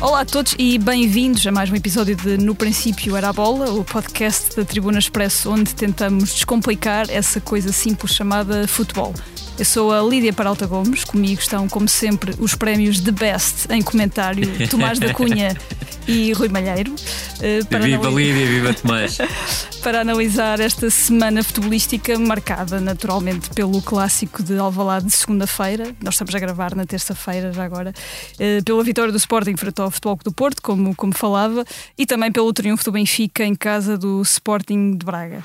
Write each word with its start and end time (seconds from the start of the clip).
Olá 0.00 0.22
a 0.22 0.24
todos 0.24 0.54
e 0.58 0.78
bem-vindos 0.78 1.46
a 1.46 1.52
mais 1.52 1.70
um 1.70 1.74
episódio 1.74 2.16
de 2.16 2.38
No 2.38 2.54
Princípio 2.54 3.14
Era 3.16 3.28
a 3.28 3.32
Bola, 3.34 3.70
o 3.70 3.84
podcast 3.84 4.56
da 4.56 4.64
Tribuna 4.64 4.98
Expresso, 4.98 5.50
onde 5.50 5.74
tentamos 5.74 6.32
descomplicar 6.32 7.10
essa 7.10 7.38
coisa 7.38 7.70
simples 7.70 8.14
chamada 8.14 8.66
futebol. 8.66 9.12
Eu 9.58 9.64
sou 9.64 9.92
a 9.92 10.00
Lídia 10.00 10.32
Paralta 10.32 10.66
Gomes, 10.66 11.04
comigo 11.04 11.38
estão, 11.38 11.68
como 11.68 11.86
sempre, 11.86 12.34
os 12.38 12.54
prémios 12.54 12.98
de 12.98 13.12
Best 13.12 13.70
em 13.70 13.82
comentário 13.82 14.68
Tomás 14.70 14.98
da 14.98 15.12
Cunha 15.12 15.54
e 16.10 16.32
Rui 16.32 16.48
Malheiro. 16.48 16.92
Uh, 16.92 17.64
para 17.66 17.78
viva 17.80 18.08
analisar... 18.08 18.20
Lídia, 18.20 18.46
viva 18.46 18.74
Tomás! 18.74 19.18
para 19.82 20.00
analisar 20.00 20.60
esta 20.60 20.90
semana 20.90 21.42
futebolística 21.42 22.18
marcada 22.18 22.80
naturalmente 22.80 23.48
pelo 23.50 23.80
clássico 23.80 24.42
de 24.42 24.58
Alvalade 24.58 25.06
de 25.06 25.12
segunda-feira. 25.12 25.94
Nós 26.02 26.14
estamos 26.14 26.34
a 26.34 26.38
gravar 26.38 26.74
na 26.74 26.84
terça-feira 26.84 27.52
já 27.52 27.64
agora, 27.64 27.94
uh, 28.34 28.64
pela 28.64 28.82
vitória 28.82 29.12
do 29.12 29.18
Sporting 29.18 29.56
frente 29.56 29.80
ao 29.80 29.90
Futebol 29.90 30.18
do 30.24 30.32
Porto, 30.32 30.60
como, 30.60 30.94
como 30.96 31.14
falava, 31.14 31.64
e 31.96 32.04
também 32.04 32.32
pelo 32.32 32.52
triunfo 32.52 32.84
do 32.84 32.92
Benfica 32.92 33.44
em 33.44 33.54
casa 33.54 33.96
do 33.96 34.20
Sporting 34.22 34.96
de 34.96 35.06
Braga. 35.06 35.44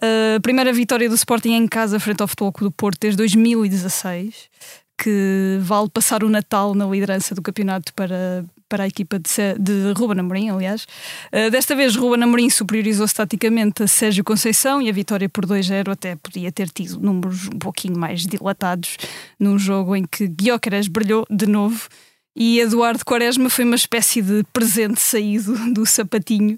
a 0.00 0.40
primeira 0.40 0.72
vitória 0.72 1.08
do 1.08 1.14
Sporting 1.14 1.52
em 1.52 1.68
casa 1.68 2.00
frente 2.00 2.20
ao 2.20 2.28
Futebol 2.28 2.52
Clube 2.52 2.72
do 2.72 2.76
Porto 2.76 2.98
desde 3.00 3.16
2016, 3.18 4.50
que 4.98 5.58
vale 5.60 5.88
passar 5.88 6.24
o 6.24 6.28
Natal 6.28 6.74
na 6.74 6.86
liderança 6.86 7.34
do 7.34 7.42
campeonato 7.42 7.92
para, 7.94 8.44
para 8.68 8.84
a 8.84 8.86
equipa 8.86 9.18
de, 9.18 9.28
de 9.58 9.92
Ruben 9.96 10.20
Amorim, 10.20 10.50
aliás. 10.50 10.86
Uh, 11.32 11.50
desta 11.50 11.74
vez, 11.74 11.96
Ruben 11.96 12.22
Amorim 12.22 12.50
superiorizou-se 12.50 13.14
taticamente 13.14 13.82
a 13.82 13.86
Sérgio 13.86 14.24
Conceição 14.24 14.80
e 14.80 14.88
a 14.88 14.92
vitória 14.92 15.28
por 15.28 15.46
2-0 15.46 15.90
até 15.90 16.16
podia 16.16 16.50
ter 16.50 16.68
tido 16.70 17.00
números 17.00 17.48
um 17.48 17.58
pouquinho 17.58 17.98
mais 17.98 18.26
dilatados 18.26 18.96
num 19.38 19.58
jogo 19.58 19.94
em 19.96 20.04
que 20.04 20.26
Guióqueres 20.26 20.88
brilhou 20.88 21.26
de 21.30 21.46
novo 21.46 21.88
e 22.36 22.58
Eduardo 22.58 23.04
Quaresma 23.04 23.48
foi 23.48 23.64
uma 23.64 23.76
espécie 23.76 24.20
de 24.20 24.42
presente 24.52 25.00
saído 25.00 25.72
do 25.72 25.86
sapatinho. 25.86 26.56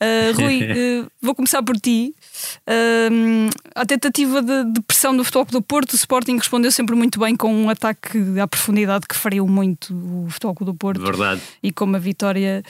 Uh, 0.00 0.40
Rui, 0.40 0.62
uh, 0.62 1.10
vou 1.20 1.34
começar 1.34 1.62
por 1.62 1.78
ti. 1.78 2.14
Uh, 2.66 3.50
a 3.74 3.84
tentativa 3.84 4.40
de, 4.40 4.72
de, 4.72 4.80
pressão 4.82 5.14
do 5.14 5.22
Futebol 5.22 5.44
do 5.46 5.62
Porto, 5.62 5.92
o 5.92 5.96
Sporting 5.96 6.36
respondeu 6.36 6.72
sempre 6.72 6.96
muito 6.96 7.20
bem 7.20 7.36
com 7.36 7.52
um 7.54 7.68
ataque 7.68 8.18
à 8.40 8.46
profundidade 8.46 9.06
que 9.06 9.16
feriu 9.16 9.46
muito 9.46 9.94
o 9.94 10.30
Futebol 10.30 10.54
do 10.60 10.74
Porto. 10.74 11.00
Verdade. 11.02 11.42
E 11.62 11.72
com 11.72 11.84
uma 11.84 11.98
vitória 11.98 12.62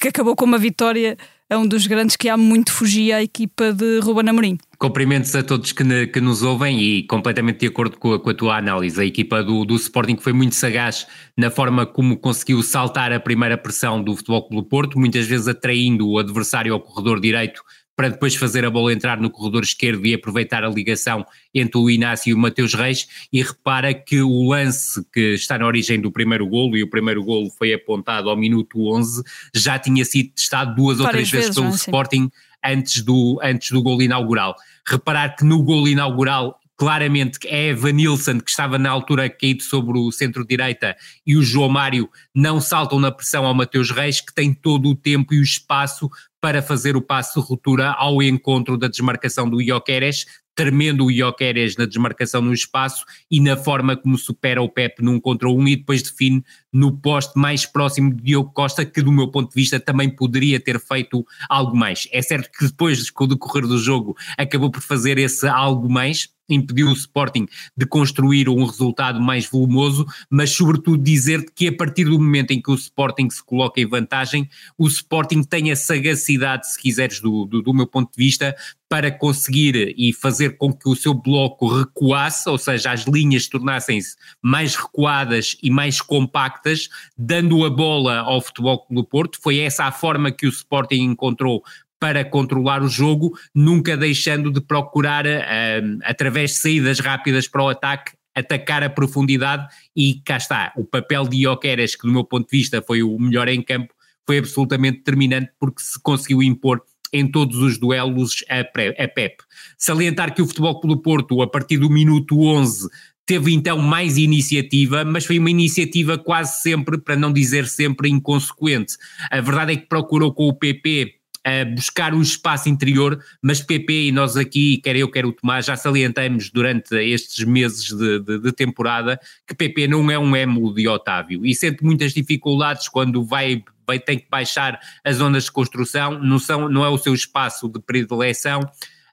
que 0.00 0.08
acabou 0.08 0.34
com 0.34 0.44
uma 0.44 0.58
vitória 0.58 1.18
é 1.50 1.58
um 1.58 1.66
dos 1.66 1.86
grandes 1.86 2.16
que 2.16 2.28
há 2.28 2.36
muito 2.36 2.72
fugia 2.72 3.16
à 3.16 3.22
equipa 3.22 3.72
de 3.72 3.98
Ruben 3.98 4.30
Amorim. 4.30 4.58
Cumprimentos 4.80 5.34
a 5.36 5.42
todos 5.42 5.72
que, 5.72 6.06
que, 6.06 6.22
nos 6.22 6.42
ouvem 6.42 6.80
e 6.80 7.02
completamente 7.02 7.60
de 7.60 7.66
acordo 7.66 7.98
com 7.98 8.14
a, 8.14 8.18
com 8.18 8.30
a 8.30 8.34
tua 8.34 8.56
análise. 8.56 8.98
A 8.98 9.04
equipa 9.04 9.42
do, 9.42 9.62
do, 9.66 9.76
Sporting 9.76 10.16
foi 10.16 10.32
muito 10.32 10.54
sagaz 10.54 11.06
na 11.36 11.50
forma 11.50 11.84
como 11.84 12.16
conseguiu 12.16 12.62
saltar 12.62 13.12
a 13.12 13.20
primeira 13.20 13.58
pressão 13.58 14.02
do 14.02 14.16
Futebol 14.16 14.48
Clube 14.48 14.68
Porto, 14.70 14.98
muitas 14.98 15.26
vezes 15.26 15.46
atraindo 15.46 16.08
o 16.08 16.18
adversário 16.18 16.72
ao 16.72 16.80
corredor 16.80 17.20
direito 17.20 17.62
para 17.94 18.08
depois 18.08 18.34
fazer 18.34 18.64
a 18.64 18.70
bola 18.70 18.94
entrar 18.94 19.20
no 19.20 19.28
corredor 19.28 19.62
esquerdo 19.62 20.06
e 20.06 20.14
aproveitar 20.14 20.64
a 20.64 20.68
ligação 20.70 21.26
entre 21.54 21.78
o 21.78 21.90
Inácio 21.90 22.30
e 22.30 22.34
o 22.34 22.38
Mateus 22.38 22.72
Reis 22.72 23.06
e 23.30 23.42
repara 23.42 23.92
que 23.92 24.22
o 24.22 24.48
lance 24.48 25.04
que 25.12 25.34
está 25.34 25.58
na 25.58 25.66
origem 25.66 26.00
do 26.00 26.10
primeiro 26.10 26.46
golo 26.46 26.78
e 26.78 26.82
o 26.82 26.88
primeiro 26.88 27.22
golo 27.22 27.50
foi 27.50 27.74
apontado 27.74 28.30
ao 28.30 28.36
minuto 28.38 28.80
11 28.80 29.22
já 29.54 29.78
tinha 29.78 30.02
sido 30.06 30.30
testado 30.30 30.74
duas 30.74 30.98
ou 30.98 31.06
três 31.08 31.30
vezes, 31.30 31.54
pelo 31.54 31.68
Sporting 31.68 32.30
antes 32.64 33.02
do, 33.02 33.38
antes 33.42 33.70
do 33.70 33.82
golo 33.82 34.02
inaugural. 34.02 34.54
Reparar 34.86 35.36
que 35.36 35.44
no 35.44 35.62
golo 35.62 35.88
inaugural 35.88 36.60
claramente 36.80 37.38
é 37.46 37.68
Evan 37.68 37.92
Nilsson, 37.92 38.40
que 38.40 38.50
estava 38.50 38.78
na 38.78 38.88
altura 38.88 39.28
caído 39.28 39.62
sobre 39.62 39.98
o 39.98 40.10
centro-direita, 40.10 40.96
e 41.26 41.36
o 41.36 41.42
João 41.42 41.68
Mário 41.68 42.08
não 42.34 42.58
saltam 42.58 42.98
na 42.98 43.12
pressão 43.12 43.44
ao 43.44 43.52
Mateus 43.52 43.90
Reis, 43.90 44.22
que 44.22 44.32
tem 44.32 44.54
todo 44.54 44.88
o 44.88 44.96
tempo 44.96 45.34
e 45.34 45.38
o 45.38 45.42
espaço 45.42 46.08
para 46.40 46.62
fazer 46.62 46.96
o 46.96 47.02
passo 47.02 47.38
de 47.38 47.46
ruptura 47.46 47.90
ao 47.90 48.22
encontro 48.22 48.78
da 48.78 48.88
desmarcação 48.88 49.46
do 49.46 49.60
Ioqueres, 49.60 50.24
tremendo 50.60 51.06
o 51.06 51.10
Ioqueres 51.10 51.74
na 51.78 51.86
desmarcação 51.86 52.42
no 52.42 52.52
espaço 52.52 53.06
e 53.30 53.40
na 53.40 53.56
forma 53.56 53.96
como 53.96 54.18
supera 54.18 54.60
o 54.60 54.68
Pep 54.68 55.02
num 55.02 55.18
contra 55.18 55.48
um 55.48 55.66
e 55.66 55.74
depois 55.74 56.02
define 56.02 56.44
no 56.70 56.98
poste 56.98 57.32
mais 57.38 57.64
próximo 57.64 58.12
de 58.12 58.22
Diogo 58.22 58.52
Costa, 58.52 58.84
que 58.84 59.00
do 59.00 59.10
meu 59.10 59.28
ponto 59.28 59.48
de 59.48 59.54
vista 59.54 59.80
também 59.80 60.10
poderia 60.10 60.60
ter 60.60 60.78
feito 60.78 61.24
algo 61.48 61.74
mais. 61.74 62.06
É 62.12 62.20
certo 62.20 62.50
que 62.52 62.66
depois, 62.66 63.08
com 63.08 63.24
o 63.24 63.28
decorrer 63.28 63.66
do 63.66 63.78
jogo, 63.78 64.14
acabou 64.36 64.70
por 64.70 64.82
fazer 64.82 65.16
esse 65.16 65.48
algo 65.48 65.90
mais, 65.90 66.28
impediu 66.54 66.88
o 66.88 66.92
Sporting 66.92 67.46
de 67.76 67.86
construir 67.86 68.48
um 68.48 68.64
resultado 68.64 69.20
mais 69.20 69.48
volumoso, 69.48 70.06
mas 70.28 70.50
sobretudo 70.50 71.02
dizer 71.02 71.46
que 71.54 71.68
a 71.68 71.76
partir 71.76 72.04
do 72.04 72.18
momento 72.18 72.52
em 72.52 72.60
que 72.60 72.70
o 72.70 72.74
Sporting 72.74 73.28
se 73.30 73.44
coloca 73.44 73.80
em 73.80 73.86
vantagem, 73.86 74.48
o 74.76 74.86
Sporting 74.86 75.42
tem 75.42 75.70
a 75.70 75.76
sagacidade, 75.76 76.70
se 76.70 76.80
quiseres, 76.80 77.20
do, 77.20 77.44
do, 77.44 77.62
do 77.62 77.74
meu 77.74 77.86
ponto 77.86 78.10
de 78.12 78.24
vista, 78.24 78.54
para 78.90 79.08
conseguir 79.08 79.94
e 79.96 80.12
fazer 80.12 80.56
com 80.56 80.72
que 80.72 80.88
o 80.88 80.96
seu 80.96 81.14
bloco 81.14 81.68
recuasse, 81.68 82.48
ou 82.48 82.58
seja, 82.58 82.90
as 82.90 83.04
linhas 83.04 83.46
tornassem-se 83.46 84.16
mais 84.42 84.74
recuadas 84.74 85.56
e 85.62 85.70
mais 85.70 86.00
compactas, 86.00 86.88
dando 87.16 87.64
a 87.64 87.70
bola 87.70 88.18
ao 88.18 88.40
Futebol 88.40 88.84
do 88.90 89.04
Porto. 89.04 89.38
Foi 89.40 89.58
essa 89.58 89.84
a 89.84 89.92
forma 89.92 90.32
que 90.32 90.44
o 90.44 90.48
Sporting 90.48 91.02
encontrou 91.02 91.62
para 92.00 92.24
controlar 92.24 92.82
o 92.82 92.88
jogo, 92.88 93.38
nunca 93.54 93.96
deixando 93.96 94.50
de 94.50 94.60
procurar, 94.60 95.26
uh, 95.26 95.98
através 96.02 96.52
de 96.52 96.56
saídas 96.56 96.98
rápidas 96.98 97.46
para 97.46 97.62
o 97.62 97.68
ataque, 97.68 98.12
atacar 98.34 98.82
a 98.82 98.88
profundidade 98.88 99.68
e 99.94 100.14
cá 100.24 100.38
está, 100.38 100.72
o 100.76 100.84
papel 100.84 101.28
de 101.28 101.44
Ioqueras, 101.44 101.94
que 101.94 102.06
do 102.06 102.12
meu 102.12 102.24
ponto 102.24 102.50
de 102.50 102.56
vista 102.56 102.82
foi 102.82 103.02
o 103.02 103.18
melhor 103.18 103.48
em 103.48 103.60
campo, 103.62 103.92
foi 104.26 104.38
absolutamente 104.38 104.98
determinante 104.98 105.50
porque 105.58 105.82
se 105.82 106.00
conseguiu 106.00 106.42
impor 106.42 106.82
em 107.12 107.28
todos 107.28 107.58
os 107.58 107.76
duelos 107.76 108.44
a, 108.48 108.60
a 108.60 109.08
Pep. 109.08 109.36
Salientar 109.76 110.34
que 110.34 110.40
o 110.40 110.46
Futebol 110.46 110.80
do 110.80 111.02
Porto, 111.02 111.42
a 111.42 111.46
partir 111.48 111.78
do 111.78 111.90
minuto 111.90 112.40
11, 112.40 112.88
teve 113.26 113.52
então 113.52 113.78
mais 113.78 114.16
iniciativa, 114.16 115.04
mas 115.04 115.26
foi 115.26 115.38
uma 115.38 115.50
iniciativa 115.50 116.16
quase 116.16 116.62
sempre, 116.62 116.98
para 116.98 117.16
não 117.16 117.32
dizer 117.32 117.66
sempre, 117.66 118.08
inconsequente. 118.08 118.96
A 119.30 119.40
verdade 119.40 119.72
é 119.72 119.76
que 119.76 119.86
procurou 119.86 120.32
com 120.32 120.48
o 120.48 120.54
PP 120.54 121.19
a 121.44 121.64
buscar 121.64 122.14
um 122.14 122.20
espaço 122.20 122.68
interior, 122.68 123.18
mas 123.42 123.60
PP 123.62 124.08
e 124.08 124.12
nós 124.12 124.36
aqui, 124.36 124.78
quer 124.78 124.96
eu, 124.96 125.10
quer 125.10 125.24
o 125.24 125.32
Tomás, 125.32 125.66
já 125.66 125.76
salientamos 125.76 126.50
durante 126.50 126.94
estes 126.96 127.44
meses 127.44 127.86
de, 127.86 128.20
de, 128.20 128.38
de 128.38 128.52
temporada 128.52 129.18
que 129.46 129.54
PP 129.54 129.88
não 129.88 130.10
é 130.10 130.18
um 130.18 130.36
emo 130.36 130.72
de 130.74 130.86
Otávio 130.86 131.44
e 131.44 131.54
sente 131.54 131.82
muitas 131.82 132.12
dificuldades 132.12 132.88
quando 132.88 133.24
vai, 133.24 133.62
vai 133.86 133.98
tem 133.98 134.18
que 134.18 134.26
baixar 134.30 134.78
as 135.04 135.16
zonas 135.16 135.44
de 135.44 135.52
construção, 135.52 136.18
não, 136.18 136.38
são, 136.38 136.68
não 136.68 136.84
é 136.84 136.88
o 136.88 136.98
seu 136.98 137.14
espaço 137.14 137.68
de 137.68 137.80
predileção. 137.80 138.60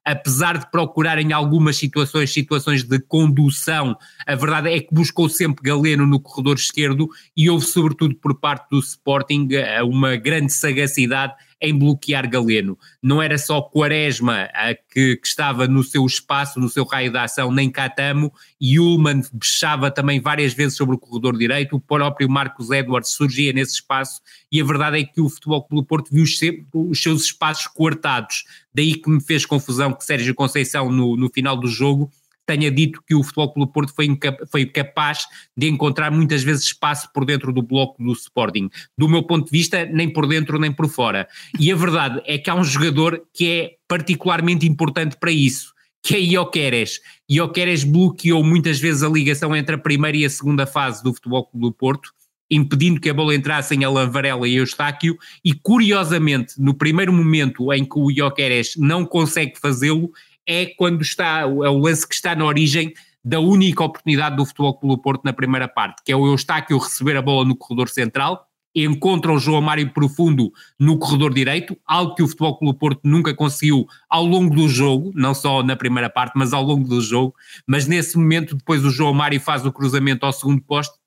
Apesar 0.04 0.58
de 0.58 0.72
procurar 0.72 1.20
em 1.20 1.34
algumas 1.34 1.76
situações, 1.76 2.32
situações 2.32 2.82
de 2.82 2.98
condução, 2.98 3.94
a 4.26 4.36
verdade 4.36 4.70
é 4.70 4.80
que 4.80 4.88
buscou 4.94 5.28
sempre 5.28 5.62
Galeno 5.62 6.08
no 6.08 6.18
corredor 6.18 6.56
esquerdo 6.56 7.10
e 7.36 7.50
houve 7.50 7.66
sobretudo 7.66 8.16
por 8.16 8.40
parte 8.40 8.70
do 8.70 8.80
Sporting 8.80 9.50
eh, 9.52 9.84
uma 9.84 10.16
grande 10.16 10.54
sagacidade 10.54 11.34
em 11.62 11.78
bloquear 11.78 12.30
Galeno. 12.30 12.78
Não 13.02 13.22
era 13.22 13.38
só 13.38 13.62
Quaresma 13.62 14.50
a 14.54 14.74
que, 14.74 15.18
que, 15.18 15.28
estava 15.28 15.68
no 15.68 15.84
seu 15.84 16.06
espaço, 16.06 16.60
no 16.60 16.70
seu 16.70 16.86
raio 16.86 17.12
de 17.12 17.18
ação, 17.18 17.52
nem 17.52 17.70
Catamo, 17.70 18.32
e 18.60 18.80
Ullman 18.80 19.22
fechava 19.24 19.90
também 19.92 20.20
várias 20.20 20.54
vezes 20.54 20.78
sobre 20.78 20.96
o 20.96 21.00
corredor 21.00 21.38
direito, 21.38 21.76
o 21.76 21.80
próprio 21.80 22.30
Marcos 22.30 22.70
Edwards 22.70 23.12
surgia 23.12 23.54
nesse 23.54 23.74
espaço, 23.74 24.22
e 24.52 24.62
a 24.62 24.66
verdade 24.66 25.00
é 25.00 25.04
que 25.04 25.22
o 25.22 25.30
Futebol 25.30 25.64
Clube 25.64 25.84
do 25.84 25.88
Porto 25.88 26.10
viu 26.12 26.26
sempre 26.26 26.66
os 26.74 27.02
seus 27.02 27.24
espaços 27.24 27.68
coartados. 27.68 28.44
Daí 28.74 28.96
que 28.96 29.10
me 29.10 29.22
fez 29.22 29.46
confusão 29.46 29.94
que 29.94 30.04
Sérgio 30.04 30.36
Conceição, 30.36 30.92
no, 30.92 31.18
no 31.18 31.30
final 31.30 31.58
do 31.58 31.68
jogo, 31.68 32.12
tenha 32.48 32.72
dito 32.72 33.04
que 33.06 33.14
o 33.14 33.22
Futebol 33.22 33.54
Clube 33.54 33.74
Porto 33.74 33.94
foi, 33.94 34.08
foi 34.50 34.66
capaz 34.66 35.26
de 35.56 35.68
encontrar 35.68 36.10
muitas 36.10 36.42
vezes 36.44 36.64
espaço 36.64 37.12
por 37.14 37.26
dentro 37.26 37.52
do 37.52 37.62
bloco 37.62 38.02
do 38.02 38.14
Sporting. 38.14 38.70
Do 38.98 39.10
meu 39.10 39.22
ponto 39.22 39.46
de 39.46 39.52
vista, 39.52 39.86
nem 39.86 40.12
por 40.12 40.26
dentro 40.26 40.58
nem 40.58 40.72
por 40.72 40.88
fora. 40.88 41.28
E 41.60 41.72
a 41.72 41.76
verdade 41.76 42.22
é 42.26 42.38
que 42.38 42.50
há 42.50 42.56
um 42.56 42.64
jogador 42.64 43.22
que 43.34 43.52
é 43.52 43.72
particularmente 43.88 44.66
importante 44.66 45.18
para 45.20 45.30
isso, 45.30 45.74
que 46.02 46.16
é 46.16 46.20
Ioqueres. 46.20 47.02
Ioqueres 47.30 47.84
bloqueou 47.84 48.44
muitas 48.44 48.80
vezes 48.80 49.04
a 49.04 49.10
ligação 49.10 49.54
entre 49.54 49.76
a 49.76 49.80
primeira 49.80 50.18
e 50.18 50.26
a 50.26 50.30
segunda 50.30 50.66
fase 50.66 51.04
do 51.04 51.14
Futebol 51.14 51.46
Clube 51.46 51.68
do 51.68 51.74
Porto, 51.74 52.14
impedindo 52.50 53.02
que 53.02 53.10
a 53.10 53.14
bola 53.14 53.36
entrasse 53.36 53.76
em 53.76 53.84
Alan 53.84 54.10
Varela 54.10 54.48
e 54.48 54.56
Eustáquio, 54.56 55.18
e 55.44 55.54
curiosamente, 55.54 56.54
no 56.58 56.74
primeiro 56.74 57.12
momento 57.12 57.74
em 57.74 57.84
que 57.84 58.00
o 58.00 58.10
Ioqueres 58.10 58.76
não 58.78 59.06
consegue 59.06 59.60
fazê-lo, 59.60 60.12
é 60.48 60.66
quando 60.66 61.02
está, 61.02 61.42
é 61.42 61.46
o 61.46 61.78
lance 61.78 62.08
que 62.08 62.16
está 62.16 62.34
na 62.34 62.46
origem 62.46 62.94
da 63.24 63.40
única 63.40 63.84
oportunidade 63.84 64.38
do 64.38 64.46
Futebol 64.46 64.80
Clube 64.80 65.02
Porto 65.02 65.24
na 65.26 65.34
primeira 65.34 65.68
parte, 65.68 66.02
que 66.06 66.12
é 66.12 66.16
o 66.16 66.26
Eustáquio 66.26 66.78
receber 66.78 67.18
a 67.18 67.22
bola 67.22 67.46
no 67.46 67.58
corredor 67.58 67.90
central, 67.90 68.48
encontra 68.74 69.34
o 69.34 69.40
João 69.40 69.62
Mário 69.62 69.92
profundo 69.92 70.52
no 70.80 70.98
corredor 70.98 71.34
direito, 71.34 71.78
algo 71.86 72.16
que 72.16 72.24
o 72.24 72.28
Futebol 72.28 72.58
Clube 72.58 72.80
Porto 72.80 73.02
nunca 73.04 73.34
conseguiu 73.34 73.86
ao 74.10 74.24
longo 74.24 74.56
do 74.56 74.70
jogo, 74.70 75.12
não 75.16 75.34
só 75.34 75.64
na 75.64 75.76
primeira 75.76 76.10
parte, 76.10 76.34
mas 76.36 76.54
ao 76.54 76.64
longo 76.64 76.88
do 76.88 77.02
jogo, 77.02 77.34
mas 77.66 77.88
nesse 77.88 78.18
momento 78.18 78.56
depois 78.56 78.86
o 78.86 78.90
João 78.90 79.14
Mário 79.14 79.42
faz 79.42 79.66
o 79.66 79.72
cruzamento 79.72 80.26
ao 80.26 80.32
segundo 80.32 80.62
posto 80.62 80.98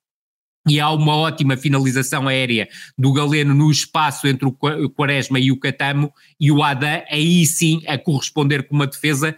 e 0.69 0.79
há 0.79 0.91
uma 0.91 1.17
ótima 1.17 1.57
finalização 1.57 2.29
aérea 2.29 2.69
do 2.99 3.13
Galeno 3.13 3.55
no 3.55 3.71
espaço 3.71 4.27
entre 4.27 4.47
o 4.47 4.91
Quaresma 4.91 5.39
e 5.41 5.51
o 5.51 5.59
Catamo 5.59 6.13
e 6.39 6.53
o 6.53 6.63
Adam 6.63 7.03
aí 7.11 7.47
sim 7.47 7.83
a 7.87 7.97
corresponder 7.97 8.69
com 8.69 8.75
uma 8.75 8.87
defesa 8.87 9.35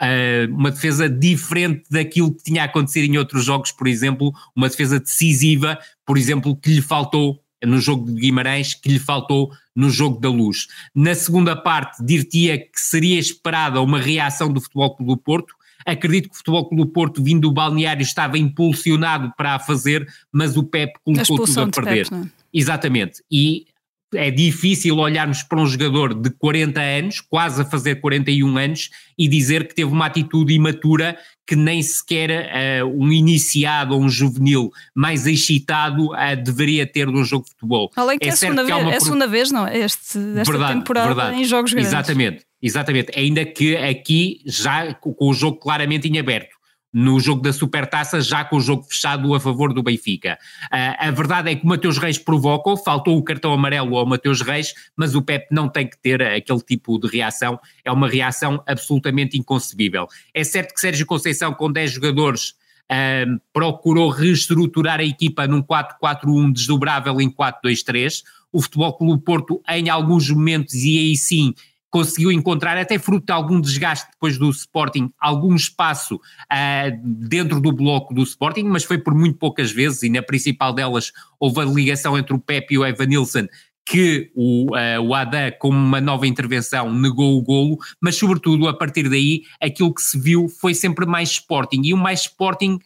uh, 0.00 0.54
uma 0.54 0.70
defesa 0.70 1.08
diferente 1.08 1.84
daquilo 1.90 2.34
que 2.34 2.44
tinha 2.44 2.64
acontecido 2.64 3.12
em 3.12 3.18
outros 3.18 3.44
jogos, 3.44 3.72
por 3.72 3.86
exemplo, 3.86 4.32
uma 4.56 4.68
defesa 4.68 4.98
decisiva, 4.98 5.78
por 6.06 6.16
exemplo, 6.16 6.56
que 6.56 6.70
lhe 6.70 6.82
faltou 6.82 7.40
no 7.64 7.78
jogo 7.78 8.06
de 8.06 8.20
Guimarães, 8.20 8.72
que 8.72 8.88
lhe 8.88 8.98
faltou 8.98 9.50
no 9.76 9.90
jogo 9.90 10.18
da 10.18 10.30
Luz. 10.30 10.66
Na 10.94 11.14
segunda 11.14 11.54
parte, 11.54 12.02
dir-te-ia 12.02 12.58
que 12.58 12.80
seria 12.80 13.18
esperada 13.18 13.80
uma 13.82 14.00
reação 14.00 14.50
do 14.50 14.60
Futebol 14.60 14.96
Clube 14.96 15.12
do 15.12 15.18
Porto, 15.18 15.54
Acredito 15.86 16.28
que 16.28 16.34
o 16.34 16.38
Futebol 16.38 16.68
Clube 16.68 16.92
Porto, 16.92 17.22
vindo 17.22 17.42
do 17.42 17.52
balneário, 17.52 18.02
estava 18.02 18.38
impulsionado 18.38 19.32
para 19.36 19.54
a 19.54 19.58
fazer, 19.58 20.06
mas 20.32 20.56
o 20.56 20.64
Pep 20.64 20.92
colocou 21.04 21.44
tudo 21.44 21.60
a 21.60 21.68
perder. 21.68 22.08
Pep, 22.08 22.22
é? 22.22 22.28
Exatamente. 22.52 23.22
E 23.30 23.66
é 24.14 24.30
difícil 24.30 24.96
olharmos 24.96 25.42
para 25.42 25.60
um 25.60 25.66
jogador 25.66 26.14
de 26.14 26.30
40 26.30 26.80
anos, 26.80 27.20
quase 27.20 27.62
a 27.62 27.64
fazer 27.64 27.96
41 28.00 28.58
anos, 28.58 28.90
e 29.16 29.28
dizer 29.28 29.68
que 29.68 29.74
teve 29.74 29.90
uma 29.90 30.06
atitude 30.06 30.52
imatura 30.52 31.16
que 31.46 31.54
nem 31.54 31.82
sequer 31.82 32.82
uh, 32.84 32.86
um 32.86 33.10
iniciado 33.12 33.94
ou 33.94 34.02
um 34.02 34.08
juvenil 34.08 34.70
mais 34.94 35.26
excitado 35.26 36.12
uh, 36.12 36.42
deveria 36.42 36.86
ter 36.86 37.06
num 37.06 37.24
jogo 37.24 37.44
de 37.44 37.50
futebol. 37.50 37.90
Além 37.96 38.18
que 38.18 38.26
é, 38.26 38.30
é, 38.30 38.32
a 38.32 38.36
segunda, 38.36 38.64
vez, 38.64 38.78
é 38.78 38.96
a 38.96 39.00
segunda 39.00 39.26
vez, 39.26 39.50
não? 39.50 39.68
Este, 39.68 40.18
esta 40.18 40.52
verdade, 40.52 40.78
temporada 40.78 41.14
verdade. 41.14 41.40
em 41.40 41.44
jogos 41.44 41.72
grandes. 41.72 41.92
Exatamente, 41.92 42.44
exatamente. 42.62 43.12
Ainda 43.18 43.44
que 43.44 43.76
aqui 43.76 44.40
já 44.46 44.94
com 44.94 45.14
o 45.18 45.32
jogo 45.32 45.58
claramente 45.58 46.08
em 46.08 46.18
aberto 46.18 46.60
no 46.92 47.20
jogo 47.20 47.42
da 47.42 47.52
Supertaça, 47.52 48.20
já 48.20 48.44
com 48.44 48.56
o 48.56 48.60
jogo 48.60 48.82
fechado 48.82 49.34
a 49.34 49.40
favor 49.40 49.72
do 49.72 49.82
Benfica. 49.82 50.38
Uh, 50.64 50.96
a 50.98 51.10
verdade 51.10 51.50
é 51.50 51.54
que 51.54 51.64
o 51.64 51.68
Mateus 51.68 51.98
Reis 51.98 52.18
provocou, 52.18 52.76
faltou 52.76 53.16
o 53.16 53.22
cartão 53.22 53.52
amarelo 53.52 53.96
ao 53.96 54.06
Mateus 54.06 54.40
Reis, 54.40 54.74
mas 54.96 55.14
o 55.14 55.22
Pep 55.22 55.46
não 55.50 55.68
tem 55.68 55.88
que 55.88 55.96
ter 55.96 56.20
aquele 56.22 56.60
tipo 56.60 56.98
de 56.98 57.08
reação, 57.08 57.58
é 57.84 57.92
uma 57.92 58.08
reação 58.08 58.62
absolutamente 58.66 59.38
inconcebível. 59.38 60.08
É 60.34 60.42
certo 60.42 60.74
que 60.74 60.80
Sérgio 60.80 61.06
Conceição, 61.06 61.54
com 61.54 61.70
10 61.70 61.92
jogadores, 61.92 62.54
uh, 62.90 63.40
procurou 63.52 64.10
reestruturar 64.10 64.98
a 64.98 65.04
equipa 65.04 65.46
num 65.46 65.62
4-4-1 65.62 66.52
desdobrável 66.52 67.20
em 67.20 67.30
4-2-3. 67.30 68.22
O 68.52 68.60
Futebol 68.60 68.92
Clube 68.94 69.22
Porto, 69.22 69.62
em 69.68 69.88
alguns 69.88 70.28
momentos, 70.28 70.74
e 70.74 70.98
aí 70.98 71.16
sim, 71.16 71.54
conseguiu 71.90 72.30
encontrar, 72.30 72.78
até 72.78 72.98
fruto 72.98 73.26
de 73.26 73.32
algum 73.32 73.60
desgaste 73.60 74.08
depois 74.12 74.38
do 74.38 74.48
Sporting, 74.48 75.10
algum 75.18 75.54
espaço 75.54 76.14
uh, 76.16 77.00
dentro 77.02 77.60
do 77.60 77.72
bloco 77.72 78.14
do 78.14 78.22
Sporting, 78.22 78.64
mas 78.64 78.84
foi 78.84 78.98
por 78.98 79.14
muito 79.14 79.38
poucas 79.38 79.72
vezes, 79.72 80.04
e 80.04 80.08
na 80.08 80.22
principal 80.22 80.72
delas 80.72 81.12
houve 81.38 81.60
a 81.60 81.64
ligação 81.64 82.16
entre 82.16 82.32
o 82.32 82.38
Pepe 82.38 82.74
e 82.74 82.78
o 82.78 82.86
Evan 82.86 83.06
Nilsson, 83.06 83.46
que 83.84 84.30
o, 84.36 84.66
uh, 84.76 85.00
o 85.02 85.14
Adam, 85.14 85.50
com 85.58 85.68
uma 85.68 86.00
nova 86.00 86.26
intervenção, 86.26 86.92
negou 86.92 87.36
o 87.36 87.42
golo, 87.42 87.76
mas 88.00 88.14
sobretudo 88.14 88.68
a 88.68 88.74
partir 88.74 89.08
daí 89.08 89.42
aquilo 89.60 89.92
que 89.92 90.02
se 90.02 90.18
viu 90.18 90.48
foi 90.48 90.74
sempre 90.74 91.04
mais 91.06 91.30
Sporting, 91.30 91.82
e 91.84 91.92
o 91.92 91.96
mais 91.96 92.20
Sporting 92.20 92.78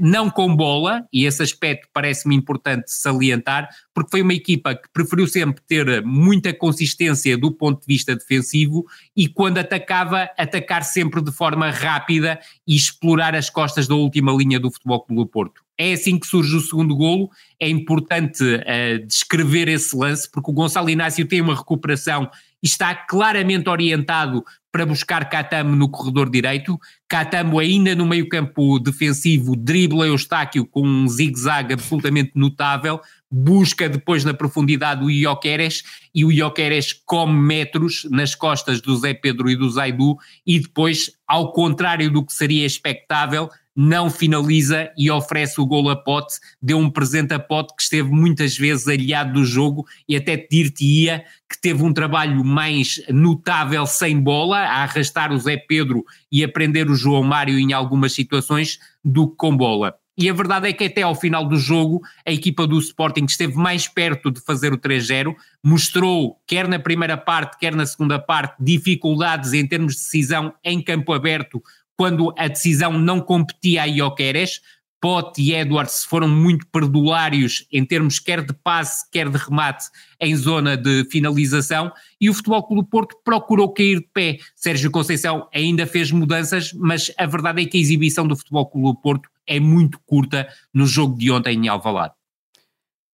não 0.00 0.28
com 0.28 0.54
bola, 0.54 1.04
e 1.12 1.24
esse 1.26 1.42
aspecto 1.42 1.88
parece-me 1.92 2.34
importante 2.34 2.92
salientar, 2.92 3.68
porque 3.94 4.10
foi 4.10 4.22
uma 4.22 4.34
equipa 4.34 4.74
que 4.74 4.88
preferiu 4.92 5.26
sempre 5.26 5.62
ter 5.66 6.02
muita 6.04 6.52
consistência 6.52 7.36
do 7.38 7.52
ponto 7.52 7.80
de 7.80 7.86
vista 7.86 8.14
defensivo 8.14 8.84
e 9.16 9.28
quando 9.28 9.58
atacava, 9.58 10.28
atacar 10.36 10.82
sempre 10.82 11.22
de 11.22 11.32
forma 11.32 11.70
rápida 11.70 12.40
e 12.66 12.74
explorar 12.74 13.34
as 13.34 13.48
costas 13.48 13.86
da 13.86 13.94
última 13.94 14.32
linha 14.32 14.58
do 14.58 14.70
Futebol 14.70 15.00
Clube 15.02 15.22
do 15.22 15.26
Porto. 15.26 15.62
É 15.78 15.94
assim 15.94 16.18
que 16.18 16.26
surge 16.26 16.54
o 16.56 16.60
segundo 16.60 16.94
golo. 16.94 17.30
É 17.58 17.66
importante 17.66 18.44
uh, 18.44 19.06
descrever 19.06 19.66
esse 19.66 19.96
lance, 19.96 20.30
porque 20.30 20.50
o 20.50 20.54
Gonçalo 20.54 20.90
Inácio 20.90 21.26
tem 21.26 21.40
uma 21.40 21.56
recuperação 21.56 22.30
está 22.62 22.94
claramente 22.94 23.68
orientado 23.68 24.44
para 24.72 24.86
buscar 24.86 25.28
Catamo 25.28 25.74
no 25.74 25.88
corredor 25.88 26.30
direito. 26.30 26.78
Catamo 27.08 27.58
ainda 27.58 27.94
no 27.94 28.06
meio 28.06 28.28
campo 28.28 28.78
defensivo 28.78 29.56
dribla 29.56 30.06
Eustáquio 30.06 30.64
com 30.64 30.86
um 30.86 31.08
zigue-zague 31.08 31.74
absolutamente 31.74 32.32
notável, 32.34 33.00
busca 33.30 33.88
depois 33.88 34.24
na 34.24 34.34
profundidade 34.34 35.04
o 35.04 35.10
Ioqueres 35.10 35.82
e 36.14 36.24
o 36.24 36.30
Ioqueres 36.30 36.92
come 36.92 37.40
metros 37.40 38.06
nas 38.10 38.34
costas 38.34 38.80
do 38.80 38.96
Zé 38.96 39.14
Pedro 39.14 39.50
e 39.50 39.56
do 39.56 39.68
Zaidu 39.70 40.16
e 40.46 40.60
depois, 40.60 41.10
ao 41.26 41.52
contrário 41.52 42.10
do 42.10 42.24
que 42.24 42.32
seria 42.32 42.66
expectável, 42.66 43.48
não 43.82 44.10
finaliza 44.10 44.90
e 44.94 45.10
oferece 45.10 45.58
o 45.58 45.64
gol 45.64 45.88
a 45.88 45.96
Pote, 45.96 46.34
deu 46.60 46.76
um 46.76 46.90
presente 46.90 47.32
a 47.32 47.38
Pote 47.38 47.74
que 47.74 47.82
esteve 47.82 48.10
muitas 48.10 48.54
vezes 48.54 48.86
aliado 48.86 49.32
do 49.32 49.44
jogo 49.44 49.86
e 50.06 50.14
até 50.14 50.36
dir-te-ia 50.36 51.24
que 51.48 51.58
teve 51.58 51.82
um 51.82 51.90
trabalho 51.90 52.44
mais 52.44 53.02
notável 53.08 53.86
sem 53.86 54.20
bola, 54.20 54.58
a 54.58 54.82
arrastar 54.82 55.32
o 55.32 55.38
Zé 55.38 55.56
Pedro 55.56 56.04
e 56.30 56.44
a 56.44 56.48
prender 56.48 56.90
o 56.90 56.94
João 56.94 57.22
Mário 57.22 57.58
em 57.58 57.72
algumas 57.72 58.12
situações, 58.12 58.78
do 59.02 59.30
que 59.30 59.36
com 59.36 59.56
bola. 59.56 59.94
E 60.20 60.28
a 60.28 60.34
verdade 60.34 60.68
é 60.68 60.72
que 60.74 60.84
até 60.84 61.00
ao 61.00 61.14
final 61.14 61.46
do 61.46 61.56
jogo 61.56 62.02
a 62.26 62.30
equipa 62.30 62.66
do 62.66 62.78
Sporting 62.78 63.24
esteve 63.24 63.56
mais 63.56 63.88
perto 63.88 64.30
de 64.30 64.38
fazer 64.42 64.70
o 64.70 64.76
3-0, 64.76 65.34
mostrou, 65.64 66.36
quer 66.46 66.68
na 66.68 66.78
primeira 66.78 67.16
parte, 67.16 67.58
quer 67.58 67.74
na 67.74 67.86
segunda 67.86 68.18
parte, 68.18 68.62
dificuldades 68.62 69.54
em 69.54 69.66
termos 69.66 69.94
de 69.94 70.00
decisão 70.00 70.52
em 70.62 70.82
campo 70.82 71.14
aberto, 71.14 71.62
quando 72.00 72.32
a 72.34 72.48
decisão 72.48 72.98
não 72.98 73.20
competia 73.20 73.82
a 73.82 73.84
Ioqueres, 73.84 74.62
Pote 75.02 75.42
e 75.42 75.52
Edwards 75.52 76.02
foram 76.02 76.26
muito 76.26 76.66
perdulários 76.72 77.66
em 77.70 77.84
termos 77.84 78.18
quer 78.18 78.42
de 78.42 78.54
passe, 78.54 79.04
quer 79.10 79.28
de 79.28 79.36
remate 79.36 79.84
em 80.18 80.34
zona 80.34 80.78
de 80.78 81.04
finalização 81.10 81.92
e 82.18 82.30
o 82.30 82.32
Futebol 82.32 82.66
Clube 82.66 82.88
Porto 82.88 83.14
procurou 83.22 83.70
cair 83.74 84.00
de 84.00 84.08
pé. 84.14 84.38
Sérgio 84.56 84.90
Conceição 84.90 85.46
ainda 85.52 85.86
fez 85.86 86.10
mudanças, 86.10 86.72
mas 86.72 87.12
a 87.18 87.26
verdade 87.26 87.60
é 87.60 87.66
que 87.66 87.76
a 87.76 87.80
exibição 87.82 88.26
do 88.26 88.34
Futebol 88.34 88.70
Clube 88.70 88.98
Porto 89.02 89.28
é 89.46 89.60
muito 89.60 90.00
curta 90.06 90.48
no 90.72 90.86
jogo 90.86 91.18
de 91.18 91.30
ontem 91.30 91.54
em 91.54 91.68
Alvalade. 91.68 92.14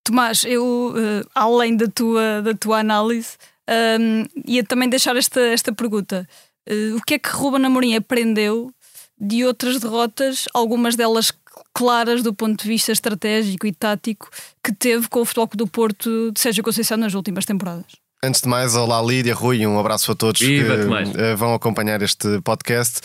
Tomás, 0.05 0.45
eu, 0.45 0.93
uh, 0.95 1.29
além 1.35 1.75
da 1.75 1.89
tua, 1.89 2.41
da 2.41 2.53
tua 2.53 2.79
análise, 2.79 3.35
um, 3.99 4.23
ia 4.45 4.63
também 4.63 4.87
deixar 4.87 5.17
esta, 5.17 5.41
esta 5.41 5.73
pergunta. 5.73 6.25
Uh, 6.69 6.97
o 6.97 7.01
que 7.01 7.13
é 7.13 7.19
que 7.19 7.29
Ruben 7.29 7.65
Amorim 7.65 7.95
aprendeu 7.95 8.73
de 9.19 9.45
outras 9.45 9.79
derrotas, 9.79 10.45
algumas 10.53 10.95
delas 10.95 11.31
claras 11.73 12.23
do 12.23 12.33
ponto 12.33 12.61
de 12.61 12.67
vista 12.67 12.91
estratégico 12.91 13.65
e 13.67 13.71
tático, 13.71 14.29
que 14.63 14.73
teve 14.73 15.07
com 15.07 15.21
o 15.21 15.25
Futebol 15.25 15.49
do 15.53 15.67
Porto 15.67 16.31
de 16.31 16.39
Sérgio 16.39 16.63
Conceição 16.63 16.97
nas 16.97 17.13
últimas 17.13 17.45
temporadas. 17.45 17.85
Antes 18.23 18.41
de 18.41 18.49
mais, 18.49 18.75
olá 18.75 18.99
Lídia, 19.01 19.35
Rui, 19.35 19.65
um 19.67 19.79
abraço 19.79 20.11
a 20.11 20.15
todos 20.15 20.41
Viva, 20.41 20.75
que 20.75 21.21
uh, 21.21 21.37
vão 21.37 21.53
acompanhar 21.53 22.01
este 22.01 22.41
podcast. 22.41 23.01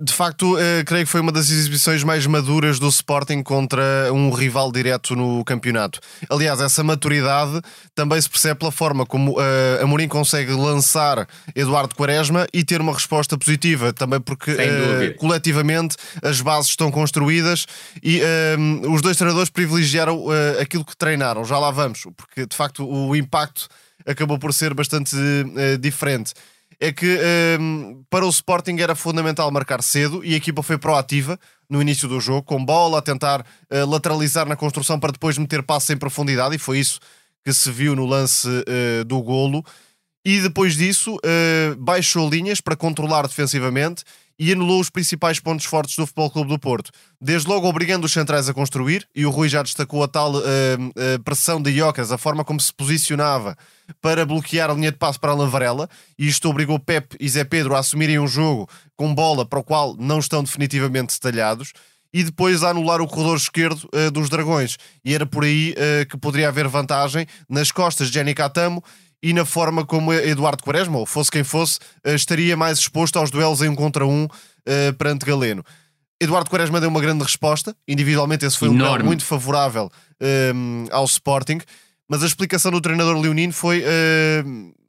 De 0.00 0.12
facto, 0.12 0.54
uh, 0.54 0.84
creio 0.86 1.04
que 1.04 1.10
foi 1.10 1.20
uma 1.20 1.32
das 1.32 1.50
exibições 1.50 2.04
mais 2.04 2.24
maduras 2.24 2.78
do 2.78 2.86
Sporting 2.88 3.42
contra 3.42 3.82
um 4.12 4.30
rival 4.30 4.70
direto 4.70 5.16
no 5.16 5.44
campeonato. 5.44 5.98
Aliás, 6.30 6.60
essa 6.60 6.84
maturidade 6.84 7.60
também 7.96 8.20
se 8.20 8.30
percebe 8.30 8.60
pela 8.60 8.70
forma 8.70 9.04
como 9.04 9.32
uh, 9.32 9.82
Amorim 9.82 10.06
consegue 10.06 10.52
lançar 10.52 11.26
Eduardo 11.52 11.96
Quaresma 11.96 12.46
e 12.52 12.62
ter 12.62 12.80
uma 12.80 12.92
resposta 12.92 13.36
positiva, 13.36 13.92
também 13.92 14.20
porque 14.20 14.52
uh, 14.52 15.16
coletivamente 15.18 15.96
as 16.22 16.40
bases 16.40 16.70
estão 16.70 16.92
construídas 16.92 17.66
e 18.00 18.20
os 18.88 19.02
dois 19.02 19.16
treinadores 19.16 19.50
privilegiaram 19.50 20.26
aquilo 20.60 20.84
que 20.84 20.96
treinaram. 20.96 21.44
Já 21.44 21.58
lá 21.58 21.70
vamos, 21.70 22.06
porque 22.16 22.46
de 22.46 22.56
facto 22.56 22.88
o 22.88 23.16
impacto 23.16 23.68
acabou 24.06 24.38
por 24.38 24.52
ser 24.52 24.74
bastante 24.74 25.16
diferente. 25.80 26.34
É 26.80 26.92
que 26.92 27.06
um, 27.06 27.20
ehm, 27.20 28.02
para 28.08 28.24
o 28.24 28.28
Sporting 28.28 28.76
era 28.78 28.94
fundamental 28.94 29.50
marcar 29.50 29.82
cedo 29.82 30.24
e 30.24 30.34
a 30.34 30.36
equipa 30.36 30.62
foi 30.62 30.78
proativa 30.78 31.38
no 31.68 31.82
início 31.82 32.08
do 32.08 32.20
jogo, 32.20 32.44
com 32.44 32.64
bola, 32.64 32.98
a 32.98 33.02
tentar 33.02 33.40
uh, 33.40 33.86
lateralizar 33.86 34.46
na 34.46 34.56
construção 34.56 34.98
para 34.98 35.12
depois 35.12 35.36
meter 35.36 35.62
passos 35.62 35.90
em 35.90 35.96
profundidade, 35.96 36.54
e 36.54 36.58
foi 36.58 36.78
isso 36.78 37.00
que 37.44 37.52
se 37.52 37.70
viu 37.70 37.96
no 37.96 38.06
lance 38.06 38.48
uh, 38.48 39.04
do 39.04 39.20
golo. 39.20 39.64
E 40.24 40.40
depois 40.40 40.76
disso, 40.76 41.16
baixou 41.78 42.28
linhas 42.28 42.60
para 42.60 42.76
controlar 42.76 43.26
defensivamente 43.26 44.04
e 44.38 44.52
anulou 44.52 44.80
os 44.80 44.88
principais 44.88 45.40
pontos 45.40 45.66
fortes 45.66 45.96
do 45.96 46.06
Futebol 46.06 46.30
Clube 46.30 46.50
do 46.50 46.58
Porto. 46.58 46.90
Desde 47.20 47.48
logo 47.48 47.68
obrigando 47.68 48.06
os 48.06 48.12
centrais 48.12 48.48
a 48.48 48.54
construir, 48.54 49.08
e 49.14 49.26
o 49.26 49.30
Rui 49.30 49.48
já 49.48 49.62
destacou 49.62 50.02
a 50.02 50.08
tal 50.08 50.34
uh, 50.34 50.38
uh, 50.38 51.22
pressão 51.24 51.60
de 51.60 51.70
Iocas, 51.70 52.12
a 52.12 52.18
forma 52.18 52.44
como 52.44 52.60
se 52.60 52.72
posicionava 52.72 53.56
para 54.00 54.24
bloquear 54.24 54.70
a 54.70 54.74
linha 54.74 54.92
de 54.92 54.98
passo 54.98 55.18
para 55.18 55.32
a 55.32 55.34
Lavarela, 55.34 55.88
e 56.18 56.28
isto 56.28 56.48
obrigou 56.48 56.78
Pep 56.78 57.16
e 57.18 57.28
Zé 57.28 57.42
Pedro 57.42 57.74
a 57.74 57.80
assumirem 57.80 58.18
um 58.18 58.28
jogo 58.28 58.68
com 58.96 59.14
bola 59.14 59.44
para 59.44 59.58
o 59.58 59.64
qual 59.64 59.96
não 59.98 60.18
estão 60.18 60.44
definitivamente 60.44 61.14
detalhados 61.14 61.72
e 62.12 62.22
depois 62.22 62.62
a 62.62 62.70
anular 62.70 63.00
o 63.00 63.06
corredor 63.06 63.36
esquerdo 63.36 63.88
uh, 63.94 64.10
dos 64.10 64.28
Dragões. 64.28 64.76
E 65.04 65.14
era 65.14 65.26
por 65.26 65.44
aí 65.44 65.72
uh, 65.72 66.06
que 66.08 66.16
poderia 66.16 66.48
haver 66.48 66.66
vantagem 66.68 67.26
nas 67.48 67.70
costas 67.70 68.08
de 68.08 68.14
Jenny 68.14 68.34
Catamo 68.34 68.82
e 69.22 69.32
na 69.32 69.44
forma 69.44 69.84
como 69.84 70.12
Eduardo 70.12 70.62
Quaresma, 70.62 70.98
ou 70.98 71.06
fosse 71.06 71.30
quem 71.30 71.44
fosse, 71.44 71.78
uh, 72.06 72.14
estaria 72.14 72.56
mais 72.56 72.78
exposto 72.78 73.18
aos 73.18 73.30
duelos 73.30 73.62
em 73.62 73.68
um 73.68 73.74
contra 73.74 74.06
um 74.06 74.28
perante 74.98 75.24
Galeno. 75.24 75.64
Eduardo 76.20 76.50
Quaresma 76.50 76.78
deu 76.78 76.90
uma 76.90 77.00
grande 77.00 77.22
resposta, 77.22 77.74
individualmente 77.88 78.44
esse 78.44 78.58
foi 78.58 78.68
Enorme. 78.68 78.84
um 78.84 78.88
duelo 78.88 79.04
muito 79.06 79.24
favorável 79.24 79.90
ao 80.90 81.06
Sporting, 81.06 81.58
mas 82.06 82.22
a 82.22 82.26
explicação 82.26 82.70
do 82.70 82.78
treinador 82.78 83.18
Leonino 83.18 83.54
foi 83.54 83.82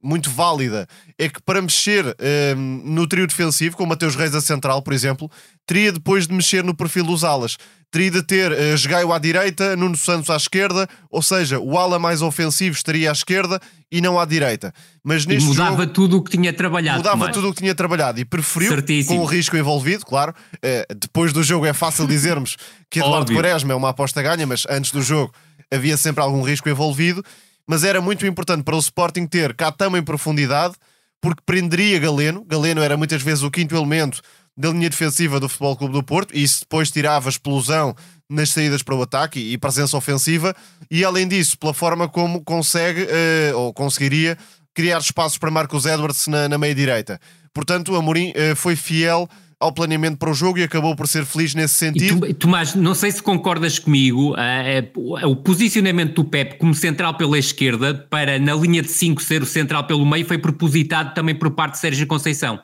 muito 0.02 0.30
válida 0.30 0.88
é 1.18 1.28
que 1.28 1.42
para 1.42 1.62
mexer 1.62 2.16
um, 2.58 2.82
no 2.86 3.08
trio 3.08 3.28
defensivo, 3.28 3.76
com 3.76 3.84
o 3.84 3.88
Mateus 3.88 4.16
Reis 4.16 4.34
a 4.34 4.42
central, 4.42 4.82
por 4.82 4.94
exemplo, 4.94 5.30
teria 5.66 5.92
depois 5.92 6.28
de 6.28 6.34
mexer 6.34 6.64
no 6.64 6.74
perfil 6.74 7.04
dos 7.04 7.24
alas. 7.24 7.58
Teria 7.92 8.12
de 8.12 8.22
ter 8.22 8.52
uh, 8.52 8.78
Jogaio 8.78 9.12
à 9.12 9.18
direita, 9.18 9.76
Nuno 9.76 9.98
Santos 9.98 10.30
à 10.30 10.36
esquerda, 10.36 10.88
ou 11.10 11.24
seja, 11.24 11.60
o 11.60 11.78
ala 11.78 11.98
mais 11.98 12.22
ofensivo 12.22 12.76
estaria 12.76 13.10
à 13.10 13.12
esquerda 13.12 13.60
e 13.92 14.00
não 14.00 14.20
à 14.20 14.26
direita. 14.26 14.74
Mas 15.04 15.26
neste 15.26 15.46
e 15.46 15.48
mudava 15.48 15.82
jogo, 15.84 15.94
tudo 15.94 16.18
o 16.18 16.24
que 16.24 16.32
tinha 16.32 16.54
trabalhado. 16.54 17.00
Mudava 17.00 17.32
tudo 17.32 17.50
o 17.50 17.54
que 17.54 17.62
tinha 17.62 17.74
trabalhado 17.74 18.20
e 18.20 18.26
preferiu, 18.26 18.70
Certíssimo. 18.70 19.16
com 19.16 19.24
o 19.24 19.26
risco 19.26 19.58
envolvido, 19.58 20.06
claro. 20.06 20.34
Uh, 20.56 20.96
depois 20.96 21.34
do 21.34 21.42
jogo 21.42 21.66
é 21.66 21.74
fácil 21.74 22.06
dizermos 22.08 22.58
que 22.90 23.00
Eduardo 23.00 23.34
Quaresma 23.34 23.74
é 23.74 23.76
uma 23.76 23.90
aposta 23.90 24.22
ganha, 24.22 24.46
mas 24.46 24.66
antes 24.70 24.92
do 24.92 25.02
jogo 25.02 25.34
havia 25.72 25.98
sempre 25.98 26.22
algum 26.22 26.42
risco 26.42 26.70
envolvido 26.70 27.24
mas 27.70 27.84
era 27.84 28.02
muito 28.02 28.26
importante 28.26 28.64
para 28.64 28.76
o 28.76 28.80
Sporting 28.80 29.28
ter 29.28 29.54
Catama 29.54 30.00
em 30.00 30.02
profundidade, 30.02 30.74
porque 31.22 31.44
prenderia 31.46 32.00
Galeno. 32.00 32.44
Galeno 32.44 32.82
era 32.82 32.98
muitas 32.98 33.22
vezes 33.22 33.44
o 33.44 33.52
quinto 33.52 33.76
elemento 33.76 34.22
da 34.60 34.72
linha 34.72 34.90
defensiva 34.90 35.40
do 35.40 35.48
Futebol 35.48 35.78
Clube 35.78 35.94
do 35.94 36.04
Porto, 36.04 36.36
e 36.36 36.44
isso 36.44 36.60
depois 36.60 36.92
tirava 36.92 37.30
explosão 37.30 37.96
nas 38.30 38.50
saídas 38.50 38.84
para 38.84 38.94
o 38.94 39.02
ataque 39.02 39.40
e 39.40 39.58
presença 39.58 39.96
ofensiva, 39.96 40.54
e 40.92 41.02
além 41.06 41.30
disso, 41.30 41.58
pela 41.58 41.74
forma 41.74 42.10
como 42.10 42.44
consegue, 42.44 43.04
uh, 43.04 43.58
ou 43.58 43.74
conseguiria, 43.74 44.38
criar 44.74 45.00
espaços 45.00 45.38
para 45.38 45.50
Marcos 45.50 45.86
Edwards 45.86 46.28
na, 46.28 46.50
na 46.50 46.58
meia-direita. 46.58 47.22
Portanto, 47.54 47.94
o 47.94 47.96
Amorim 47.96 48.32
uh, 48.32 48.54
foi 48.54 48.76
fiel 48.76 49.30
ao 49.58 49.72
planeamento 49.72 50.18
para 50.18 50.30
o 50.30 50.34
jogo 50.34 50.60
e 50.60 50.64
acabou 50.64 50.94
por 50.94 51.08
ser 51.08 51.26
feliz 51.26 51.56
nesse 51.56 51.76
sentido. 51.76 52.28
Tu, 52.28 52.34
Tomás, 52.34 52.76
não 52.76 52.94
sei 52.94 53.12
se 53.14 53.24
concordas 53.24 53.80
comigo, 53.80 54.34
uh, 54.34 55.30
o 55.30 55.38
posicionamento 55.38 56.16
do 56.16 56.26
Pep 56.26 56.58
como 56.58 56.76
central 56.76 57.16
pela 57.16 57.40
esquerda 57.40 57.94
para 58.10 58.38
na 58.38 58.56
linha 58.56 58.82
de 58.82 58.90
5 58.90 59.24
ser 59.24 59.42
o 59.42 59.46
central 59.46 59.88
pelo 59.88 60.06
meio 60.06 60.26
foi 60.26 60.38
propositado 60.38 61.14
também 61.14 61.34
por 61.34 61.50
parte 61.52 61.76
de 61.76 61.80
Sérgio 61.80 62.06
Conceição. 62.06 62.60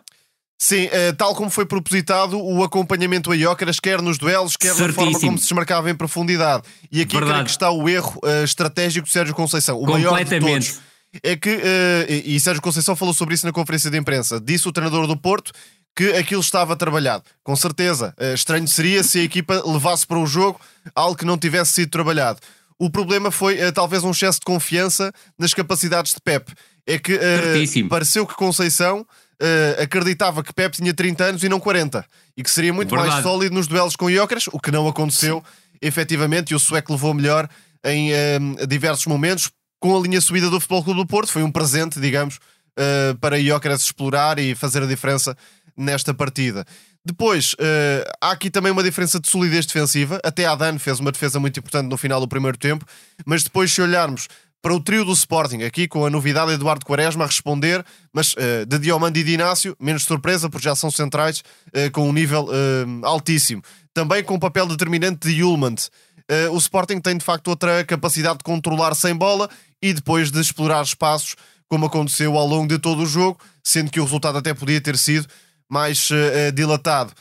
Sim, 0.58 0.86
uh, 0.86 1.14
tal 1.18 1.36
como 1.36 1.50
foi 1.50 1.66
propositado 1.66 2.42
o 2.42 2.64
acompanhamento 2.64 3.32
a 3.32 3.36
Iócaras, 3.36 3.80
quer 3.80 4.02
nos 4.02 4.18
duelos, 4.18 4.56
quer 4.56 4.74
Certíssimo. 4.74 4.88
na 4.88 4.94
forma 4.94 5.20
como 5.20 5.38
se 5.38 5.44
desmarcava 5.44 5.90
em 5.90 5.96
profundidade. 5.96 6.64
E 6.92 7.02
aqui 7.02 7.18
creio 7.18 7.44
que 7.44 7.50
está 7.50 7.70
o 7.72 7.90
erro 7.90 8.20
uh, 8.24 8.44
estratégico 8.44 9.06
de 9.06 9.12
Sérgio 9.12 9.36
Conceição, 9.36 9.80
o 9.80 9.86
maior 9.86 10.24
de 10.24 10.40
todos. 10.40 10.80
É 11.24 11.36
que, 11.36 11.50
uh, 11.50 11.62
e 12.10 12.40
Sérgio 12.40 12.62
Conceição 12.62 12.96
falou 12.96 13.14
sobre 13.14 13.36
isso 13.36 13.46
na 13.46 13.52
conferência 13.52 13.90
de 13.90 13.98
imprensa, 13.98 14.40
disse 14.40 14.68
o 14.68 14.72
treinador 14.72 15.08
do 15.08 15.18
Porto 15.18 15.52
que 15.96 16.12
aquilo 16.14 16.42
estava 16.42 16.76
trabalhado. 16.76 17.24
Com 17.42 17.56
certeza. 17.56 18.14
Estranho 18.34 18.68
seria 18.68 19.02
se 19.02 19.20
a 19.20 19.24
equipa 19.24 19.64
levasse 19.66 20.06
para 20.06 20.20
o 20.20 20.28
jogo 20.28 20.60
algo 20.94 21.16
que 21.16 21.24
não 21.24 21.38
tivesse 21.38 21.72
sido 21.72 21.90
trabalhado. 21.90 22.40
O 22.78 22.90
problema 22.90 23.32
foi 23.32 23.72
talvez 23.72 24.04
um 24.04 24.12
excesso 24.12 24.40
de 24.40 24.46
confiança 24.46 25.14
nas 25.40 25.54
capacidades 25.54 26.14
de 26.14 26.20
Pep. 26.20 26.52
É 26.86 27.00
que 27.00 27.18
pareceu 27.88 28.28
que 28.28 28.36
Conceição 28.36 29.08
acreditava 29.82 30.44
que 30.44 30.54
Pep 30.54 30.76
tinha 30.76 30.94
30 30.94 31.24
anos 31.24 31.44
e 31.44 31.50
não 31.50 31.60
40 31.60 32.06
e 32.38 32.44
que 32.44 32.50
seria 32.50 32.74
muito 32.74 32.90
Verdade. 32.90 33.12
mais 33.12 33.24
sólido 33.24 33.54
nos 33.54 33.68
duelos 33.68 33.96
com 33.96 34.10
Iocras, 34.10 34.48
o 34.52 34.60
que 34.60 34.72
não 34.72 34.88
aconteceu 34.88 35.44
Sim. 35.46 35.78
efetivamente. 35.82 36.52
E 36.52 36.56
o 36.56 36.60
Sueco 36.60 36.94
levou 36.94 37.14
melhor 37.14 37.50
em 37.84 38.12
diversos 38.68 39.06
momentos. 39.06 39.52
Com 39.80 39.96
a 39.96 40.00
linha 40.00 40.20
subida 40.22 40.50
do 40.50 40.60
Futebol 40.60 40.84
Clube 40.84 41.00
do 41.02 41.06
Porto, 41.06 41.32
foi 41.32 41.44
um 41.44 41.52
presente, 41.52 42.00
digamos, 42.00 42.40
para 43.20 43.38
Iocras 43.38 43.82
explorar 43.82 44.40
e 44.40 44.56
fazer 44.56 44.84
a 44.84 44.88
diferença 44.88 45.36
nesta 45.78 46.14
partida. 46.14 46.66
Depois, 47.06 47.54
uh, 47.54 48.12
há 48.20 48.32
aqui 48.32 48.50
também 48.50 48.72
uma 48.72 48.82
diferença 48.82 49.20
de 49.20 49.30
solidez 49.30 49.68
defensiva. 49.68 50.20
Até 50.24 50.46
Adan 50.48 50.80
fez 50.80 51.00
uma 51.00 51.12
defesa 51.12 51.40
muito 51.40 51.60
importante 51.60 51.88
no 51.88 51.98
final 51.98 52.20
do 52.20 52.28
primeiro 52.28 52.58
tempo, 52.58 52.84
mas 53.24 53.44
depois, 53.44 53.72
se 53.72 53.80
olharmos 53.80 54.28
para 54.66 54.74
o 54.74 54.80
trio 54.80 55.06
do 55.06 55.12
Sporting, 55.12 55.62
aqui 55.62 55.88
com 55.88 56.08
a 56.08 56.10
novidade 56.10 56.52
Eduardo 56.52 56.84
Quaresma 56.84 57.24
a 57.24 57.28
responder, 57.28 57.86
mas 58.12 58.34
uh, 58.34 58.66
de 58.68 58.80
Diomandi 58.80 59.20
e 59.20 59.24
de 59.24 59.34
Inácio, 59.34 59.78
menos 59.80 60.02
surpresa, 60.02 60.50
porque 60.50 60.64
já 60.64 60.76
são 60.76 60.90
centrais 60.90 61.44
uh, 61.68 61.92
com 61.92 62.10
um 62.10 62.12
nível 62.12 62.46
uh, 62.46 63.06
altíssimo. 63.06 63.62
Também 63.94 64.24
com 64.24 64.34
o 64.34 64.40
papel 64.40 64.66
determinante 64.66 65.28
de 65.28 65.42
Yulmand. 65.42 65.76
o 66.52 66.58
Sporting 66.58 67.00
tem 67.00 67.16
de 67.16 67.24
facto 67.24 67.48
outra 67.50 67.86
capacidade 67.86 68.40
de 68.40 68.44
controlar 68.44 68.96
sem 68.96 69.14
bola 69.16 69.48
e 69.84 69.94
depois 69.94 70.32
de 70.32 70.42
explorar 70.42 70.84
espaços, 70.84 71.36
como 71.70 71.86
aconteceu 71.86 72.36
ao 72.36 72.48
longo 72.48 72.68
de 72.68 72.80
todo 72.80 73.04
o 73.04 73.06
jogo, 73.06 73.38
sendo 73.64 73.92
que 73.92 74.00
o 74.00 74.04
resultado 74.04 74.40
até 74.40 74.52
podia 74.52 74.82
ter 74.82 74.98
sido 74.98 75.28
mais 75.70 76.10
dilatado. 76.56 77.14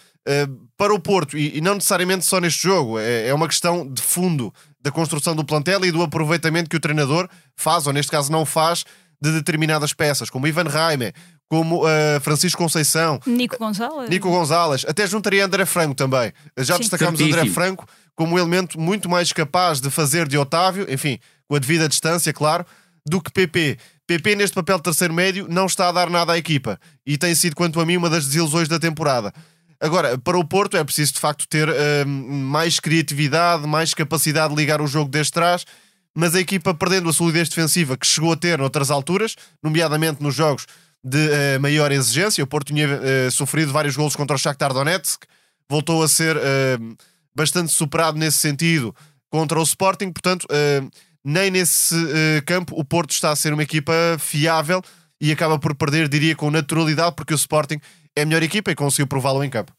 Para 0.77 0.95
o 0.95 0.99
Porto, 0.99 1.37
e, 1.39 1.59
e, 1.59 1.61
não 1.61 1.75
necessariamente 1.75 2.25
só 2.25 2.41
neste 2.41 2.63
jogo, 2.63 2.99
é, 2.99 3.29
é, 3.29 3.35
uma 3.35 3.47
questão 3.47 3.87
de 3.87 4.03
fundo 4.03 4.53
da 4.85 4.93
construção 4.93 5.35
do 5.35 5.43
plantel 5.43 5.83
e 5.83 5.91
do 5.91 6.03
aproveitamento 6.03 6.69
que 6.69 6.77
o 6.77 6.81
treinador 6.81 7.27
faz, 7.57 7.87
ou 7.87 7.93
neste 7.93 8.13
caso 8.13 8.31
não 8.31 8.45
faz, 8.45 8.85
de 9.19 9.33
determinadas 9.33 9.95
peças, 9.95 10.29
como 10.29 10.47
Ivan 10.47 10.69
Raime, 10.69 11.15
como 11.49 11.87
uh, 11.87 12.21
Francisco 12.21 12.63
Conceição, 12.63 13.19
Nico 13.27 13.57
Gonzalez. 13.59 14.11
Nico 14.11 14.29
Gonzalez, 14.29 14.85
até 14.87 15.07
juntaria 15.07 15.43
André 15.43 15.65
Franco 15.65 15.95
também. 15.95 16.31
Já 16.59 16.75
Sim. 16.75 16.81
destacamos 16.81 17.19
Certíssimo. 17.19 17.41
André 17.41 17.55
Franco 17.55 17.87
como 18.15 18.35
um 18.35 18.39
elemento 18.39 18.79
muito 18.79 19.09
mais 19.09 19.33
capaz 19.33 19.81
de 19.81 19.89
fazer 19.89 20.29
de 20.29 20.37
Otávio, 20.37 20.87
enfim, 20.93 21.19
com 21.49 21.57
a 21.57 21.59
devida 21.59 21.89
distância, 21.89 22.33
claro, 22.33 22.67
do 23.07 23.23
que 23.23 23.33
PP. 23.33 23.79
PP, 24.07 24.37
neste 24.37 24.55
papel 24.55 24.77
de 24.77 24.83
terceiro 24.83 25.15
médio, 25.15 25.47
não 25.49 25.65
está 25.65 25.89
a 25.89 25.93
dar 25.93 26.11
nada 26.11 26.35
à 26.35 26.39
equipa 26.39 26.79
e 27.07 27.17
tem 27.17 27.35
sido, 27.35 27.57
quanto 27.57 27.81
a 27.81 27.87
mim, 27.87 27.97
uma 27.97 28.11
das 28.11 28.27
desilusões 28.27 28.69
da 28.69 28.79
temporada. 28.79 29.33
Agora, 29.81 30.17
para 30.19 30.39
o 30.39 30.45
Porto 30.45 30.77
é 30.77 30.85
preciso 30.85 31.15
de 31.15 31.21
facto 31.21 31.47
ter 31.49 31.69
uh, 31.69 32.07
mais 32.07 32.81
criatividade, 32.81 33.67
mais 33.67 33.93
capacidade 33.93 34.55
de 34.55 34.61
ligar 34.61 34.81
o 34.81 34.87
jogo 34.87 35.11
desde 35.11 35.33
trás, 35.33 35.65
mas 36.15 36.35
a 36.35 36.41
equipa 36.41 36.75
perdendo 36.75 37.09
a 37.09 37.13
solidez 37.13 37.49
defensiva 37.49 37.97
que 37.97 38.07
chegou 38.07 38.33
a 38.33 38.37
ter 38.37 38.59
noutras 38.59 38.91
alturas, 38.91 39.35
nomeadamente 39.63 40.23
nos 40.23 40.35
jogos 40.35 40.67
de 41.03 41.19
uh, 41.19 41.61
maior 41.61 41.93
exigência. 41.93 42.43
O 42.43 42.47
Porto 42.47 42.69
tinha 42.69 42.87
uh, 42.89 43.31
sofrido 43.31 43.73
vários 43.73 43.97
golos 43.97 44.17
contra 44.17 44.37
o 44.37 44.39
Shakhtar 44.39 44.73
Donetsk, 44.73 45.25
voltou 45.69 46.03
a 46.03 46.09
ser 46.09 46.37
bastante 47.35 47.73
superado 47.73 48.19
nesse 48.19 48.37
sentido 48.37 48.95
contra 49.31 49.59
o 49.59 49.63
Sporting, 49.63 50.13
portanto 50.13 50.47
nem 51.25 51.51
nesse 51.51 51.95
campo 52.45 52.79
o 52.79 52.85
Porto 52.85 53.13
está 53.13 53.31
a 53.31 53.37
ser 53.37 53.55
uma 53.55 53.63
equipa 53.63 53.93
fiável 54.19 54.83
e 55.19 55.33
acaba 55.33 55.59
por 55.59 55.75
perder, 55.75 56.07
diria, 56.07 56.37
com 56.37 56.51
naturalidade, 56.51 57.17
porque 57.17 57.33
o 57.33 57.35
Sporting 57.35 57.81
é 58.17 58.23
a 58.23 58.27
melhor 58.27 58.43
equipa 58.43 58.71
e 58.71 58.75
conseguiu 58.75 59.07
prová-lo 59.07 59.43
em 59.43 59.51
campo. 59.51 59.73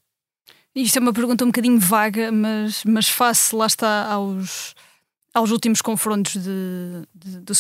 Isto 0.76 0.98
é 0.98 1.02
uma 1.02 1.14
pergunta 1.14 1.46
um 1.46 1.48
bocadinho 1.48 1.80
vaga, 1.80 2.32
mas, 2.32 2.84
mas 2.84 3.08
face, 3.08 3.56
lá 3.56 3.66
está, 3.66 4.12
aos, 4.12 4.76
aos 5.34 5.52
últimos 5.52 5.82
confrontos 5.82 6.34
de, 6.34 7.08
de, 7.14 7.40
de 7.40 7.54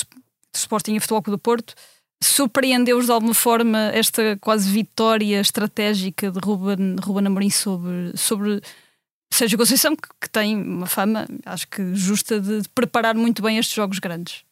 Sporting 0.53 0.95
e 0.95 0.99
Futebol 0.99 1.21
Clube 1.21 1.37
do 1.37 1.41
Porto, 1.41 1.73
surpreendeu-os 2.21 3.05
de 3.05 3.11
alguma 3.11 3.33
forma 3.33 3.89
esta 3.93 4.37
quase 4.41 4.69
vitória 4.69 5.39
estratégica 5.39 6.29
de 6.29 6.39
Ruben, 6.39 6.97
Ruben 7.01 7.27
Amorim 7.27 7.49
sobre, 7.49 8.11
sobre 8.17 8.61
Sérgio 9.31 9.57
Conceição, 9.57 9.95
que, 9.95 10.09
que 10.19 10.29
tem 10.29 10.57
uma 10.57 10.87
fama, 10.87 11.25
acho 11.45 11.67
que 11.69 11.95
justa, 11.95 12.39
de 12.39 12.67
preparar 12.73 13.15
muito 13.15 13.41
bem 13.41 13.57
estes 13.57 13.75
jogos 13.75 13.99
grandes. 13.99 14.43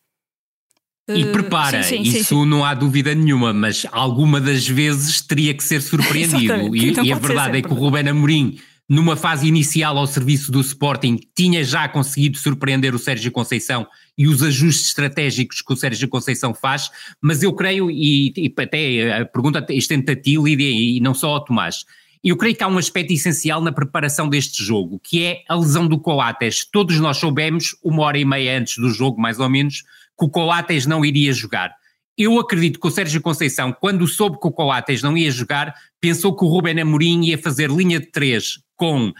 E 1.09 1.23
eh, 1.23 1.31
prepara, 1.31 1.83
sim, 1.83 2.03
sim, 2.03 2.17
isso 2.17 2.43
sim, 2.43 2.45
não 2.45 2.63
há 2.63 2.73
dúvida 2.73 3.13
nenhuma, 3.13 3.51
mas 3.51 3.85
alguma 3.91 4.39
das 4.39 4.65
vezes 4.67 5.21
teria 5.21 5.53
que 5.53 5.63
ser 5.63 5.81
surpreendido. 5.81 6.75
e, 6.75 6.89
então 6.89 7.03
e 7.03 7.11
a 7.11 7.17
verdade 7.17 7.57
é 7.57 7.61
que 7.61 7.71
o 7.71 7.75
Ruben 7.75 8.07
Amorim, 8.07 8.57
numa 8.87 9.17
fase 9.17 9.45
inicial 9.45 9.97
ao 9.97 10.07
serviço 10.07 10.49
do 10.49 10.61
Sporting, 10.61 11.19
tinha 11.35 11.61
já 11.63 11.89
conseguido 11.89 12.37
surpreender 12.37 12.95
o 12.95 12.99
Sérgio 12.99 13.31
Conceição 13.31 13.85
e 14.17 14.27
os 14.27 14.41
ajustes 14.41 14.87
estratégicos 14.87 15.61
que 15.61 15.73
o 15.73 15.75
Sérgio 15.75 16.07
Conceição 16.07 16.53
faz, 16.53 16.89
mas 17.21 17.43
eu 17.43 17.51
creio, 17.51 17.91
e, 17.91 18.33
e 18.37 18.53
até 18.57 19.17
a 19.17 19.25
pergunta 19.25 19.65
estende 19.71 20.09
a 20.09 20.15
ti, 20.15 20.37
Lídia, 20.37 20.69
e 20.69 21.01
não 21.01 21.13
só 21.13 21.31
ao 21.31 21.43
Tomás, 21.43 21.85
eu 22.23 22.37
creio 22.37 22.55
que 22.55 22.63
há 22.63 22.67
um 22.69 22.77
aspecto 22.77 23.11
essencial 23.11 23.59
na 23.59 23.73
preparação 23.73 24.29
deste 24.29 24.63
jogo, 24.63 24.97
que 25.03 25.25
é 25.25 25.43
a 25.49 25.55
lesão 25.55 25.85
do 25.85 25.99
Coates. 25.99 26.65
Todos 26.71 26.97
nós 26.97 27.17
soubemos, 27.17 27.75
uma 27.83 28.03
hora 28.03 28.17
e 28.17 28.23
meia 28.23 28.57
antes 28.57 28.77
do 28.77 28.89
jogo, 28.89 29.19
mais 29.19 29.41
ou 29.41 29.49
menos, 29.49 29.83
que 30.17 30.25
o 30.25 30.29
Coates 30.29 30.85
não 30.85 31.03
iria 31.03 31.33
jogar. 31.33 31.73
Eu 32.17 32.39
acredito 32.39 32.79
que 32.79 32.87
o 32.87 32.91
Sérgio 32.91 33.21
Conceição, 33.21 33.73
quando 33.73 34.07
soube 34.07 34.39
que 34.39 34.47
o 34.47 34.51
Coates 34.51 35.01
não 35.01 35.17
ia 35.17 35.31
jogar, 35.31 35.73
pensou 35.99 36.35
que 36.35 36.45
o 36.45 36.47
Ruben 36.47 36.79
Amorim 36.79 37.23
ia 37.25 37.37
fazer 37.37 37.71
linha 37.71 37.99
de 37.99 38.05
três 38.07 38.59
com 38.75 39.09
uh, 39.09 39.13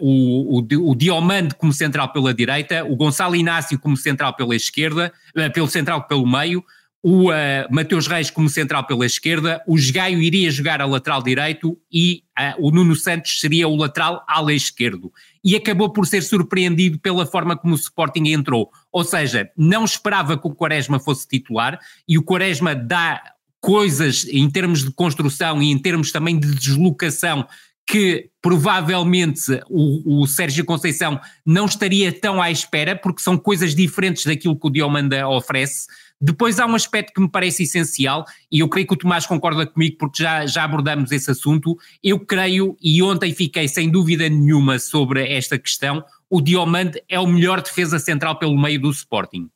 o, 0.00 0.60
o, 0.60 0.90
o 0.90 0.94
Diomande 0.94 1.54
como 1.56 1.72
central 1.72 2.12
pela 2.12 2.32
direita, 2.32 2.84
o 2.84 2.94
Gonçalo 2.94 3.34
Inácio 3.34 3.78
como 3.78 3.96
central 3.96 4.34
pela 4.34 4.54
esquerda, 4.54 5.12
uh, 5.36 5.52
pelo 5.52 5.68
central 5.68 6.06
pelo 6.06 6.26
meio, 6.26 6.64
o 7.02 7.30
uh, 7.30 7.34
Mateus 7.70 8.06
Reis 8.06 8.30
como 8.30 8.48
central 8.48 8.84
pela 8.84 9.06
esquerda, 9.06 9.62
o 9.66 9.76
Gaio 9.92 10.20
iria 10.20 10.50
jogar 10.50 10.80
a 10.80 10.86
lateral 10.86 11.22
direito 11.22 11.78
e 11.92 12.22
uh, 12.38 12.66
o 12.66 12.70
Nuno 12.70 12.96
Santos 12.96 13.40
seria 13.40 13.68
o 13.68 13.76
lateral 13.76 14.24
ala 14.26 14.52
esquerdo. 14.52 15.12
E 15.46 15.54
acabou 15.54 15.92
por 15.92 16.08
ser 16.08 16.24
surpreendido 16.24 16.98
pela 16.98 17.24
forma 17.24 17.56
como 17.56 17.72
o 17.72 17.78
Sporting 17.78 18.30
entrou. 18.30 18.68
Ou 18.90 19.04
seja, 19.04 19.48
não 19.56 19.84
esperava 19.84 20.36
que 20.36 20.48
o 20.48 20.54
Quaresma 20.54 20.98
fosse 20.98 21.28
titular 21.28 21.78
e 22.08 22.18
o 22.18 22.22
Quaresma 22.24 22.74
dá 22.74 23.22
coisas 23.60 24.26
em 24.28 24.50
termos 24.50 24.82
de 24.82 24.90
construção 24.90 25.62
e 25.62 25.70
em 25.70 25.78
termos 25.78 26.10
também 26.10 26.36
de 26.36 26.52
deslocação 26.52 27.46
que 27.86 28.30
provavelmente 28.42 29.60
o, 29.70 30.22
o, 30.22 30.26
Sérgio 30.26 30.64
Conceição 30.64 31.20
não 31.44 31.66
estaria 31.66 32.12
tão 32.12 32.42
à 32.42 32.50
espera, 32.50 32.96
porque 32.96 33.22
são 33.22 33.38
coisas 33.38 33.74
diferentes 33.74 34.26
daquilo 34.26 34.58
que 34.58 34.66
o 34.66 34.70
Diomanda 34.70 35.28
oferece. 35.28 35.86
Depois 36.20 36.58
há 36.58 36.66
um 36.66 36.74
aspecto 36.74 37.12
que 37.12 37.20
me 37.20 37.30
parece 37.30 37.64
essencial, 37.64 38.24
e 38.50 38.60
eu 38.60 38.68
creio 38.68 38.86
que 38.86 38.94
o 38.94 38.96
Tomás 38.96 39.26
concorda 39.26 39.66
comigo 39.66 39.96
porque 39.98 40.22
já, 40.22 40.46
já 40.46 40.64
abordamos 40.64 41.12
esse 41.12 41.30
assunto. 41.30 41.76
Eu 42.02 42.18
creio, 42.18 42.76
e 42.80 43.02
ontem 43.02 43.34
fiquei 43.34 43.68
sem 43.68 43.90
dúvida 43.90 44.28
nenhuma 44.28 44.78
sobre 44.78 45.30
esta 45.30 45.58
questão, 45.58 46.02
o 46.30 46.40
Diomande 46.40 47.02
é 47.08 47.20
o 47.20 47.26
melhor 47.26 47.60
defesa 47.60 47.98
central 47.98 48.38
pelo 48.38 48.58
meio 48.58 48.80
do 48.80 48.90
Sporting. 48.90 49.48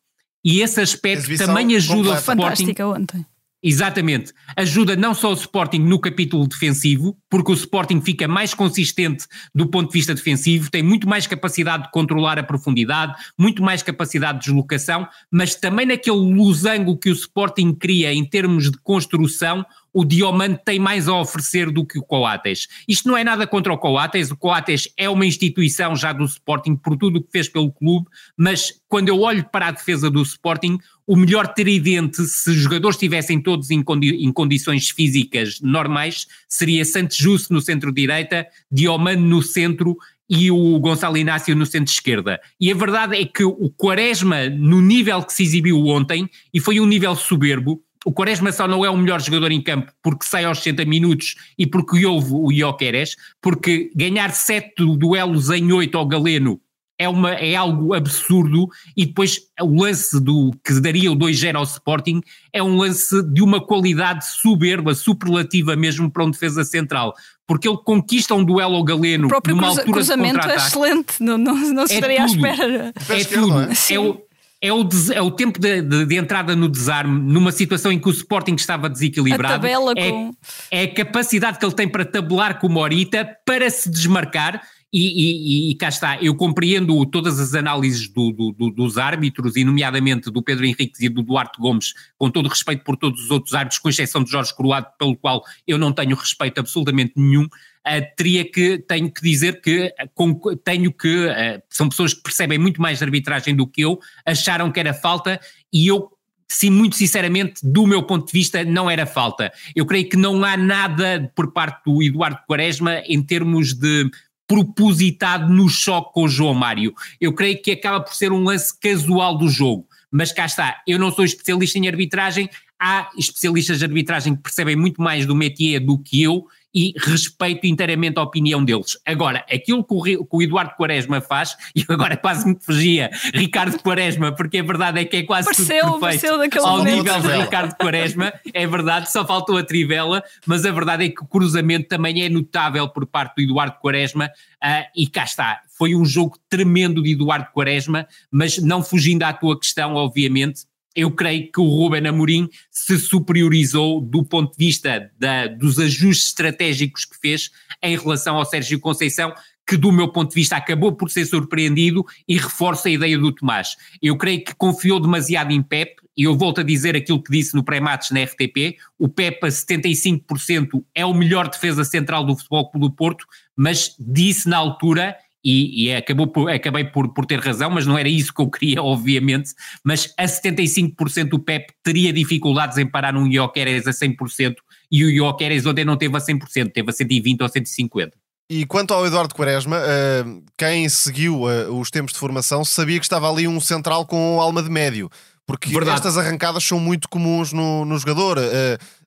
E 0.44 0.60
esse 0.60 0.80
aspecto 0.80 1.36
também 1.36 1.74
ajuda 1.76 2.10
o 2.10 2.14
Sporting. 2.14 2.42
Fantástica 2.42 2.86
ontem. 2.86 3.26
Exatamente. 3.62 4.32
Ajuda 4.56 4.96
não 4.96 5.12
só 5.12 5.30
o 5.30 5.34
Sporting 5.34 5.80
no 5.80 5.98
capítulo 6.00 6.46
defensivo, 6.48 7.18
porque 7.28 7.52
o 7.52 7.54
Sporting 7.54 8.00
fica 8.00 8.26
mais 8.26 8.54
consistente 8.54 9.26
do 9.54 9.66
ponto 9.66 9.88
de 9.88 9.98
vista 9.98 10.14
defensivo, 10.14 10.70
tem 10.70 10.82
muito 10.82 11.06
mais 11.06 11.26
capacidade 11.26 11.84
de 11.84 11.90
controlar 11.90 12.38
a 12.38 12.42
profundidade, 12.42 13.14
muito 13.38 13.62
mais 13.62 13.82
capacidade 13.82 14.38
de 14.38 14.44
deslocação, 14.46 15.06
mas 15.30 15.54
também 15.54 15.84
naquele 15.84 16.16
losango 16.16 16.96
que 16.96 17.10
o 17.10 17.12
Sporting 17.12 17.74
cria 17.74 18.14
em 18.14 18.24
termos 18.24 18.70
de 18.70 18.78
construção, 18.82 19.64
o 19.92 20.04
Diomante 20.04 20.62
tem 20.64 20.78
mais 20.78 21.08
a 21.08 21.18
oferecer 21.18 21.70
do 21.70 21.84
que 21.84 21.98
o 21.98 22.02
Coates. 22.02 22.68
Isto 22.86 23.08
não 23.08 23.16
é 23.16 23.24
nada 23.24 23.46
contra 23.46 23.72
o 23.72 23.78
Coates, 23.78 24.30
o 24.30 24.36
Coates 24.36 24.88
é 24.96 25.08
uma 25.08 25.26
instituição 25.26 25.96
já 25.96 26.12
do 26.12 26.24
Sporting 26.24 26.76
por 26.76 26.96
tudo 26.96 27.18
o 27.18 27.22
que 27.22 27.30
fez 27.30 27.48
pelo 27.48 27.72
clube, 27.72 28.06
mas 28.36 28.72
quando 28.88 29.08
eu 29.08 29.20
olho 29.20 29.44
para 29.50 29.68
a 29.68 29.70
defesa 29.70 30.10
do 30.10 30.22
Sporting, 30.22 30.78
o 31.06 31.16
melhor 31.16 31.48
tridente, 31.54 32.22
se 32.24 32.50
os 32.50 32.56
jogadores 32.56 32.96
estivessem 32.96 33.40
todos 33.40 33.70
em, 33.70 33.82
condi 33.82 34.10
em 34.24 34.32
condições 34.32 34.90
físicas 34.90 35.60
normais, 35.60 36.26
seria 36.48 36.84
Santos 36.84 37.16
Justo 37.16 37.52
no 37.52 37.60
centro-direita, 37.60 38.46
Diomante 38.70 39.22
no 39.22 39.42
centro 39.42 39.96
e 40.28 40.48
o 40.48 40.78
Gonçalo 40.78 41.16
Inácio 41.16 41.56
no 41.56 41.66
centro-esquerda. 41.66 42.40
E 42.60 42.70
a 42.70 42.74
verdade 42.76 43.20
é 43.20 43.24
que 43.24 43.42
o 43.42 43.68
Quaresma, 43.70 44.48
no 44.48 44.80
nível 44.80 45.20
que 45.24 45.32
se 45.32 45.42
exibiu 45.42 45.84
ontem, 45.86 46.30
e 46.54 46.60
foi 46.60 46.78
um 46.78 46.86
nível 46.86 47.16
soberbo, 47.16 47.82
o 48.04 48.12
Quaresma 48.12 48.50
só 48.52 48.66
não 48.66 48.84
é 48.84 48.90
o 48.90 48.96
melhor 48.96 49.20
jogador 49.20 49.52
em 49.52 49.62
campo 49.62 49.92
porque 50.02 50.24
sai 50.24 50.44
aos 50.44 50.58
60 50.58 50.84
minutos 50.84 51.34
e 51.58 51.66
porque 51.66 52.04
houve 52.04 52.32
o 52.32 52.50
Ioqueres, 52.50 53.16
porque 53.40 53.90
ganhar 53.94 54.30
7 54.30 54.74
duelos 54.96 55.50
em 55.50 55.70
8 55.72 55.98
ao 55.98 56.06
Galeno 56.06 56.60
é, 57.00 57.08
uma, 57.08 57.30
é 57.30 57.56
algo 57.56 57.94
absurdo 57.94 58.68
e 58.94 59.06
depois 59.06 59.40
o 59.58 59.82
lance 59.82 60.20
do 60.20 60.50
que 60.62 60.78
daria 60.80 61.10
o 61.10 61.16
2-0 61.16 61.56
ao 61.56 61.62
Sporting 61.62 62.20
é 62.52 62.62
um 62.62 62.76
lance 62.76 63.22
de 63.22 63.42
uma 63.42 63.58
qualidade 63.58 64.26
soberba, 64.26 64.94
superlativa 64.94 65.74
mesmo 65.74 66.10
para 66.10 66.24
um 66.24 66.30
defesa 66.30 66.62
central, 66.62 67.14
porque 67.46 67.66
ele 67.66 67.78
conquista 67.78 68.34
um 68.34 68.44
duelo 68.44 68.76
ao 68.76 68.84
Galeno 68.84 69.26
o 69.26 69.28
próprio 69.28 69.56
numa 69.56 69.68
cruza, 69.68 69.80
altura 69.80 69.96
cruzamento 69.96 70.40
de 70.40 70.50
é 70.50 70.56
excelente, 70.56 71.14
não, 71.20 71.38
não, 71.38 71.54
não 71.72 71.86
se 71.86 71.94
é 71.94 71.96
estaria 71.96 72.26
tudo. 72.26 72.46
à 72.46 72.50
espera. 72.50 72.94
É 73.08 73.24
tudo. 73.24 73.74
Sim. 73.74 73.94
É 73.94 74.00
o, 74.00 74.22
é 74.62 74.72
o, 74.72 74.84
des- 74.84 75.10
é 75.10 75.22
o 75.22 75.30
tempo 75.30 75.58
de, 75.58 75.80
de- 75.82 76.04
de 76.06 76.16
entrada 76.16 76.54
no 76.54 76.68
desarme, 76.68 77.18
numa 77.32 77.50
situação 77.52 77.90
em 77.90 77.98
que 77.98 78.08
o 78.08 78.12
Sporting 78.12 78.54
estava 78.54 78.86
A 78.86 78.90
desequilibrado. 78.90 79.54
tabela 79.54 79.92
é, 79.96 80.10
com. 80.10 80.30
é 80.70 80.82
a 80.84 80.94
capacidade 80.94 81.58
que 81.58 81.64
ele 81.64 81.74
tem 81.74 81.88
para 81.88 82.04
tabelar 82.04 82.58
com 82.60 82.66
o 82.66 82.70
Morita, 82.70 83.28
para 83.44 83.68
se 83.70 83.90
desmarcar. 83.90 84.62
E, 84.92 85.68
e- 85.68 85.70
e- 85.70 85.74
cá 85.76 85.88
está, 85.88 86.20
eu 86.20 86.34
compreendo 86.34 87.06
todas 87.06 87.38
as 87.38 87.54
análises 87.54 88.08
do- 88.08 88.32
do- 88.32 88.50
do- 88.52 88.70
dos 88.70 88.98
árbitros, 88.98 89.54
e 89.54 89.62
nomeadamente 89.62 90.30
do 90.32 90.42
Pedro 90.42 90.64
Henriques 90.66 91.00
e 91.00 91.08
do 91.08 91.22
Duarte 91.22 91.60
Gomes, 91.60 91.94
com 92.18 92.28
todo 92.28 92.48
respeito 92.48 92.82
por 92.82 92.96
todos 92.96 93.22
os 93.22 93.30
outros 93.30 93.54
árbitros, 93.54 93.78
com 93.78 93.88
exceção 93.88 94.24
de 94.24 94.30
Jorge 94.30 94.52
Croado, 94.54 94.88
pelo 94.98 95.16
qual 95.16 95.44
eu 95.64 95.78
não 95.78 95.92
tenho 95.92 96.16
respeito 96.16 96.58
absolutamente 96.58 97.12
nenhum. 97.16 97.44
Uh, 97.44 98.02
teria 98.16 98.44
que, 98.44 98.78
tenho 98.78 99.10
que 99.10 99.22
dizer 99.22 99.60
que 99.62 99.86
uh, 99.86 100.10
com- 100.12 100.38
tenho 100.56 100.92
que, 100.92 101.26
uh, 101.26 101.62
são 101.70 101.88
pessoas 101.88 102.12
que 102.12 102.22
percebem 102.22 102.58
muito 102.58 102.82
mais 102.82 102.98
de 102.98 103.04
arbitragem 103.04 103.54
do 103.54 103.66
que 103.66 103.80
eu, 103.82 103.98
acharam 104.26 104.70
que 104.72 104.80
era 104.80 104.92
falta 104.92 105.40
e 105.72 105.86
eu, 105.86 106.10
sim, 106.46 106.68
muito 106.68 106.96
sinceramente, 106.96 107.60
do 107.62 107.86
meu 107.86 108.02
ponto 108.02 108.26
de 108.26 108.32
vista, 108.32 108.64
não 108.64 108.90
era 108.90 109.06
falta. 109.06 109.50
Eu 109.74 109.86
creio 109.86 110.08
que 110.08 110.16
não 110.16 110.44
há 110.44 110.56
nada 110.58 111.32
por 111.34 111.52
parte 111.52 111.82
do 111.86 112.02
Eduardo 112.02 112.40
Quaresma 112.46 112.98
em 113.06 113.22
termos 113.22 113.72
de 113.72 114.10
propositado 114.50 115.48
no 115.48 115.68
choque 115.68 116.12
com 116.12 116.24
o 116.24 116.28
João 116.28 116.54
Mário. 116.54 116.92
Eu 117.20 117.32
creio 117.32 117.62
que 117.62 117.70
acaba 117.70 118.00
por 118.00 118.12
ser 118.12 118.32
um 118.32 118.42
lance 118.42 118.76
casual 118.76 119.38
do 119.38 119.48
jogo. 119.48 119.86
Mas 120.10 120.32
cá 120.32 120.44
está, 120.44 120.82
eu 120.88 120.98
não 120.98 121.12
sou 121.12 121.24
especialista 121.24 121.78
em 121.78 121.86
arbitragem, 121.86 122.50
há 122.76 123.08
especialistas 123.16 123.78
de 123.78 123.84
arbitragem 123.84 124.34
que 124.34 124.42
percebem 124.42 124.74
muito 124.74 125.00
mais 125.00 125.24
do 125.24 125.36
métier 125.36 125.78
do 125.78 125.96
que 125.96 126.20
eu 126.20 126.48
e 126.74 126.92
respeito 126.98 127.66
inteiramente 127.66 128.18
a 128.18 128.22
opinião 128.22 128.64
deles. 128.64 128.96
Agora, 129.04 129.44
aquilo 129.50 129.82
que 129.84 129.94
o, 130.16 130.24
que 130.24 130.36
o 130.36 130.42
Eduardo 130.42 130.74
Quaresma 130.76 131.20
faz, 131.20 131.56
e 131.74 131.84
agora 131.88 132.16
quase 132.16 132.46
me 132.46 132.56
fugia 132.60 133.10
Ricardo 133.34 133.78
Quaresma, 133.82 134.32
porque 134.32 134.58
a 134.58 134.62
verdade 134.62 135.00
é 135.00 135.04
que 135.04 135.16
é 135.18 135.22
quase 135.22 135.46
Pareceu- 135.46 135.84
tudo 135.86 136.00
pareceu 136.00 136.38
perfeito 136.38 136.38
daquele 136.38 136.64
ao 136.66 136.78
momento. 136.78 136.96
nível 136.96 137.20
de. 137.20 137.42
Ricardo 137.42 137.74
Quaresma, 137.76 138.32
é 138.52 138.66
verdade, 138.66 139.10
só 139.10 139.26
faltou 139.26 139.56
a 139.56 139.62
trivela, 139.64 140.22
mas 140.46 140.64
a 140.64 140.70
verdade 140.72 141.04
é 141.06 141.08
que 141.08 141.22
o 141.22 141.26
cruzamento 141.26 141.88
também 141.88 142.22
é 142.22 142.28
notável 142.28 142.88
por 142.88 143.06
parte 143.06 143.36
do 143.36 143.42
Eduardo 143.42 143.76
Quaresma, 143.80 144.30
ah, 144.62 144.84
e 144.94 145.06
cá 145.06 145.24
está, 145.24 145.60
foi 145.76 145.94
um 145.94 146.04
jogo 146.04 146.38
tremendo 146.48 147.02
de 147.02 147.12
Eduardo 147.12 147.46
Quaresma, 147.52 148.06
mas 148.30 148.58
não 148.58 148.82
fugindo 148.82 149.22
à 149.22 149.32
tua 149.32 149.58
questão, 149.58 149.94
obviamente, 149.94 150.62
eu 150.94 151.10
creio 151.10 151.50
que 151.52 151.60
o 151.60 151.68
Ruben 151.68 152.06
Amorim 152.06 152.48
se 152.70 152.98
superiorizou 152.98 154.00
do 154.00 154.24
ponto 154.24 154.56
de 154.56 154.64
vista 154.66 155.10
da- 155.18 155.46
dos 155.46 155.78
ajustes 155.78 156.28
estratégicos 156.28 157.04
que 157.04 157.16
fez 157.20 157.50
em 157.82 157.96
relação 157.96 158.36
ao 158.36 158.44
Sérgio 158.44 158.80
Conceição, 158.80 159.32
que 159.66 159.76
do 159.76 159.92
meu 159.92 160.08
ponto 160.08 160.30
de 160.30 160.34
vista 160.34 160.56
acabou 160.56 160.92
por 160.92 161.08
ser 161.10 161.24
surpreendido 161.26 162.04
e 162.26 162.36
reforça 162.36 162.88
a 162.88 162.92
ideia 162.92 163.16
do 163.16 163.30
Tomás. 163.32 163.76
Eu 164.02 164.16
creio 164.16 164.42
que 164.42 164.52
confiou 164.54 164.98
demasiado 164.98 165.52
em 165.52 165.62
Pep, 165.62 165.94
e 166.16 166.24
eu 166.24 166.36
volto 166.36 166.60
a 166.60 166.64
dizer 166.64 166.96
aquilo 166.96 167.22
que 167.22 167.30
disse 167.30 167.54
no 167.54 167.62
pré-match 167.62 168.10
na 168.10 168.20
RTP, 168.24 168.76
o 168.98 169.08
Pep 169.08 169.46
a 169.46 169.50
75% 169.50 170.84
é 170.94 171.06
o 171.06 171.14
melhor 171.14 171.48
defesa 171.48 171.84
central 171.84 172.24
do 172.24 172.36
Futebol 172.36 172.70
do 172.74 172.90
Porto, 172.90 173.24
mas 173.56 173.94
disse 173.98 174.48
na 174.48 174.56
altura 174.56 175.16
e, 175.44 175.86
e 175.86 175.94
acabou 175.94 176.26
por, 176.26 176.50
acabei 176.50 176.84
por, 176.84 177.12
por 177.12 177.26
ter 177.26 177.40
razão, 177.40 177.70
mas 177.70 177.86
não 177.86 177.98
era 177.98 178.08
isso 178.08 178.32
que 178.32 178.40
eu 178.40 178.50
queria, 178.50 178.82
obviamente. 178.82 179.52
Mas 179.84 180.12
a 180.18 180.24
75% 180.24 181.32
o 181.32 181.38
Pep 181.38 181.72
teria 181.82 182.12
dificuldades 182.12 182.78
em 182.78 182.86
parar 182.86 183.16
um 183.16 183.26
Ioqueres 183.26 183.86
a 183.86 183.90
100% 183.90 184.56
e 184.90 185.04
o 185.04 185.10
Ioqueres 185.10 185.66
ontem 185.66 185.84
não 185.84 185.96
teve 185.96 186.16
a 186.16 186.20
100%, 186.20 186.72
teve 186.72 186.90
a 186.90 186.92
120 186.92 187.42
ou 187.42 187.48
150. 187.48 188.12
E 188.52 188.66
quanto 188.66 188.92
ao 188.92 189.06
Eduardo 189.06 189.32
Quaresma, 189.32 189.76
eh, 189.76 190.24
quem 190.58 190.88
seguiu 190.88 191.48
eh, 191.48 191.68
os 191.68 191.88
tempos 191.88 192.12
de 192.12 192.18
formação 192.18 192.64
sabia 192.64 192.98
que 192.98 193.04
estava 193.04 193.30
ali 193.30 193.46
um 193.46 193.60
central 193.60 194.04
com 194.04 194.40
alma 194.40 194.60
de 194.60 194.68
médio. 194.68 195.08
Porque 195.46 195.70
Verdade. 195.70 195.98
estas 195.98 196.18
arrancadas 196.18 196.64
são 196.64 196.80
muito 196.80 197.08
comuns 197.08 197.52
no, 197.52 197.84
no 197.84 197.96
jogador. 197.96 198.38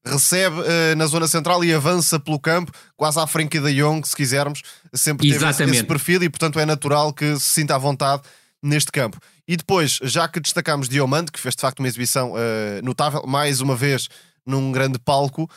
Recebe 0.06 0.62
eh, 0.66 0.96
na 0.96 1.06
zona 1.06 1.28
central 1.28 1.64
e 1.64 1.74
avança 1.74 2.20
pelo 2.20 2.38
campo, 2.38 2.72
quase 2.98 3.20
à 3.20 3.26
frente 3.26 3.60
da 3.60 3.70
Young, 3.70 4.06
se 4.06 4.16
quisermos. 4.16 4.62
Sempre 4.94 5.28
teve 5.28 5.38
esse, 5.38 5.46
Exatamente. 5.46 5.78
esse 5.78 5.86
perfil 5.86 6.24
e, 6.24 6.30
portanto, 6.30 6.60
é 6.60 6.66
natural 6.66 7.14
que 7.14 7.36
se 7.40 7.50
sinta 7.50 7.76
à 7.76 7.78
vontade 7.78 8.22
neste 8.62 8.92
campo. 8.92 9.18
E 9.48 9.56
depois, 9.56 10.00
já 10.04 10.28
que 10.28 10.40
destacámos 10.40 10.90
Diomande, 10.90 11.32
que 11.32 11.40
fez 11.40 11.56
de 11.56 11.62
facto 11.62 11.80
uma 11.80 11.88
exibição 11.88 12.34
eh, 12.38 12.82
notável, 12.84 13.24
mais 13.26 13.62
uma 13.62 13.76
vez 13.76 14.10
num 14.46 14.72
grande 14.74 15.00
palco, 15.00 15.50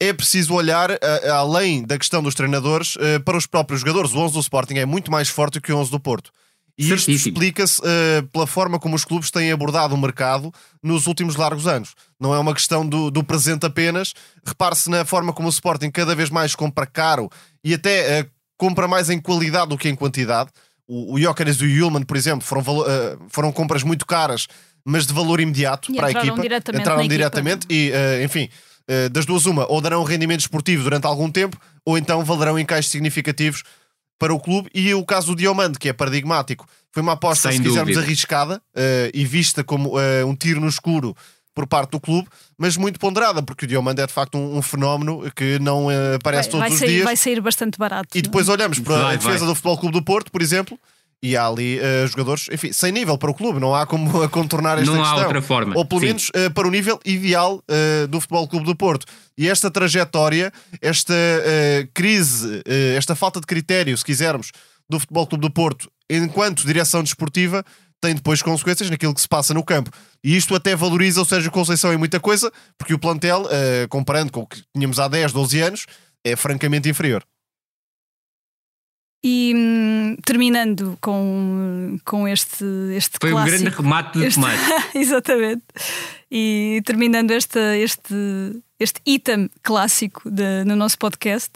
é 0.00 0.12
preciso 0.12 0.54
olhar, 0.54 0.90
eh, 0.90 1.30
além 1.30 1.84
da 1.84 1.96
questão 1.96 2.20
dos 2.20 2.34
treinadores, 2.34 2.96
para 3.24 3.36
os 3.36 3.46
próprios 3.46 3.80
jogadores. 3.80 4.12
O 4.12 4.18
11 4.18 4.34
do 4.34 4.40
Sporting 4.40 4.74
é 4.74 4.84
muito 4.84 5.10
mais 5.10 5.28
forte 5.28 5.60
que 5.60 5.72
o 5.72 5.76
11 5.76 5.90
do 5.92 6.00
Porto. 6.00 6.32
E 6.76 6.92
isto 6.92 7.10
explica-se 7.10 7.80
eh, 7.84 8.22
pela 8.32 8.46
forma 8.46 8.80
como 8.80 8.96
os 8.96 9.04
clubes 9.04 9.30
têm 9.30 9.52
abordado 9.52 9.94
o 9.94 9.98
mercado 9.98 10.52
nos 10.82 11.06
últimos 11.06 11.36
largos 11.36 11.68
anos. 11.68 11.94
Não 12.18 12.34
é 12.34 12.38
uma 12.38 12.52
questão 12.52 12.86
do, 12.86 13.12
do 13.12 13.22
presente 13.22 13.64
apenas. 13.64 14.12
Repare-se 14.44 14.90
na 14.90 15.04
forma 15.04 15.32
como 15.32 15.46
o 15.46 15.50
Sporting 15.50 15.90
cada 15.90 16.16
vez 16.16 16.30
mais 16.30 16.54
compra 16.56 16.84
caro 16.84 17.30
e 17.62 17.74
até 17.74 18.18
eh, 18.18 18.26
compra 18.56 18.88
mais 18.88 19.08
em 19.08 19.20
qualidade 19.20 19.68
do 19.68 19.78
que 19.78 19.88
em 19.88 19.94
quantidade. 19.94 20.50
O, 20.86 21.14
o 21.14 21.20
Jóqueres 21.20 21.56
e 21.58 21.64
o 21.64 21.68
Yulman, 21.68 22.02
por 22.02 22.16
exemplo, 22.16 22.44
foram, 22.44 22.62
uh, 22.62 22.84
foram 23.28 23.52
compras 23.52 23.82
muito 23.82 24.04
caras, 24.04 24.48
mas 24.84 25.06
de 25.06 25.14
valor 25.14 25.40
imediato 25.40 25.92
e 25.92 25.96
para 25.96 26.08
a 26.08 26.10
equipa. 26.10 26.40
Diretamente 26.40 26.80
entraram 26.80 27.08
diretamente 27.08 27.66
e, 27.70 27.90
uh, 27.90 28.24
enfim, 28.24 28.50
uh, 28.90 29.08
das 29.10 29.24
duas, 29.24 29.46
uma, 29.46 29.70
ou 29.70 29.80
darão 29.80 30.02
rendimento 30.02 30.40
esportivo 30.40 30.82
durante 30.82 31.06
algum 31.06 31.30
tempo, 31.30 31.56
ou 31.86 31.96
então 31.96 32.24
valerão 32.24 32.58
encaixes 32.58 32.90
significativos 32.90 33.62
para 34.18 34.34
o 34.34 34.40
clube. 34.40 34.70
E 34.74 34.92
o 34.94 35.04
caso 35.04 35.28
do 35.28 35.36
Diomande, 35.36 35.78
que 35.78 35.88
é 35.88 35.92
paradigmático, 35.92 36.66
foi 36.92 37.02
uma 37.02 37.12
aposta, 37.12 37.50
Sem 37.50 37.58
se 37.58 37.64
quisermos, 37.64 37.96
arriscada 37.96 38.62
e 39.12 39.24
vista 39.24 39.64
como 39.64 39.98
um 40.26 40.34
tiro 40.36 40.60
no 40.60 40.68
escuro 40.68 41.14
por 41.54 41.66
parte 41.66 41.92
do 41.92 42.00
clube, 42.00 42.28
mas 42.58 42.76
muito 42.76 42.98
ponderada, 42.98 43.42
porque 43.42 43.64
o 43.64 43.68
Diomande 43.68 44.02
é 44.02 44.06
de 44.06 44.12
facto 44.12 44.36
um, 44.36 44.58
um 44.58 44.62
fenómeno 44.62 45.22
que 45.34 45.58
não 45.60 45.86
uh, 45.86 46.16
aparece 46.16 46.50
vai, 46.50 46.50
todos 46.50 46.60
vai 46.60 46.70
os 46.70 46.78
sair, 46.78 46.88
dias. 46.88 47.04
Vai 47.04 47.16
sair 47.16 47.40
bastante 47.40 47.78
barato. 47.78 48.18
E 48.18 48.20
depois 48.20 48.48
não? 48.48 48.54
olhamos 48.54 48.80
para 48.80 48.96
vai, 48.96 49.14
a 49.14 49.16
defesa 49.16 49.38
vai. 49.38 49.48
do 49.48 49.54
Futebol 49.54 49.78
Clube 49.78 49.92
do 49.92 50.02
Porto, 50.02 50.32
por 50.32 50.42
exemplo, 50.42 50.78
e 51.24 51.38
há 51.38 51.46
ali 51.46 51.78
uh, 51.78 52.06
jogadores, 52.06 52.48
enfim, 52.52 52.70
sem 52.70 52.92
nível 52.92 53.16
para 53.16 53.30
o 53.30 53.34
clube, 53.34 53.58
não 53.58 53.74
há 53.74 53.86
como 53.86 54.12
contornar 54.28 54.76
esta 54.76 54.90
não 54.90 54.98
questão. 54.98 55.16
Não 55.16 55.22
há 55.22 55.26
outra 55.26 55.40
forma. 55.40 55.74
Ou 55.74 55.82
pelo 55.82 56.02
Sim. 56.02 56.06
menos 56.08 56.28
uh, 56.28 56.52
para 56.52 56.68
o 56.68 56.70
nível 56.70 57.00
ideal 57.02 57.62
uh, 57.64 58.06
do 58.08 58.20
Futebol 58.20 58.46
Clube 58.46 58.66
do 58.66 58.76
Porto. 58.76 59.06
E 59.38 59.48
esta 59.48 59.70
trajetória, 59.70 60.52
esta 60.80 61.14
crise, 61.92 62.62
esta 62.96 63.16
falta 63.16 63.40
de 63.40 63.46
critério, 63.46 63.96
se 63.98 64.04
quisermos, 64.04 64.52
do 64.88 65.00
Futebol 65.00 65.26
Clube 65.26 65.42
do 65.42 65.50
Porto, 65.50 65.90
enquanto 66.08 66.64
direção 66.64 67.02
desportiva, 67.02 67.64
tem 68.00 68.14
depois 68.14 68.40
consequências 68.42 68.88
naquilo 68.88 69.12
que 69.12 69.20
se 69.20 69.26
passa 69.26 69.52
no 69.52 69.64
campo. 69.64 69.90
E 70.22 70.36
isto 70.36 70.54
até 70.54 70.76
valoriza 70.76 71.20
o 71.20 71.24
Sérgio 71.24 71.50
Conceição 71.50 71.92
em 71.92 71.96
muita 71.96 72.20
coisa, 72.20 72.52
porque 72.78 72.94
o 72.94 72.98
plantel, 72.98 73.48
comparando 73.88 74.30
com 74.30 74.42
o 74.42 74.46
que 74.46 74.62
tínhamos 74.72 75.00
há 75.00 75.08
10, 75.08 75.32
12 75.32 75.60
anos, 75.60 75.86
é 76.24 76.36
francamente 76.36 76.88
inferior. 76.88 77.24
E 79.26 79.54
hum, 79.56 80.16
terminando 80.22 80.98
com, 81.00 81.96
com 82.04 82.28
este, 82.28 82.62
este 82.94 83.16
Foi 83.18 83.30
clássico, 83.30 83.56
um 83.56 83.58
grande 83.62 83.76
remate 83.76 84.18
de 84.18 84.26
este, 84.26 84.38
tomate. 84.38 84.62
exatamente. 84.94 85.64
E 86.30 86.82
terminando 86.84 87.30
este, 87.30 87.58
este, 87.82 88.14
este 88.78 89.00
item 89.06 89.48
clássico 89.62 90.30
de, 90.30 90.64
no 90.66 90.76
nosso 90.76 90.98
podcast, 90.98 91.52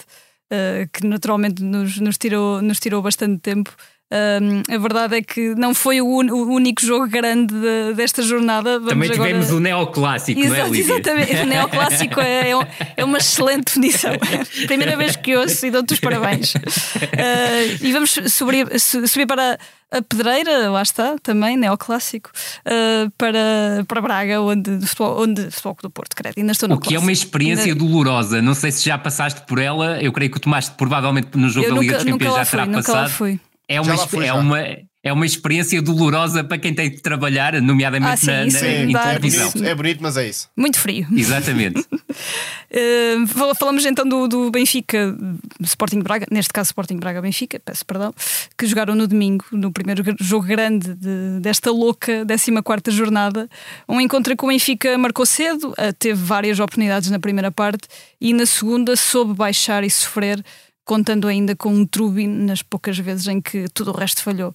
uh, 0.50 0.88
que 0.90 1.06
naturalmente 1.06 1.62
nos, 1.62 1.98
nos, 1.98 2.16
tirou, 2.16 2.62
nos 2.62 2.80
tirou 2.80 3.02
bastante 3.02 3.38
tempo. 3.40 3.70
Um, 4.10 4.62
a 4.74 4.78
verdade 4.78 5.16
é 5.16 5.22
que 5.22 5.54
não 5.54 5.74
foi 5.74 6.00
o, 6.00 6.06
o 6.06 6.54
único 6.54 6.80
jogo 6.80 7.06
grande 7.06 7.52
de, 7.52 7.92
desta 7.94 8.22
jornada. 8.22 8.78
Vamos 8.78 8.88
Também 8.88 9.10
tivemos 9.10 9.46
agora... 9.46 9.56
o 9.56 9.60
neoclássico, 9.60 10.40
Exato, 10.40 10.60
não 10.60 10.66
é, 10.66 10.70
Lídia? 10.70 10.94
Exatamente, 10.94 11.36
o 11.36 11.46
neoclássico 11.46 12.20
é, 12.20 12.50
é, 12.50 12.54
é 12.96 13.04
uma 13.04 13.18
excelente 13.18 13.66
definição. 13.66 14.12
Primeira 14.66 14.96
vez 14.96 15.14
que 15.14 15.36
ouço 15.36 15.66
e 15.66 15.70
dou-te 15.70 15.92
os 15.92 16.00
parabéns. 16.00 16.54
Uh, 16.54 17.84
e 17.84 17.92
vamos 17.92 18.18
subir, 18.28 18.66
subir 18.80 19.26
para 19.26 19.58
a 19.90 20.02
Pedreira, 20.02 20.70
lá 20.70 20.82
está, 20.82 21.16
também, 21.22 21.56
neoclássico, 21.56 22.30
uh, 22.66 23.10
para, 23.18 23.84
para 23.86 24.00
Braga, 24.00 24.40
onde 24.40 24.86
futebol, 24.86 25.22
onde 25.22 25.50
futebol 25.50 25.76
do 25.82 25.90
Porto, 25.90 26.16
credo. 26.16 26.34
Ainda 26.38 26.52
estou 26.52 26.68
no 26.68 26.76
O 26.76 26.80
que 26.80 26.94
é 26.94 26.98
uma 26.98 27.12
experiência 27.12 27.72
Ainda... 27.72 27.84
dolorosa. 27.84 28.40
Não 28.40 28.54
sei 28.54 28.70
se 28.70 28.86
já 28.86 28.96
passaste 28.96 29.42
por 29.42 29.58
ela. 29.58 30.02
Eu 30.02 30.12
creio 30.12 30.30
que 30.30 30.38
o 30.38 30.40
tomaste 30.40 30.72
provavelmente 30.76 31.36
no 31.36 31.48
jogo 31.50 31.66
Eu 31.66 31.74
da 31.74 31.80
Liga 31.80 31.92
nunca, 31.92 32.04
dos 32.04 32.12
Campeões 32.12 32.34
já 32.36 32.46
terá 32.46 32.66
passado. 32.66 32.76
Nunca 32.76 32.92
lá 32.92 33.08
fui 33.08 33.40
é 33.68 33.80
uma, 33.80 33.94
é 34.24 34.32
uma, 34.32 34.58
é 35.02 35.12
uma 35.12 35.26
experiência 35.26 35.80
dolorosa 35.82 36.42
para 36.42 36.58
quem 36.58 36.74
tem 36.74 36.90
de 36.90 37.00
trabalhar, 37.00 37.60
nomeadamente 37.60 38.12
ah, 38.12 38.16
sim, 38.16 38.26
na, 38.26 38.44
na 38.44 38.50
sim, 38.50 38.92
televisão. 38.92 39.46
É 39.46 39.50
bonito, 39.50 39.64
é 39.64 39.74
bonito, 39.74 39.98
mas 40.02 40.16
é 40.16 40.28
isso. 40.28 40.48
Muito 40.56 40.78
frio. 40.78 41.06
Exatamente. 41.12 41.80
uh, 41.92 43.54
falamos 43.58 43.84
então 43.84 44.08
do, 44.08 44.26
do 44.26 44.50
Benfica, 44.50 45.14
Sporting 45.62 46.00
Braga, 46.00 46.26
neste 46.30 46.52
caso 46.52 46.68
Sporting 46.68 46.96
Braga 46.96 47.20
Benfica, 47.20 47.60
peço 47.62 47.84
perdão, 47.84 48.14
que 48.56 48.66
jogaram 48.66 48.94
no 48.94 49.06
domingo, 49.06 49.44
no 49.52 49.70
primeiro 49.70 50.02
jogo 50.18 50.46
grande 50.46 50.94
de, 50.94 51.40
desta 51.40 51.70
louca 51.70 52.24
14 52.26 52.96
jornada. 52.96 53.48
Um 53.88 54.00
encontro 54.00 54.36
que 54.36 54.44
o 54.44 54.48
Benfica 54.48 54.96
marcou 54.98 55.26
cedo, 55.26 55.70
uh, 55.72 55.92
teve 55.98 56.20
várias 56.22 56.58
oportunidades 56.58 57.10
na 57.10 57.20
primeira 57.20 57.52
parte 57.52 57.86
e 58.20 58.32
na 58.32 58.46
segunda 58.46 58.96
soube 58.96 59.34
baixar 59.34 59.84
e 59.84 59.90
sofrer 59.90 60.42
contando 60.88 61.28
ainda 61.28 61.54
com 61.54 61.68
um 61.68 61.84
Trubi 61.84 62.26
nas 62.26 62.62
poucas 62.62 62.98
vezes 62.98 63.28
em 63.28 63.42
que 63.42 63.68
tudo 63.74 63.90
o 63.90 63.94
resto 63.94 64.22
falhou. 64.22 64.54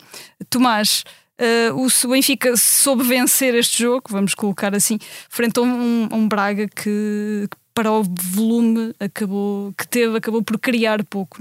Tomás, 0.49 1.03
uh, 1.39 1.75
o 1.79 2.09
Benfica 2.09 2.57
soube 2.57 3.03
vencer 3.03 3.53
este 3.53 3.83
jogo, 3.83 4.05
vamos 4.09 4.33
colocar 4.33 4.73
assim, 4.73 4.97
frente 5.29 5.59
a 5.59 5.61
um, 5.61 6.09
um 6.11 6.27
Braga 6.27 6.67
que, 6.67 7.47
que, 7.51 7.57
para 7.71 7.91
o 7.91 8.03
volume 8.03 8.95
acabou, 8.99 9.71
que 9.77 9.87
teve, 9.87 10.17
acabou 10.17 10.41
por 10.41 10.57
criar 10.57 11.03
pouco. 11.03 11.39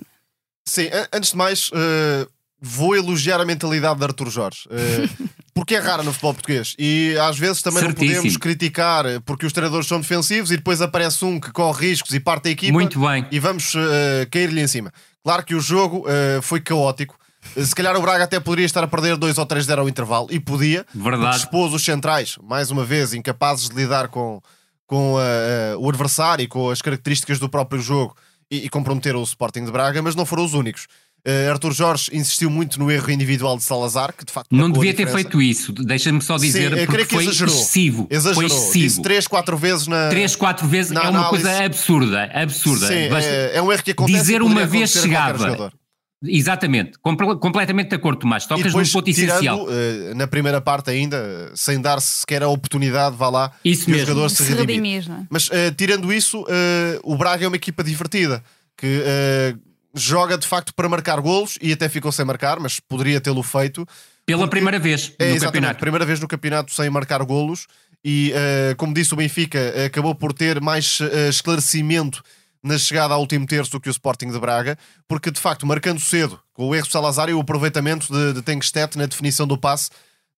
Sim, 0.68 0.90
antes 1.10 1.30
de 1.30 1.36
mais, 1.38 1.68
uh, 1.68 2.30
vou 2.62 2.94
elogiar 2.94 3.40
a 3.40 3.44
mentalidade 3.44 3.98
de 3.98 4.04
Arthur 4.04 4.30
Jorge. 4.30 4.68
Uh, 4.68 5.28
porque 5.52 5.74
é 5.74 5.78
rara 5.78 6.02
no 6.02 6.12
futebol 6.12 6.34
português 6.34 6.74
e 6.78 7.16
às 7.20 7.38
vezes 7.38 7.60
também 7.60 7.80
Certíssimo. 7.80 8.10
não 8.10 8.16
podemos 8.16 8.36
criticar 8.36 9.04
porque 9.24 9.44
os 9.44 9.52
treinadores 9.52 9.86
são 9.86 10.00
defensivos 10.00 10.50
e 10.50 10.56
depois 10.56 10.80
aparece 10.80 11.24
um 11.24 11.38
que 11.38 11.50
corre 11.52 11.88
riscos 11.88 12.14
e 12.14 12.20
parte 12.20 12.48
a 12.48 12.52
equipa 12.52 12.72
Muito 12.72 12.98
bem. 13.00 13.26
e 13.30 13.38
vamos 13.38 13.74
uh, 13.74 13.78
cair-lhe 14.30 14.60
em 14.60 14.66
cima. 14.66 14.92
Claro 15.22 15.44
que 15.44 15.54
o 15.54 15.60
jogo 15.60 16.06
uh, 16.06 16.40
foi 16.40 16.60
caótico. 16.60 17.18
Uh, 17.56 17.64
se 17.64 17.74
calhar 17.74 17.96
o 17.96 18.00
Braga 18.00 18.24
até 18.24 18.40
poderia 18.40 18.64
estar 18.64 18.82
a 18.82 18.86
perder 18.86 19.16
2 19.16 19.38
ou 19.38 19.44
3 19.46 19.64
0 19.66 19.82
ao 19.82 19.88
intervalo 19.88 20.28
e 20.30 20.40
podia. 20.40 20.86
Verdade. 20.94 21.36
Expôs 21.36 21.74
os 21.74 21.84
centrais, 21.84 22.38
mais 22.42 22.70
uma 22.70 22.84
vez, 22.84 23.12
incapazes 23.12 23.68
de 23.68 23.76
lidar 23.76 24.08
com, 24.08 24.40
com 24.86 25.16
o 25.78 25.88
adversário 25.88 26.44
e 26.44 26.48
com 26.48 26.70
as 26.70 26.80
características 26.80 27.38
do 27.38 27.48
próprio 27.48 27.80
jogo 27.80 28.16
e, 28.50 28.66
e 28.66 28.68
comprometer 28.68 29.16
o 29.16 29.22
Sporting 29.22 29.64
de 29.64 29.70
Braga, 29.70 30.00
mas 30.02 30.14
não 30.14 30.24
foram 30.24 30.44
os 30.44 30.54
únicos. 30.54 30.86
Uh, 31.24 31.50
Arthur 31.52 31.72
Jorge 31.72 32.10
insistiu 32.12 32.50
muito 32.50 32.80
no 32.80 32.90
erro 32.90 33.08
individual 33.08 33.56
de 33.56 33.62
Salazar, 33.62 34.12
que 34.12 34.24
de 34.24 34.32
facto 34.32 34.48
não 34.50 34.68
devia 34.68 34.92
ter 34.92 35.06
feito 35.06 35.40
isso. 35.40 35.72
Deixa-me 35.72 36.20
só 36.20 36.36
dizer 36.36 36.76
Sim, 36.76 36.86
porque 36.86 37.04
foi 37.04 37.22
exagerou. 37.22 37.54
excessivo. 37.54 38.06
Exagerou. 38.10 38.34
Foi 38.34 38.58
excessivo. 38.58 38.84
Disse 38.86 39.02
três, 39.02 39.26
quatro 39.28 39.56
vezes 39.56 39.86
na. 39.86 40.08
Três, 40.08 40.34
quatro 40.34 40.66
vezes 40.66 40.90
é 40.90 40.98
uma 40.98 41.08
análise. 41.08 41.30
coisa 41.30 41.64
absurda, 41.64 42.24
absurda. 42.34 42.88
Sim, 42.88 42.94
é, 42.94 43.52
é, 43.54 43.62
um 43.62 43.70
erro 43.70 43.84
que 43.84 43.92
acontece. 43.92 44.18
Dizer 44.18 44.42
uma 44.42 44.66
vez 44.66 44.90
chegava. 44.90 45.72
Exatamente, 46.24 46.98
completamente 46.98 47.90
de 47.90 47.96
acordo, 47.96 48.20
Tomás. 48.20 48.46
Tocas 48.46 48.64
depois, 48.64 48.88
num 48.88 48.92
ponto 48.92 49.12
tirando, 49.12 49.30
essencial. 49.30 49.64
Uh, 49.64 50.14
na 50.16 50.26
primeira 50.26 50.60
parte, 50.60 50.90
ainda, 50.90 51.52
sem 51.54 51.80
dar 51.80 52.00
-se 52.00 52.20
sequer 52.20 52.42
a 52.42 52.48
oportunidade, 52.48 53.16
vá 53.16 53.28
lá, 53.28 53.52
isso 53.64 53.84
que 53.84 53.90
mesmo. 53.90 54.04
o 54.04 54.08
jogador 54.08 54.28
se, 54.28 54.44
se 54.44 54.52
redimir. 54.54 55.04
É? 55.10 55.24
Mas 55.28 55.48
uh, 55.48 55.72
tirando 55.76 56.12
isso, 56.12 56.42
uh, 56.42 56.46
o 57.02 57.16
Braga 57.16 57.44
é 57.44 57.48
uma 57.48 57.56
equipa 57.56 57.82
divertida 57.82 58.42
que 58.76 59.02
joga 59.94 60.38
de 60.38 60.46
facto 60.46 60.74
para 60.74 60.88
marcar 60.88 61.20
golos 61.20 61.58
e 61.60 61.72
até 61.72 61.88
ficou 61.88 62.10
sem 62.10 62.24
marcar, 62.24 62.58
mas 62.58 62.80
poderia 62.80 63.20
tê-lo 63.20 63.42
feito. 63.42 63.86
Pela 64.24 64.40
porque... 64.40 64.50
primeira 64.50 64.78
vez 64.78 65.12
é, 65.18 65.34
no 65.34 65.40
campeonato. 65.40 65.80
Primeira 65.80 66.04
vez 66.06 66.20
no 66.20 66.28
campeonato 66.28 66.72
sem 66.72 66.88
marcar 66.88 67.22
golos 67.24 67.66
e, 68.04 68.32
uh, 68.32 68.76
como 68.76 68.94
disse 68.94 69.12
o 69.14 69.16
Benfica, 69.16 69.86
acabou 69.86 70.14
por 70.14 70.32
ter 70.32 70.60
mais 70.60 71.00
uh, 71.00 71.28
esclarecimento 71.28 72.22
na 72.62 72.78
chegada 72.78 73.14
ao 73.14 73.20
último 73.20 73.46
terço 73.46 73.72
do 73.72 73.80
que 73.80 73.88
o 73.88 73.90
Sporting 73.90 74.30
de 74.30 74.38
Braga, 74.38 74.78
porque 75.08 75.30
de 75.30 75.40
facto, 75.40 75.66
marcando 75.66 76.00
cedo, 76.00 76.40
com 76.54 76.68
o 76.68 76.74
erro 76.74 76.86
de 76.86 76.92
Salazar 76.92 77.28
e 77.28 77.34
o 77.34 77.40
aproveitamento 77.40 78.12
de, 78.12 78.34
de 78.34 78.42
Tengstet 78.42 78.96
na 78.96 79.06
definição 79.06 79.46
do 79.46 79.58
passe 79.58 79.90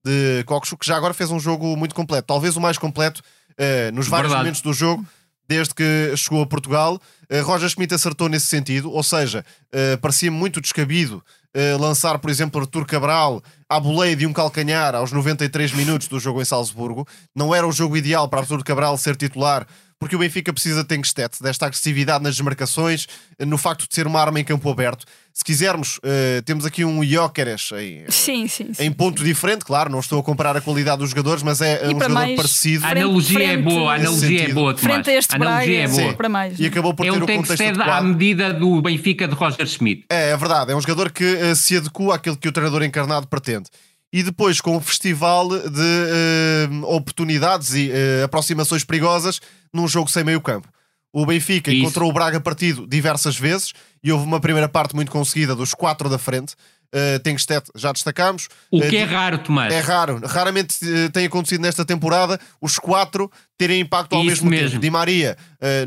de 0.02 0.42
Coxo, 0.44 0.76
que 0.76 0.86
já 0.86 0.96
agora 0.96 1.12
fez 1.14 1.30
um 1.30 1.38
jogo 1.38 1.76
muito 1.76 1.94
completo, 1.94 2.26
talvez 2.26 2.56
o 2.56 2.60
mais 2.60 2.78
completo 2.78 3.20
uh, 3.52 3.94
nos 3.94 4.08
vários 4.08 4.30
Verdade. 4.30 4.44
momentos 4.44 4.60
do 4.62 4.72
jogo 4.72 5.06
desde 5.48 5.74
que 5.74 6.14
chegou 6.16 6.42
a 6.42 6.46
Portugal. 6.46 7.00
Uh, 7.30 7.42
Roger 7.44 7.68
Schmidt 7.68 7.94
acertou 7.94 8.28
nesse 8.28 8.46
sentido, 8.46 8.90
ou 8.90 9.02
seja, 9.02 9.44
uh, 9.72 9.98
parecia 9.98 10.30
muito 10.30 10.60
descabido 10.60 11.22
uh, 11.54 11.80
lançar, 11.80 12.18
por 12.18 12.30
exemplo, 12.30 12.60
Artur 12.60 12.86
Cabral 12.86 13.42
à 13.68 13.80
boleia 13.80 14.14
de 14.14 14.26
um 14.26 14.32
calcanhar 14.32 14.94
aos 14.94 15.12
93 15.12 15.72
minutos 15.72 16.08
do 16.08 16.20
jogo 16.20 16.40
em 16.40 16.44
Salzburgo. 16.44 17.06
Não 17.34 17.54
era 17.54 17.66
o 17.66 17.72
jogo 17.72 17.96
ideal 17.96 18.28
para 18.28 18.40
Artur 18.40 18.62
Cabral 18.62 18.96
ser 18.96 19.16
titular, 19.16 19.66
porque 19.98 20.16
o 20.16 20.18
Benfica 20.18 20.52
precisa 20.52 20.82
de 20.82 20.88
Tengstet, 20.88 21.42
desta 21.42 21.66
agressividade 21.66 22.22
nas 22.22 22.34
desmarcações, 22.34 23.06
no 23.38 23.58
facto 23.58 23.88
de 23.88 23.94
ser 23.94 24.06
uma 24.06 24.20
arma 24.20 24.40
em 24.40 24.44
campo 24.44 24.70
aberto. 24.70 25.04
Se 25.32 25.42
quisermos, 25.42 25.98
uh, 25.98 26.42
temos 26.44 26.64
aqui 26.64 26.84
um 26.84 27.04
Jóqueres 27.04 27.72
em, 27.72 28.04
sim, 28.08 28.46
sim, 28.46 28.72
sim, 28.72 28.84
em 28.84 28.92
ponto 28.92 29.24
diferente, 29.24 29.64
claro, 29.64 29.90
não 29.90 29.98
estou 29.98 30.20
a 30.20 30.22
comparar 30.22 30.56
a 30.56 30.60
qualidade 30.60 30.98
dos 30.98 31.10
jogadores, 31.10 31.42
mas 31.42 31.60
é 31.60 31.84
e 31.84 31.88
um 31.88 31.90
jogador 31.90 32.14
mais, 32.14 32.36
parecido. 32.36 32.84
A 32.84 32.90
analogia 32.90 33.38
é 33.38 33.48
frente, 33.48 33.52
é 33.52 33.62
boa, 33.62 33.92
a 33.92 33.94
analogia 33.96 34.44
é 34.44 34.52
boa, 34.52 34.74
Tomás. 34.74 34.94
Frente 34.94 35.10
a 35.10 35.18
este 35.18 35.32
a 35.32 35.36
analogia 35.36 35.84
é 35.84 35.88
boa. 35.88 36.14
Para 36.14 36.28
mais, 36.28 36.60
e 36.60 36.66
acabou 36.66 36.94
por 36.94 37.04
é 37.04 37.10
ter 37.10 37.18
um 37.18 37.24
o 37.24 37.26
contexto 37.26 37.62
adequado. 37.62 37.88
à 37.88 38.02
medida 38.02 38.54
do 38.54 38.80
Benfica 38.80 39.26
de 39.26 39.34
Roger 39.34 39.66
Schmidt. 39.66 40.04
É, 40.08 40.30
é 40.30 40.36
verdade, 40.36 40.70
é 40.70 40.76
um 40.76 40.80
jogador 40.80 41.10
que 41.10 41.24
uh, 41.24 41.56
se 41.56 41.76
adequa 41.76 42.14
àquilo 42.14 42.36
que 42.36 42.48
o 42.48 42.52
treinador 42.52 42.84
encarnado 42.84 43.26
pretende 43.26 43.68
e 44.14 44.22
depois 44.22 44.60
com 44.60 44.76
um 44.76 44.80
festival 44.80 45.48
de 45.48 46.70
uh, 46.70 46.84
oportunidades 46.84 47.74
e 47.74 47.90
uh, 47.90 48.24
aproximações 48.24 48.84
perigosas 48.84 49.40
num 49.72 49.88
jogo 49.88 50.08
sem 50.08 50.22
meio 50.22 50.40
campo. 50.40 50.68
O 51.12 51.26
Benfica 51.26 51.72
Isso. 51.72 51.82
encontrou 51.82 52.08
o 52.08 52.12
Braga 52.12 52.40
partido 52.40 52.86
diversas 52.86 53.36
vezes 53.36 53.72
e 54.04 54.12
houve 54.12 54.24
uma 54.24 54.38
primeira 54.38 54.68
parte 54.68 54.94
muito 54.94 55.10
conseguida 55.10 55.56
dos 55.56 55.74
quatro 55.74 56.08
da 56.08 56.16
frente. 56.16 56.54
Uh, 56.94 57.18
tem 57.24 57.36
Stedt, 57.36 57.72
já 57.74 57.90
destacamos. 57.90 58.48
O 58.70 58.80
que 58.80 58.96
uh, 58.96 59.00
é 59.00 59.02
raro, 59.02 59.38
Tomás. 59.38 59.74
É 59.74 59.80
raro. 59.80 60.20
Raramente 60.24 60.76
uh, 60.84 61.10
tem 61.10 61.26
acontecido 61.26 61.62
nesta 61.62 61.84
temporada 61.84 62.38
os 62.60 62.78
quatro 62.78 63.28
terem 63.58 63.80
impacto 63.80 64.14
ao 64.14 64.20
Isso 64.20 64.44
mesmo, 64.44 64.50
mesmo 64.50 64.70
tempo. 64.70 64.80
Di 64.80 64.90
Maria 64.90 65.36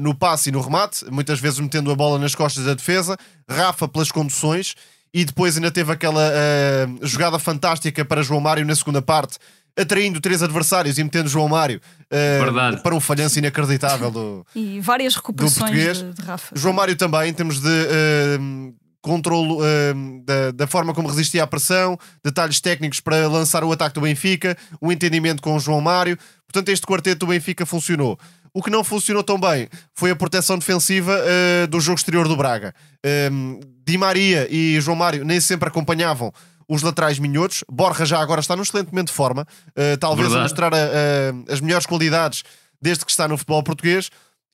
no 0.02 0.14
passe 0.14 0.50
e 0.50 0.52
no 0.52 0.60
remate, 0.60 1.06
muitas 1.10 1.40
vezes 1.40 1.60
metendo 1.60 1.92
a 1.92 1.96
bola 1.96 2.20
nas 2.20 2.36
costas 2.36 2.66
da 2.66 2.74
defesa. 2.74 3.16
Rafa 3.50 3.88
pelas 3.88 4.12
conduções 4.12 4.76
e 5.14 5.26
depois 5.26 5.56
ainda 5.56 5.72
teve 5.72 5.92
aquela 5.92 6.30
uh, 6.30 7.06
jogada 7.06 7.40
fantástica 7.40 8.04
para 8.04 8.22
João 8.22 8.40
Mário 8.40 8.66
na 8.66 8.76
segunda 8.76 9.02
parte, 9.02 9.38
atraindo 9.78 10.20
três 10.20 10.42
adversários 10.42 10.98
e 10.98 11.04
metendo 11.04 11.30
João 11.30 11.48
Mário 11.48 11.80
uh, 12.06 12.82
para 12.82 12.96
um 12.96 13.00
falhanço 13.00 13.38
inacreditável 13.40 14.12
do 14.12 14.46
E 14.56 14.80
várias 14.80 15.16
recuperações 15.16 15.98
de, 16.00 16.14
de, 16.14 16.22
Rafa. 16.22 16.56
João 16.56 16.74
Mário 16.74 16.96
também, 16.96 17.30
em 17.30 17.34
termos 17.34 17.60
de 17.60 17.68
uh, 17.70 18.76
controlo 19.02 19.60
uh, 19.60 20.24
da, 20.26 20.52
da, 20.52 20.68
forma 20.68 20.94
como 20.94 21.08
resistia 21.08 21.44
à 21.44 21.48
pressão, 21.48 21.98
detalhes 22.24 22.60
técnicos 22.60 23.00
para 23.00 23.28
lançar 23.28 23.64
o 23.64 23.72
ataque 23.72 23.96
do 23.96 24.02
Benfica, 24.02 24.58
o 24.82 24.92
entendimento 24.92 25.42
com 25.42 25.56
o 25.56 25.60
João 25.60 25.80
Mário. 25.80 26.18
Portanto, 26.46 26.70
este 26.70 26.86
quarteto 26.86 27.26
do 27.26 27.30
Benfica 27.30 27.66
funcionou. 27.66 28.18
O 28.54 28.62
que 28.62 28.70
não 28.70 28.84
funcionou 28.84 29.24
tão 29.24 29.40
bem 29.40 29.68
foi 29.94 30.12
a 30.12 30.16
proteção 30.16 30.58
defensiva 30.58 31.14
uh, 31.14 31.68
do 31.68 31.80
jogo 31.80 31.98
exterior 31.98 32.28
do 32.28 32.36
Braga. 32.36 32.74
Um, 33.32 33.60
Di 33.86 33.98
Maria 33.98 34.48
e 34.50 34.80
João 34.82 34.98
Mário 34.98 35.24
nem 35.24 35.40
sempre 35.40 35.68
acompanhavam 35.70 36.32
os 36.68 36.82
laterais 36.82 37.20
minhotos. 37.20 37.64
Borja 37.72 38.06
já 38.06 38.20
agora 38.20 38.42
está 38.42 38.56
num 38.56 38.64
excelente 38.64 38.92
momento 38.92 39.08
de 39.08 39.14
forma, 39.14 39.44
uh, 39.44 39.98
talvez 40.00 40.30
Verdade. 40.30 40.40
a 40.40 40.44
mostrar 40.44 40.74
a, 40.74 40.78
a, 40.78 41.54
as 41.54 41.62
melhores 41.62 41.86
qualidades 41.86 42.44
desde 42.82 43.06
que 43.06 43.12
está 43.12 43.28
no 43.28 43.38
futebol 43.38 43.64
português. 43.64 44.10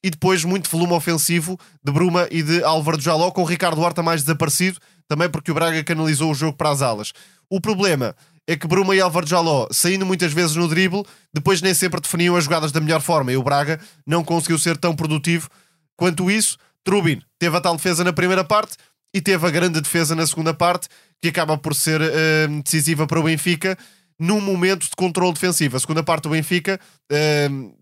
E 0.06 0.10
depois 0.10 0.44
muito 0.44 0.70
volume 0.70 0.94
ofensivo 0.94 1.58
de 1.82 1.92
Bruma 1.92 2.28
e 2.30 2.44
de 2.44 2.62
Álvaro 2.64 3.00
Jaló, 3.00 3.32
com 3.32 3.42
o 3.42 3.46
Ricardo 3.46 3.80
Horta 3.80 4.04
mais 4.04 4.22
desaparecido, 4.22 4.78
também 5.08 5.30
porque 5.30 5.50
o 5.50 5.54
Braga 5.54 5.82
canalizou 5.82 6.30
o 6.30 6.36
jogo 6.36 6.58
para 6.58 6.72
as 6.72 6.82
alas. 6.82 7.14
O 7.50 7.62
problema 7.62 8.14
é 8.48 8.56
que 8.56 8.68
Bruma 8.68 8.96
e 8.96 9.02
Álvaro 9.02 9.26
Jaló, 9.26 9.68
saindo 9.72 10.06
muitas 10.06 10.34
vezes 10.34 10.56
no 10.56 10.68
drible, 10.68 11.04
depois 11.34 11.62
nem 11.62 11.74
sempre 11.74 12.02
definiam 12.02 12.36
as 12.36 12.44
jogadas 12.44 12.72
da 12.72 12.82
melhor 12.82 13.02
forma 13.02 13.32
e 13.32 13.38
o 13.38 13.44
Braga 13.44 13.80
não 14.06 14.24
conseguiu 14.24 14.58
ser 14.60 14.78
tão 14.78 14.96
produtivo 14.96 15.50
quanto 15.96 16.30
isso. 16.30 16.58
Trubin 16.84 17.22
teve 17.40 17.56
a 17.56 17.62
tal 17.62 17.76
defesa 17.78 18.04
na 18.04 18.12
primeira 18.12 18.44
parte 18.44 18.76
e 19.16 19.22
teve 19.22 19.48
a 19.48 19.50
grande 19.50 19.80
defesa 19.80 20.16
na 20.16 20.28
segunda 20.28 20.54
parte, 20.54 20.90
que 21.22 21.30
acaba 21.30 21.58
por 21.58 21.74
ser 21.74 22.02
uh, 22.02 22.62
decisiva 22.64 23.08
para 23.08 23.20
o 23.20 23.24
Benfica 23.24 23.78
num 24.20 24.42
momento 24.42 24.84
de 24.84 24.96
controle 24.98 25.34
defensivo. 25.34 25.78
A 25.78 25.80
segunda 25.80 26.04
parte 26.04 26.24
do 26.24 26.30
Benfica 26.30 26.80
uh, 27.12 27.78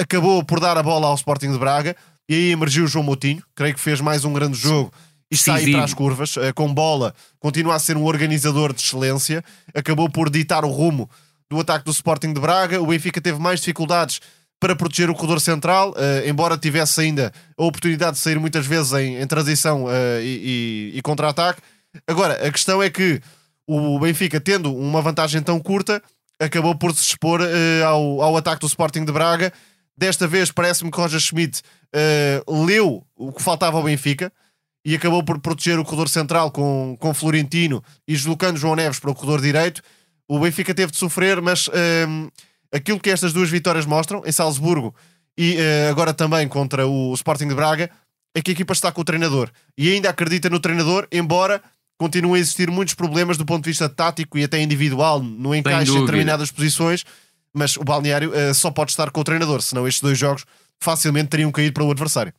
acabou 0.00 0.42
por 0.44 0.58
dar 0.58 0.78
a 0.78 0.82
bola 0.82 1.08
ao 1.08 1.14
Sporting 1.14 1.52
de 1.52 1.58
Braga 1.58 1.94
e 2.28 2.34
aí 2.34 2.50
emergiu 2.50 2.84
o 2.84 2.88
João 2.88 3.04
Moutinho, 3.04 3.42
creio 3.54 3.74
que 3.74 3.80
fez 3.80 4.00
mais 4.00 4.24
um 4.24 4.32
grande 4.32 4.56
jogo 4.56 4.90
e 5.32 5.34
está 5.34 5.54
aí 5.54 5.72
para 5.72 5.84
as 5.84 5.94
curvas, 5.94 6.36
uh, 6.36 6.52
com 6.54 6.72
bola, 6.72 7.14
continua 7.40 7.74
a 7.74 7.78
ser 7.78 7.96
um 7.96 8.04
organizador 8.04 8.74
de 8.74 8.82
excelência, 8.82 9.42
acabou 9.74 10.10
por 10.10 10.28
ditar 10.28 10.62
o 10.62 10.68
rumo 10.68 11.08
do 11.50 11.58
ataque 11.58 11.86
do 11.86 11.90
Sporting 11.90 12.34
de 12.34 12.40
Braga. 12.40 12.82
O 12.82 12.86
Benfica 12.86 13.18
teve 13.18 13.38
mais 13.38 13.60
dificuldades 13.60 14.20
para 14.60 14.76
proteger 14.76 15.08
o 15.08 15.14
corredor 15.14 15.40
central, 15.40 15.92
uh, 15.92 16.28
embora 16.28 16.58
tivesse 16.58 17.00
ainda 17.00 17.32
a 17.56 17.64
oportunidade 17.64 18.16
de 18.16 18.22
sair 18.22 18.38
muitas 18.38 18.66
vezes 18.66 18.92
em, 18.92 19.16
em 19.22 19.26
transição 19.26 19.86
uh, 19.86 20.20
e, 20.20 20.92
e, 20.92 20.98
e 20.98 21.02
contra-ataque. 21.02 21.62
Agora, 22.06 22.46
a 22.46 22.52
questão 22.52 22.82
é 22.82 22.90
que 22.90 23.18
o 23.66 23.98
Benfica, 23.98 24.38
tendo 24.38 24.74
uma 24.76 25.00
vantagem 25.00 25.40
tão 25.40 25.58
curta, 25.58 26.02
acabou 26.38 26.74
por 26.74 26.94
se 26.94 27.02
expor 27.08 27.40
uh, 27.40 27.86
ao, 27.86 28.20
ao 28.20 28.36
ataque 28.36 28.60
do 28.60 28.66
Sporting 28.66 29.06
de 29.06 29.12
Braga. 29.12 29.50
Desta 29.96 30.28
vez, 30.28 30.52
parece-me 30.52 30.90
que 30.90 30.98
Roger 30.98 31.20
Schmidt 31.20 31.62
leu 32.48 33.04
o 33.14 33.30
que 33.30 33.42
faltava 33.42 33.76
ao 33.76 33.82
Benfica 33.82 34.32
e 34.84 34.94
acabou 34.94 35.22
por 35.22 35.38
proteger 35.38 35.78
o 35.78 35.84
corredor 35.84 36.08
central 36.08 36.50
com, 36.50 36.96
com 36.98 37.14
Florentino 37.14 37.82
e 38.06 38.12
deslocando 38.12 38.58
João 38.58 38.74
Neves 38.74 38.98
para 38.98 39.10
o 39.10 39.14
corredor 39.14 39.40
direito. 39.40 39.82
O 40.28 40.38
Benfica 40.38 40.74
teve 40.74 40.92
de 40.92 40.98
sofrer, 40.98 41.40
mas 41.40 41.68
aquilo 42.72 42.98
que 42.98 43.10
estas 43.10 43.32
duas 43.32 43.50
vitórias 43.50 43.86
mostram, 43.86 44.22
em 44.24 44.32
Salzburgo 44.32 44.94
e 45.36 45.56
uh, 45.56 45.90
agora 45.90 46.12
também 46.12 46.48
contra 46.48 46.86
o 46.86 47.12
Sporting 47.14 47.48
de 47.48 47.54
Braga, 47.54 47.90
é 48.34 48.40
que 48.40 48.50
a 48.50 48.54
equipa 48.54 48.72
está 48.72 48.90
com 48.90 49.00
o 49.02 49.04
treinador 49.04 49.50
e 49.76 49.92
ainda 49.92 50.08
acredita 50.08 50.48
no 50.48 50.58
treinador, 50.58 51.06
embora 51.12 51.62
continuem 51.98 52.38
a 52.38 52.40
existir 52.40 52.70
muitos 52.70 52.94
problemas 52.94 53.36
do 53.36 53.44
ponto 53.44 53.64
de 53.64 53.70
vista 53.70 53.88
tático 53.88 54.38
e 54.38 54.44
até 54.44 54.60
individual 54.60 55.22
no 55.22 55.54
encaixe 55.54 55.92
em 55.92 56.00
determinadas 56.00 56.50
posições, 56.50 57.04
mas 57.52 57.76
o 57.76 57.84
balneário 57.84 58.30
uh, 58.30 58.54
só 58.54 58.70
pode 58.70 58.90
estar 58.90 59.10
com 59.10 59.20
o 59.20 59.24
treinador, 59.24 59.60
senão 59.62 59.86
estes 59.86 60.02
dois 60.02 60.18
jogos 60.18 60.44
facilmente 60.80 61.28
teriam 61.28 61.52
caído 61.52 61.74
para 61.74 61.84
o 61.84 61.90
adversário. 61.90 62.32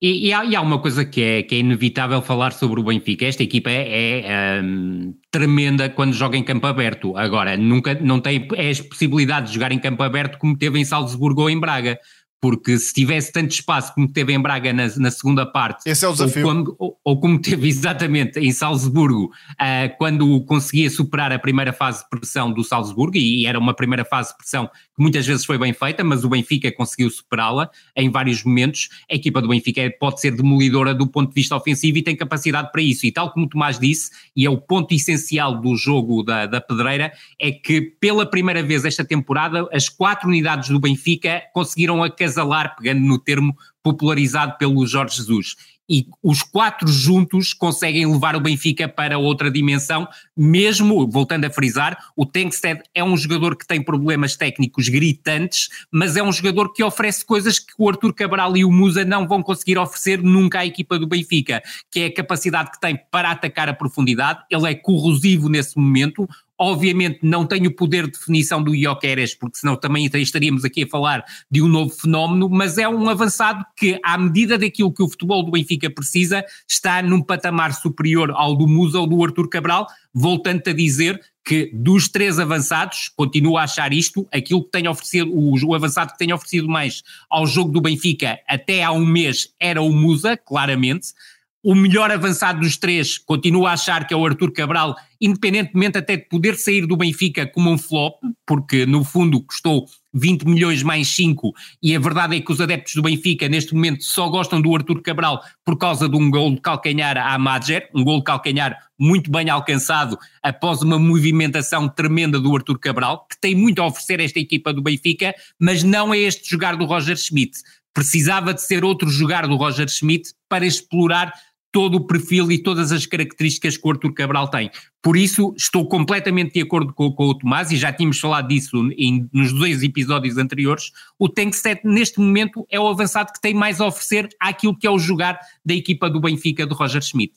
E, 0.00 0.28
e, 0.28 0.32
há, 0.32 0.44
e, 0.44 0.54
há, 0.54 0.60
uma 0.60 0.78
coisa 0.78 1.04
que 1.04 1.20
é, 1.20 1.42
que 1.42 1.56
é 1.56 1.58
inevitável 1.58 2.22
falar 2.22 2.52
sobre 2.52 2.80
o 2.80 2.84
Benfica. 2.84 3.26
Esta 3.26 3.42
equipa 3.42 3.68
é, 3.68 4.20
é 4.20 4.62
um, 4.62 5.12
tremenda 5.30 5.90
quando 5.90 6.12
joga 6.12 6.36
em 6.36 6.44
campo 6.44 6.66
aberto. 6.66 7.16
Agora, 7.16 7.56
nunca 7.56 7.94
não 7.94 8.20
tem 8.20 8.46
as 8.70 8.80
possibilidades 8.80 9.50
de 9.50 9.56
jogar 9.56 9.72
em 9.72 9.78
campo 9.78 10.02
aberto 10.02 10.38
como 10.38 10.56
teve 10.56 10.78
em 10.78 10.84
Salzburgo 10.84 11.42
ou 11.42 11.50
em 11.50 11.58
Braga 11.58 11.98
porque 12.40 12.78
se 12.78 12.94
tivesse 12.94 13.32
tanto 13.32 13.50
espaço 13.50 13.92
como 13.94 14.08
teve 14.08 14.32
em 14.32 14.40
Braga 14.40 14.72
na, 14.72 14.86
na 14.96 15.10
segunda 15.10 15.44
parte, 15.44 15.88
esse 15.88 16.04
é 16.04 16.08
o 16.08 16.12
desafio. 16.12 16.46
Ou, 16.46 16.52
quando, 16.52 16.76
ou, 16.78 17.00
ou 17.04 17.20
como 17.20 17.40
teve 17.40 17.66
exatamente 17.68 18.38
em 18.38 18.52
Salzburgo, 18.52 19.24
uh, 19.24 19.96
quando 19.98 20.40
conseguia 20.44 20.88
superar 20.90 21.32
a 21.32 21.38
primeira 21.38 21.72
fase 21.72 22.02
de 22.02 22.08
pressão 22.08 22.52
do 22.52 22.62
Salzburgo, 22.62 23.16
e 23.16 23.46
era 23.46 23.58
uma 23.58 23.74
primeira 23.74 24.04
fase 24.04 24.30
de 24.30 24.36
pressão 24.36 24.70
que 24.98 25.02
muitas 25.02 25.24
vezes 25.24 25.44
foi 25.44 25.56
bem 25.56 25.72
feita, 25.72 26.02
mas 26.02 26.24
o 26.24 26.28
Benfica 26.28 26.72
conseguiu 26.72 27.08
superá-la 27.08 27.70
em 27.94 28.10
vários 28.10 28.42
momentos. 28.42 28.88
A 29.08 29.14
equipa 29.14 29.40
do 29.40 29.46
Benfica 29.46 29.88
pode 29.98 30.20
ser 30.20 30.32
demolidora 30.32 30.92
do 30.92 31.06
ponto 31.06 31.28
de 31.28 31.34
vista 31.36 31.54
ofensivo 31.54 31.98
e 31.98 32.02
tem 32.02 32.16
capacidade 32.16 32.72
para 32.72 32.82
isso. 32.82 33.06
E 33.06 33.12
tal 33.12 33.30
como 33.30 33.46
o 33.46 33.48
Tomás 33.48 33.78
disse, 33.78 34.10
e 34.34 34.44
é 34.44 34.50
o 34.50 34.58
ponto 34.58 34.92
essencial 34.92 35.60
do 35.60 35.76
jogo 35.76 36.24
da, 36.24 36.46
da 36.46 36.60
Pedreira, 36.60 37.12
é 37.40 37.52
que 37.52 37.80
pela 37.80 38.26
primeira 38.26 38.60
vez 38.60 38.84
esta 38.84 39.04
temporada, 39.04 39.68
as 39.72 39.88
quatro 39.88 40.28
unidades 40.28 40.68
do 40.68 40.80
Benfica 40.80 41.42
conseguiram 41.54 42.02
acasalar, 42.02 42.74
pegando 42.76 43.00
no 43.00 43.20
termo 43.20 43.56
popularizado 43.84 44.58
pelo 44.58 44.84
Jorge 44.84 45.18
Jesus. 45.18 45.54
E 45.88 46.06
os 46.22 46.42
quatro 46.42 46.86
juntos 46.88 47.54
conseguem 47.54 48.06
levar 48.06 48.36
o 48.36 48.40
Benfica 48.40 48.88
para 48.88 49.18
outra 49.18 49.50
dimensão, 49.50 50.06
mesmo, 50.36 51.08
voltando 51.08 51.46
a 51.46 51.50
frisar, 51.50 51.98
o 52.14 52.26
Tenkstead 52.26 52.82
é 52.94 53.02
um 53.02 53.16
jogador 53.16 53.56
que 53.56 53.66
tem 53.66 53.82
problemas 53.82 54.36
técnicos 54.36 54.88
gritantes, 54.88 55.68
mas 55.90 56.16
é 56.16 56.22
um 56.22 56.32
jogador 56.32 56.72
que 56.72 56.84
oferece 56.84 57.24
coisas 57.24 57.58
que 57.58 57.72
o 57.78 57.88
Arthur 57.88 58.12
Cabral 58.12 58.56
e 58.56 58.64
o 58.64 58.70
Musa 58.70 59.04
não 59.04 59.26
vão 59.26 59.42
conseguir 59.42 59.78
oferecer 59.78 60.22
nunca 60.22 60.60
à 60.60 60.66
equipa 60.66 60.98
do 60.98 61.06
Benfica, 61.06 61.62
que 61.90 62.00
é 62.00 62.06
a 62.06 62.14
capacidade 62.14 62.70
que 62.70 62.80
tem 62.80 62.98
para 63.10 63.30
atacar 63.30 63.68
a 63.68 63.74
profundidade, 63.74 64.40
ele 64.50 64.70
é 64.70 64.74
corrosivo 64.74 65.48
nesse 65.48 65.78
momento, 65.78 66.28
Obviamente 66.58 67.20
não 67.22 67.46
tem 67.46 67.66
o 67.66 67.74
poder 67.74 68.06
de 68.06 68.12
definição 68.12 68.62
do 68.62 68.74
Ioqueres, 68.74 69.34
porque 69.34 69.58
senão 69.58 69.76
também 69.76 70.06
estaríamos 70.06 70.64
aqui 70.64 70.84
a 70.84 70.88
falar 70.88 71.24
de 71.50 71.62
um 71.62 71.68
novo 71.68 71.90
fenómeno, 71.90 72.48
mas 72.48 72.78
é 72.78 72.88
um 72.88 73.08
avançado 73.08 73.64
que, 73.76 73.98
à 74.02 74.18
medida 74.18 74.58
daquilo 74.58 74.92
que 74.92 75.02
o 75.02 75.08
futebol 75.08 75.42
do 75.42 75.52
Benfica 75.52 75.88
precisa, 75.88 76.44
está 76.66 77.00
num 77.02 77.22
patamar 77.22 77.72
superior 77.74 78.32
ao 78.32 78.56
do 78.56 78.66
Musa 78.66 78.98
ou 78.98 79.06
do 79.06 79.22
Arthur 79.24 79.48
Cabral, 79.48 79.86
voltando 80.12 80.62
a 80.66 80.72
dizer 80.72 81.20
que 81.48 81.70
dos 81.72 82.08
três 82.08 82.38
avançados, 82.38 83.08
continuo 83.16 83.56
a 83.56 83.62
achar 83.62 83.90
isto, 83.90 84.28
aquilo 84.30 84.62
que 84.62 84.70
tem 84.70 84.86
oferecido, 84.86 85.32
o, 85.32 85.54
o, 85.64 85.74
avançado 85.74 86.12
que 86.12 86.18
tem 86.18 86.30
oferecido 86.30 86.68
mais 86.68 87.02
ao 87.30 87.46
jogo 87.46 87.72
do 87.72 87.80
Benfica 87.80 88.38
até 88.46 88.82
há 88.82 88.92
um 88.92 89.06
mês 89.06 89.48
era 89.58 89.80
o 89.80 89.90
Musa, 89.90 90.36
claramente, 90.36 91.14
o 91.62 91.74
melhor 91.74 92.10
avançado 92.10 92.60
dos 92.60 92.76
três, 92.76 93.18
continuo 93.18 93.66
a 93.66 93.72
achar 93.72 94.06
que 94.06 94.14
é 94.14 94.16
o 94.16 94.24
Arthur 94.24 94.52
Cabral, 94.52 94.94
independentemente 95.20 95.98
até 95.98 96.16
de 96.16 96.28
poder 96.28 96.56
sair 96.56 96.86
do 96.86 96.96
Benfica 96.96 97.46
como 97.46 97.70
um 97.70 97.76
flop, 97.76 98.14
porque 98.46 98.86
no 98.86 99.02
fundo 99.04 99.42
custou 99.42 99.86
20 100.14 100.44
milhões 100.44 100.82
mais 100.82 101.08
5, 101.08 101.52
e 101.82 101.94
a 101.94 101.98
verdade 101.98 102.36
é 102.36 102.40
que 102.40 102.52
os 102.52 102.60
adeptos 102.60 102.94
do 102.94 103.02
Benfica 103.02 103.48
neste 103.48 103.74
momento 103.74 104.04
só 104.04 104.28
gostam 104.28 104.60
do 104.60 104.74
Arthur 104.74 105.02
Cabral 105.02 105.42
por 105.64 105.76
causa 105.76 106.08
de 106.08 106.16
um 106.16 106.30
gol 106.30 106.54
de 106.54 106.60
calcanhar 106.60 107.16
à 107.16 107.36
Madger, 107.38 107.90
um 107.94 108.04
gol 108.04 108.18
de 108.18 108.24
calcanhar 108.24 108.78
muito 108.98 109.30
bem 109.30 109.50
alcançado 109.50 110.16
após 110.42 110.80
uma 110.82 110.98
movimentação 110.98 111.88
tremenda 111.88 112.40
do 112.40 112.54
Arthur 112.54 112.78
Cabral, 112.78 113.26
que 113.28 113.38
tem 113.40 113.54
muito 113.54 113.82
a 113.82 113.86
oferecer 113.86 114.20
a 114.20 114.24
esta 114.24 114.38
equipa 114.38 114.72
do 114.72 114.82
Benfica, 114.82 115.34
mas 115.60 115.82
não 115.82 116.14
é 116.14 116.18
este 116.18 116.48
jogar 116.48 116.76
do 116.76 116.84
Roger 116.84 117.16
Schmidt. 117.16 117.58
Precisava 117.92 118.54
de 118.54 118.62
ser 118.62 118.84
outro 118.84 119.08
jogar 119.08 119.46
do 119.46 119.56
Roger 119.56 119.88
Schmidt 119.88 120.32
para 120.48 120.64
explorar 120.64 121.32
todo 121.70 121.96
o 121.96 122.06
perfil 122.06 122.50
e 122.50 122.62
todas 122.62 122.92
as 122.92 123.06
características 123.06 123.76
que 123.76 123.86
o 123.86 123.90
Arthur 123.90 124.12
Cabral 124.14 124.48
tem. 124.48 124.70
Por 125.02 125.16
isso, 125.16 125.54
estou 125.56 125.86
completamente 125.86 126.54
de 126.54 126.62
acordo 126.62 126.92
com, 126.92 127.12
com 127.12 127.24
o 127.24 127.34
Tomás, 127.36 127.70
e 127.70 127.76
já 127.76 127.92
tínhamos 127.92 128.18
falado 128.18 128.48
disso 128.48 128.76
em, 128.96 129.28
nos 129.32 129.52
dois 129.52 129.82
episódios 129.82 130.38
anteriores. 130.38 130.90
O 131.18 131.28
Tankset, 131.28 131.80
neste 131.84 132.18
momento, 132.18 132.66
é 132.70 132.80
o 132.80 132.88
avançado 132.88 133.32
que 133.32 133.40
tem 133.40 133.54
mais 133.54 133.80
a 133.80 133.86
oferecer 133.86 134.28
àquilo 134.40 134.76
que 134.76 134.86
é 134.86 134.90
o 134.90 134.98
jogar 134.98 135.38
da 135.64 135.74
equipa 135.74 136.08
do 136.08 136.20
Benfica, 136.20 136.66
do 136.66 136.74
Roger 136.74 137.02
Schmidt. 137.02 137.34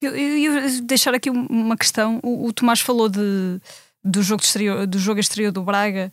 Eu, 0.00 0.16
ia 0.16 0.80
deixar 0.82 1.14
aqui 1.14 1.28
uma 1.28 1.76
questão. 1.76 2.20
O, 2.22 2.46
o 2.46 2.52
Tomás 2.52 2.80
falou 2.80 3.08
de, 3.08 3.60
do, 4.02 4.22
jogo 4.22 4.42
exterior, 4.42 4.86
do 4.86 4.98
jogo 4.98 5.20
exterior 5.20 5.52
do 5.52 5.62
Braga, 5.62 6.10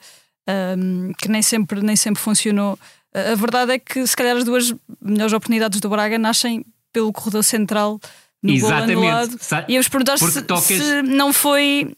um, 0.78 1.14
que 1.18 1.30
nem 1.30 1.42
sempre, 1.42 1.82
nem 1.82 1.96
sempre 1.96 2.22
funcionou. 2.22 2.78
A 3.14 3.36
verdade 3.36 3.72
é 3.72 3.80
que, 3.80 4.06
se 4.06 4.16
calhar, 4.16 4.36
as 4.36 4.44
duas 4.44 4.76
melhores 5.02 5.34
oportunidades 5.34 5.80
do 5.80 5.90
Braga 5.90 6.18
nascem 6.18 6.66
pelo 6.98 7.14
corredor 7.14 7.44
central 7.44 8.00
no 8.42 8.54
Exatamente. 8.54 9.38
E 9.68 9.76
eu 9.76 9.84
perguntar 9.84 10.18
se, 10.18 10.42
tocas... 10.44 10.66
se 10.66 11.02
não 11.04 11.32
foi. 11.32 11.92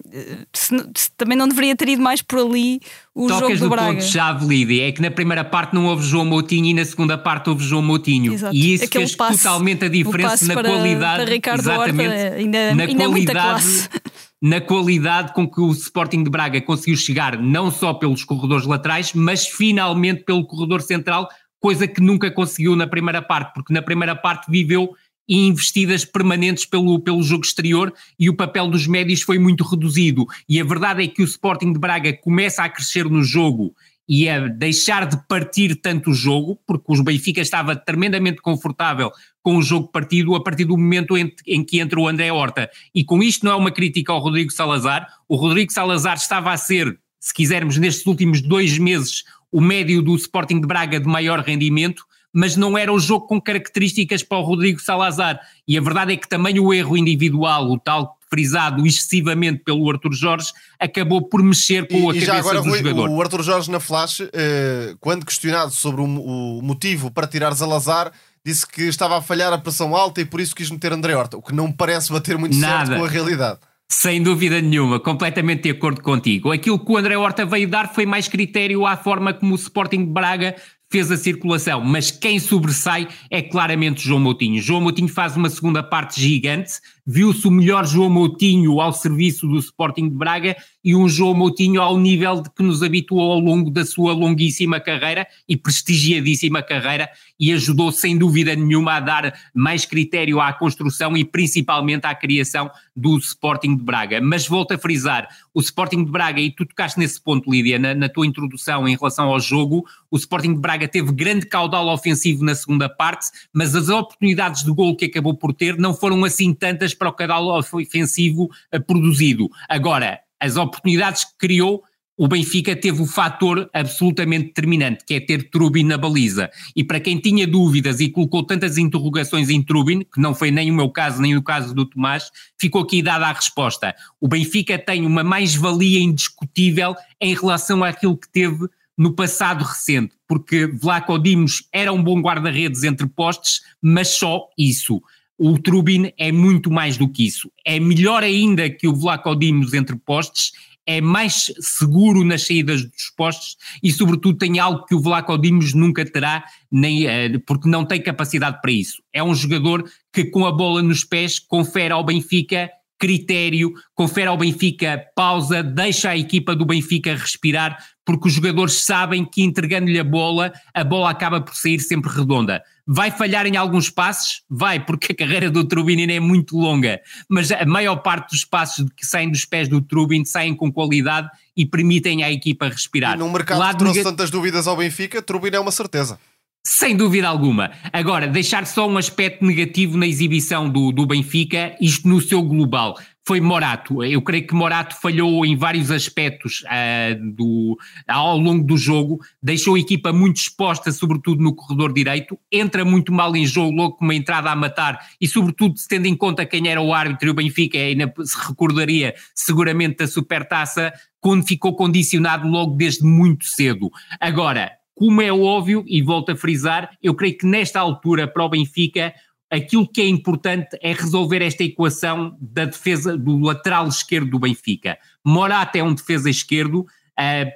Se, 0.53 0.77
se, 0.95 1.11
também 1.17 1.37
não 1.37 1.47
deveria 1.47 1.75
ter 1.75 1.89
ido 1.89 2.01
mais 2.01 2.21
por 2.21 2.39
ali 2.39 2.79
o 3.13 3.27
tocas 3.27 3.57
jogo 3.57 3.57
do 3.57 3.69
Braga. 3.69 3.93
ponto-chave, 3.93 4.45
Lídia, 4.45 4.87
é 4.87 4.91
que 4.91 5.01
na 5.01 5.11
primeira 5.11 5.43
parte 5.43 5.73
não 5.73 5.85
houve 5.85 6.05
João 6.05 6.25
Moutinho 6.25 6.67
e 6.67 6.73
na 6.73 6.85
segunda 6.85 7.17
parte 7.17 7.49
houve 7.49 7.63
João 7.63 7.81
Moutinho. 7.81 8.33
Exato. 8.33 8.55
E 8.55 8.73
isso 8.73 8.85
Aquele 8.85 9.05
fez 9.05 9.15
passe, 9.15 9.43
totalmente 9.43 9.85
a 9.85 9.89
diferença 9.89 10.45
na 10.45 10.53
para, 10.53 10.69
qualidade. 10.69 11.23
Para 11.23 11.31
Ricardo 11.31 11.59
exatamente, 11.59 12.09
Horta, 12.09 12.35
ainda, 12.35 12.75
na 12.75 12.83
ainda 12.83 13.05
qualidade. 13.05 13.89
na 14.41 14.61
qualidade 14.61 15.33
com 15.33 15.49
que 15.49 15.59
o 15.59 15.71
Sporting 15.71 16.23
de 16.23 16.29
Braga 16.29 16.61
conseguiu 16.61 16.95
chegar, 16.95 17.37
não 17.37 17.69
só 17.69 17.93
pelos 17.93 18.23
corredores 18.23 18.65
laterais, 18.65 19.13
mas 19.13 19.45
finalmente 19.45 20.23
pelo 20.23 20.45
corredor 20.47 20.81
central, 20.81 21.27
coisa 21.59 21.87
que 21.87 22.01
nunca 22.01 22.31
conseguiu 22.31 22.75
na 22.75 22.87
primeira 22.87 23.21
parte, 23.21 23.53
porque 23.53 23.73
na 23.73 23.81
primeira 23.81 24.15
parte 24.15 24.49
viveu 24.49 24.95
investidas 25.29 26.03
permanentes 26.03 26.65
pelo, 26.65 26.99
pelo 26.99 27.21
jogo 27.21 27.45
exterior 27.45 27.93
e 28.17 28.29
o 28.29 28.35
papel 28.35 28.67
dos 28.67 28.87
médios 28.87 29.21
foi 29.21 29.37
muito 29.37 29.63
reduzido. 29.63 30.25
E 30.47 30.59
a 30.59 30.63
verdade 30.63 31.03
é 31.03 31.07
que 31.07 31.21
o 31.21 31.25
Sporting 31.25 31.71
de 31.71 31.79
Braga 31.79 32.11
começa 32.13 32.63
a 32.63 32.69
crescer 32.69 33.05
no 33.05 33.23
jogo 33.23 33.75
e 34.09 34.27
a 34.27 34.47
deixar 34.47 35.05
de 35.05 35.17
partir 35.27 35.75
tanto 35.75 36.09
o 36.09 36.15
jogo, 36.15 36.59
porque 36.65 36.91
o 36.91 37.03
Benfica 37.03 37.41
estava 37.41 37.75
tremendamente 37.75 38.41
confortável 38.41 39.11
com 39.43 39.57
o 39.57 39.61
jogo 39.61 39.89
partido 39.89 40.35
a 40.35 40.41
partir 40.41 40.65
do 40.65 40.75
momento 40.75 41.15
em, 41.15 41.31
em, 41.45 41.63
que 41.63 41.79
entra 41.79 41.99
o 41.99 42.07
André 42.07 42.31
Horta. 42.31 42.71
E 42.93 43.03
com 43.03 43.21
isto 43.21 43.45
não 43.45 43.51
é 43.51 43.55
uma 43.55 43.71
crítica 43.71 44.11
ao 44.11 44.19
Rodrigo 44.19 44.51
Salazar, 44.51 45.07
o 45.27 45.35
Rodrigo 45.35 45.71
Salazar 45.71 46.17
estava 46.17 46.51
a 46.51 46.57
ser, 46.57 46.99
se 47.19 47.31
quisermos, 47.31 47.77
nestes 47.77 48.03
últimos 48.07 48.41
dois 48.41 48.79
meses, 48.79 49.23
o 49.51 49.61
médio 49.61 50.01
do 50.01 50.15
Sporting 50.15 50.61
de 50.61 50.67
Braga 50.67 50.99
de 50.99 51.07
maior 51.07 51.39
rendimento, 51.39 52.03
mas 52.31 52.55
não 52.55 52.77
era 52.77 52.93
o 52.93 52.99
jogo 52.99 53.27
com 53.27 53.41
características 53.41 54.23
para 54.23 54.37
o 54.37 54.43
Rodrigo 54.43 54.79
Salazar. 54.79 55.39
E 55.67 55.77
a 55.77 55.81
verdade 55.81 56.13
é 56.13 56.17
que 56.17 56.29
também 56.29 56.59
o 56.59 56.73
erro 56.73 56.95
individual, 56.95 57.69
o 57.71 57.79
tal 57.79 58.17
frisado 58.29 58.85
excessivamente 58.85 59.63
pelo 59.63 59.89
Arthur 59.89 60.13
Jorge, 60.13 60.53
acabou 60.79 61.27
por 61.27 61.41
mexer 61.41 61.87
com 61.87 62.11
a 62.11 62.15
e 62.15 62.21
cabeça 62.21 62.37
agora, 62.37 62.61
do 62.61 62.69
Rui, 62.69 62.77
jogador. 62.77 63.09
O 63.09 63.21
Arthur 63.21 63.43
Jorge 63.43 63.71
na 63.71 63.79
Flash, 63.79 64.21
eh, 64.31 64.93
quando 64.99 65.25
questionado 65.25 65.71
sobre 65.71 66.01
o, 66.01 66.05
o 66.05 66.61
motivo 66.61 67.09
para 67.09 67.25
tirar 67.25 67.55
Salazar, 67.55 68.11
disse 68.45 68.67
que 68.67 68.83
estava 68.83 69.17
a 69.17 69.21
falhar 69.21 69.51
a 69.51 69.57
pressão 69.57 69.95
alta 69.95 70.21
e 70.21 70.25
por 70.25 70.39
isso 70.39 70.55
quis 70.55 70.69
meter 70.69 70.93
André 70.93 71.15
Horta, 71.15 71.37
o 71.37 71.41
que 71.41 71.53
não 71.53 71.71
parece 71.71 72.11
bater 72.11 72.37
muito 72.37 72.55
Nada. 72.55 72.85
certo 72.85 72.99
com 72.99 73.05
a 73.05 73.09
realidade. 73.09 73.59
Sem 73.91 74.21
dúvida 74.21 74.61
nenhuma, 74.61 74.99
completamente 74.99 75.63
de 75.63 75.71
acordo 75.71 76.01
contigo. 76.01 76.51
Aquilo 76.51 76.77
que 76.77 76.91
o 76.91 76.95
André 76.95 77.17
Horta 77.17 77.43
veio 77.43 77.67
dar 77.67 77.91
foi 77.91 78.05
mais 78.05 78.27
critério 78.27 78.85
à 78.85 78.95
forma 78.95 79.33
como 79.33 79.53
o 79.53 79.55
Sporting 79.55 80.05
de 80.05 80.11
Braga 80.11 80.55
fez 80.91 81.11
a 81.11 81.17
circulação, 81.17 81.81
mas 81.81 82.09
quem 82.11 82.39
sobressai 82.39 83.07
é 83.29 83.41
claramente 83.41 84.01
João 84.01 84.19
Moutinho. 84.19 84.61
João 84.61 84.81
Moutinho 84.81 85.07
faz 85.07 85.35
uma 85.35 85.49
segunda 85.49 85.83
parte 85.83 86.21
gigante, 86.21 86.73
viu-se 87.11 87.47
o 87.47 87.51
melhor 87.51 87.87
João 87.87 88.07
Moutinho 88.07 88.79
ao 88.79 88.93
serviço 88.93 89.47
do 89.47 89.57
Sporting 89.57 90.09
de 90.09 90.15
Braga 90.15 90.55
e 90.85 90.95
um 90.95 91.09
João 91.09 91.33
Moutinho 91.33 91.81
ao 91.81 91.97
nível 91.97 92.39
de 92.39 92.51
que 92.51 92.61
nos 92.61 92.83
habituou 92.83 93.31
ao 93.31 93.39
longo 93.39 93.71
da 93.71 93.83
sua 93.83 94.13
longuíssima 94.13 94.79
carreira 94.79 95.27
e 95.47 95.57
prestigiadíssima 95.57 96.61
carreira 96.61 97.09
e 97.39 97.51
ajudou 97.51 97.91
sem 97.91 98.15
dúvida 98.15 98.55
nenhuma 98.55 98.93
a 98.93 98.99
dar 98.99 99.33
mais 99.55 99.85
critério 99.85 100.39
à 100.39 100.53
construção 100.53 101.17
e 101.17 101.25
principalmente 101.25 102.05
à 102.05 102.13
criação 102.13 102.69
do 102.95 103.17
Sporting 103.17 103.75
de 103.75 103.83
Braga. 103.83 104.21
Mas 104.21 104.47
volto 104.47 104.73
a 104.73 104.77
frisar, 104.77 105.27
o 105.51 105.61
Sporting 105.61 106.03
de 106.03 106.11
Braga, 106.11 106.39
e 106.39 106.51
tu 106.51 106.65
tocaste 106.65 106.99
nesse 106.99 107.19
ponto, 107.19 107.49
Lídia, 107.49 107.79
na, 107.79 107.95
na 107.95 108.09
tua 108.09 108.27
introdução 108.27 108.87
em 108.87 108.95
relação 108.95 109.29
ao 109.29 109.39
jogo, 109.39 109.83
o 110.11 110.17
Sporting 110.17 110.53
de 110.53 110.59
Braga 110.59 110.87
teve 110.87 111.11
grande 111.11 111.45
caudal 111.45 111.87
ofensivo 111.87 112.43
na 112.43 112.53
segunda 112.53 112.87
parte, 112.87 113.27
mas 113.53 113.73
as 113.73 113.89
oportunidades 113.89 114.63
de 114.63 114.71
gol 114.71 114.95
que 114.95 115.05
acabou 115.05 115.33
por 115.33 115.53
ter 115.53 115.77
não 115.77 115.93
foram 115.93 116.23
assim 116.23 116.53
tantas 116.53 116.93
para 116.99 117.09
o 117.09 117.13
caudal 117.13 117.47
ofensivo 117.57 118.49
eh, 118.71 118.77
produzido. 118.77 119.49
Agora, 119.67 120.19
as 120.39 120.55
oportunidades 120.55 121.23
que 121.23 121.37
criou 121.37 121.83
o 122.21 122.27
Benfica 122.27 122.75
teve 122.75 123.01
o 123.01 123.05
fator 123.05 123.69
absolutamente 123.73 124.47
determinante, 124.47 125.05
que 125.05 125.13
é 125.13 125.21
ter 125.21 125.49
Trubin 125.49 125.85
na 125.85 125.97
baliza. 125.97 126.49
E 126.75 126.83
para 126.83 126.99
quem 126.99 127.17
tinha 127.17 127.47
dúvidas 127.47 128.01
e 128.01 128.09
colocou 128.09 128.43
tantas 128.43 128.77
interrogações 128.77 129.49
em 129.49 129.63
Trubin, 129.63 130.01
que 130.01 130.19
não 130.19 130.35
foi 130.35 130.51
nem 130.51 130.69
o 130.69 130.73
meu 130.73 130.89
caso, 130.89 131.21
nem 131.21 131.37
o 131.37 131.41
caso 131.41 131.73
do 131.73 131.85
Tomás, 131.85 132.29
ficou 132.59 132.81
aqui 132.81 133.01
dada 133.01 133.25
a 133.25 133.31
resposta. 133.31 133.95
O 134.19 134.27
Benfica 134.27 134.77
tem 134.77 135.05
uma 135.05 135.23
mais-valia 135.23 136.01
indiscutível 136.01 136.93
em 137.21 137.33
relação 137.33 137.85
àquilo 137.85 138.17
que 138.17 138.27
teve 138.27 138.67
no 138.97 139.13
passado 139.13 139.63
recente, 139.63 140.13
porque 140.27 140.67
Vlaco 140.67 141.17
Dimos 141.17 141.69
era 141.71 141.93
um 141.93 142.03
bom 142.03 142.19
guarda-redes 142.19 142.83
entre 142.83 143.07
postes, 143.07 143.61
mas 143.81 144.09
só 144.09 144.49
isso. 144.57 145.01
O 145.39 145.57
Trubin 145.57 146.11
é 146.17 146.33
muito 146.33 146.69
mais 146.69 146.97
do 146.97 147.07
que 147.07 147.25
isso. 147.25 147.49
É 147.65 147.79
melhor 147.79 148.23
ainda 148.23 148.69
que 148.69 148.89
o 148.89 148.93
Vlaco 148.93 149.33
Dimos 149.35 149.73
entre 149.73 149.95
postes 149.95 150.51
é 150.85 150.99
mais 150.99 151.51
seguro 151.59 152.25
nas 152.25 152.45
saídas 152.47 152.83
dos 152.83 153.09
postos 153.15 153.55
e, 153.81 153.91
sobretudo, 153.91 154.37
tem 154.37 154.59
algo 154.59 154.85
que 154.85 154.95
o 154.95 154.99
Vlaco 154.99 155.37
Dimos 155.37 155.73
nunca 155.73 156.03
terá, 156.03 156.43
nem, 156.69 157.05
eh, 157.05 157.37
porque 157.45 157.69
não 157.69 157.85
tem 157.85 158.01
capacidade 158.01 158.59
para 158.59 158.71
isso. 158.71 159.01
É 159.13 159.23
um 159.23 159.33
jogador 159.33 159.89
que, 160.11 160.25
com 160.25 160.45
a 160.45 160.51
bola 160.51 160.81
nos 160.81 161.05
pés, 161.05 161.39
confere 161.39 161.93
ao 161.93 162.03
Benfica 162.03 162.69
critério, 162.99 163.73
confere 163.95 164.27
ao 164.27 164.37
Benfica 164.37 165.01
pausa, 165.15 165.63
deixa 165.63 166.09
a 166.09 166.17
equipa 166.17 166.53
do 166.53 166.65
Benfica 166.65 167.15
respirar, 167.15 167.77
porque 168.05 168.27
os 168.27 168.33
jogadores 168.33 168.83
sabem 168.83 169.23
que 169.23 169.41
entregando-lhe 169.41 169.97
a 169.97 170.03
bola, 170.03 170.51
a 170.73 170.83
bola 170.83 171.09
acaba 171.09 171.39
por 171.39 171.55
sair 171.55 171.79
sempre 171.79 172.11
redonda. 172.11 172.61
Vai 172.85 173.11
falhar 173.11 173.45
em 173.45 173.55
alguns 173.55 173.89
passos? 173.89 174.41
Vai, 174.49 174.83
porque 174.83 175.13
a 175.13 175.15
carreira 175.15 175.49
do 175.49 175.63
Trubin 175.63 176.11
é 176.11 176.19
muito 176.19 176.57
longa, 176.57 176.99
mas 177.29 177.51
a 177.51 177.65
maior 177.65 177.97
parte 177.97 178.31
dos 178.31 178.43
passos 178.43 178.85
que 178.97 179.05
saem 179.05 179.29
dos 179.29 179.45
pés 179.45 179.67
do 179.67 179.79
Trubin 179.79 180.25
saem 180.25 180.55
com 180.55 180.71
qualidade 180.71 181.29
e 181.55 181.65
permitem 181.65 182.23
à 182.23 182.31
equipa 182.31 182.67
respirar. 182.67 183.15
E 183.15 183.19
num 183.19 183.31
mercado 183.31 183.59
Lá 183.59 183.73
que 183.73 183.79
trouxe 183.79 184.03
tantas 184.03 184.31
dúvidas 184.31 184.67
ao 184.67 184.75
Benfica, 184.75 185.21
Trubin 185.21 185.51
é 185.53 185.59
uma 185.59 185.71
certeza. 185.71 186.19
Sem 186.61 186.95
dúvida 186.95 187.27
alguma. 187.27 187.71
Agora, 187.91 188.27
deixar 188.27 188.65
só 188.67 188.87
um 188.87 188.97
aspecto 188.97 189.45
negativo 189.45 189.97
na 189.97 190.05
exibição 190.05 190.69
do, 190.69 190.91
do 190.91 191.05
Benfica, 191.05 191.75
isto 191.79 192.07
no 192.07 192.19
seu 192.19 192.41
global. 192.43 192.99
Foi 193.25 193.39
Morato. 193.39 194.03
Eu 194.03 194.21
creio 194.21 194.45
que 194.45 194.53
Morato 194.53 194.99
falhou 194.99 195.45
em 195.45 195.55
vários 195.55 195.89
aspectos 195.89 196.61
uh, 196.63 197.33
do, 197.33 197.77
ao 198.07 198.37
longo 198.37 198.65
do 198.65 198.75
jogo, 198.75 199.19
deixou 199.41 199.75
a 199.75 199.79
equipa 199.79 200.11
muito 200.11 200.37
exposta, 200.37 200.91
sobretudo 200.91 201.41
no 201.41 201.55
corredor 201.55 201.93
direito, 201.93 202.37
entra 202.51 202.83
muito 202.83 203.13
mal 203.13 203.35
em 203.35 203.45
jogo, 203.45 203.75
logo 203.75 203.95
com 203.95 204.03
uma 204.03 204.15
entrada 204.15 204.51
a 204.51 204.55
matar, 204.55 204.99
e 205.21 205.27
sobretudo 205.27 205.77
se 205.77 205.87
tendo 205.87 206.07
em 206.07 206.15
conta 206.15 206.45
quem 206.45 206.67
era 206.67 206.81
o 206.81 206.93
árbitro 206.93 207.29
e 207.29 207.31
o 207.31 207.35
Benfica, 207.35 207.77
ainda 207.77 208.11
se 208.23 208.37
recordaria 208.47 209.13
seguramente 209.33 209.97
da 209.97 210.07
supertaça, 210.07 210.91
quando 211.21 211.45
ficou 211.45 211.75
condicionado 211.75 212.47
logo 212.47 212.75
desde 212.75 213.05
muito 213.05 213.45
cedo. 213.45 213.91
Agora, 214.19 214.71
como 214.99 215.21
é 215.21 215.31
óbvio, 215.31 215.85
e 215.87 216.01
volto 216.01 216.33
a 216.33 216.35
frisar, 216.35 216.89
eu 217.01 217.15
creio 217.15 217.37
que 217.37 217.45
nesta 217.45 217.79
altura 217.79 218.27
para 218.27 218.43
o 218.43 218.49
Benfica 218.49 219.13
aquilo 219.49 219.87
que 219.87 220.01
é 220.01 220.07
importante 220.09 220.77
é 220.81 220.91
resolver 220.91 221.41
esta 221.41 221.63
equação 221.63 222.37
da 222.41 222.65
defesa 222.65 223.17
do 223.17 223.39
lateral 223.39 223.87
esquerdo 223.87 224.31
do 224.31 224.39
Benfica. 224.39 224.97
Morata 225.25 225.77
é 225.77 225.83
um 225.83 225.93
defesa 225.93 226.29
esquerdo, 226.29 226.81
uh, 226.81 227.51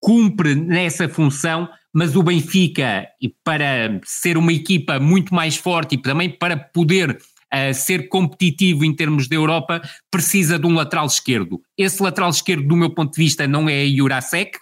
cumpre 0.00 0.56
nessa 0.56 1.08
função, 1.08 1.68
mas 1.94 2.16
o 2.16 2.24
Benfica, 2.24 3.06
para 3.44 4.00
ser 4.04 4.36
uma 4.36 4.52
equipa 4.52 4.98
muito 4.98 5.32
mais 5.32 5.56
forte 5.56 5.94
e 5.94 6.02
também 6.02 6.28
para 6.28 6.56
poder 6.56 7.12
uh, 7.12 7.72
ser 7.72 8.08
competitivo 8.08 8.84
em 8.84 8.92
termos 8.92 9.28
de 9.28 9.36
Europa, 9.36 9.80
precisa 10.10 10.58
de 10.58 10.66
um 10.66 10.74
lateral 10.74 11.06
esquerdo. 11.06 11.62
Esse 11.78 12.02
lateral 12.02 12.30
esquerdo, 12.30 12.66
do 12.66 12.76
meu 12.76 12.90
ponto 12.90 13.14
de 13.14 13.22
vista, 13.22 13.46
não 13.46 13.68
é 13.68 13.86
Jurasek, 13.86 14.58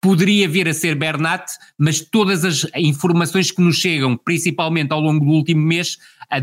poderia 0.00 0.48
vir 0.48 0.68
a 0.68 0.74
ser 0.74 0.94
Bernat, 0.94 1.44
mas 1.76 2.00
todas 2.00 2.44
as 2.44 2.66
informações 2.76 3.50
que 3.50 3.60
nos 3.60 3.76
chegam, 3.76 4.16
principalmente 4.16 4.92
ao 4.92 5.00
longo 5.00 5.24
do 5.24 5.30
último 5.30 5.60
mês, 5.60 5.98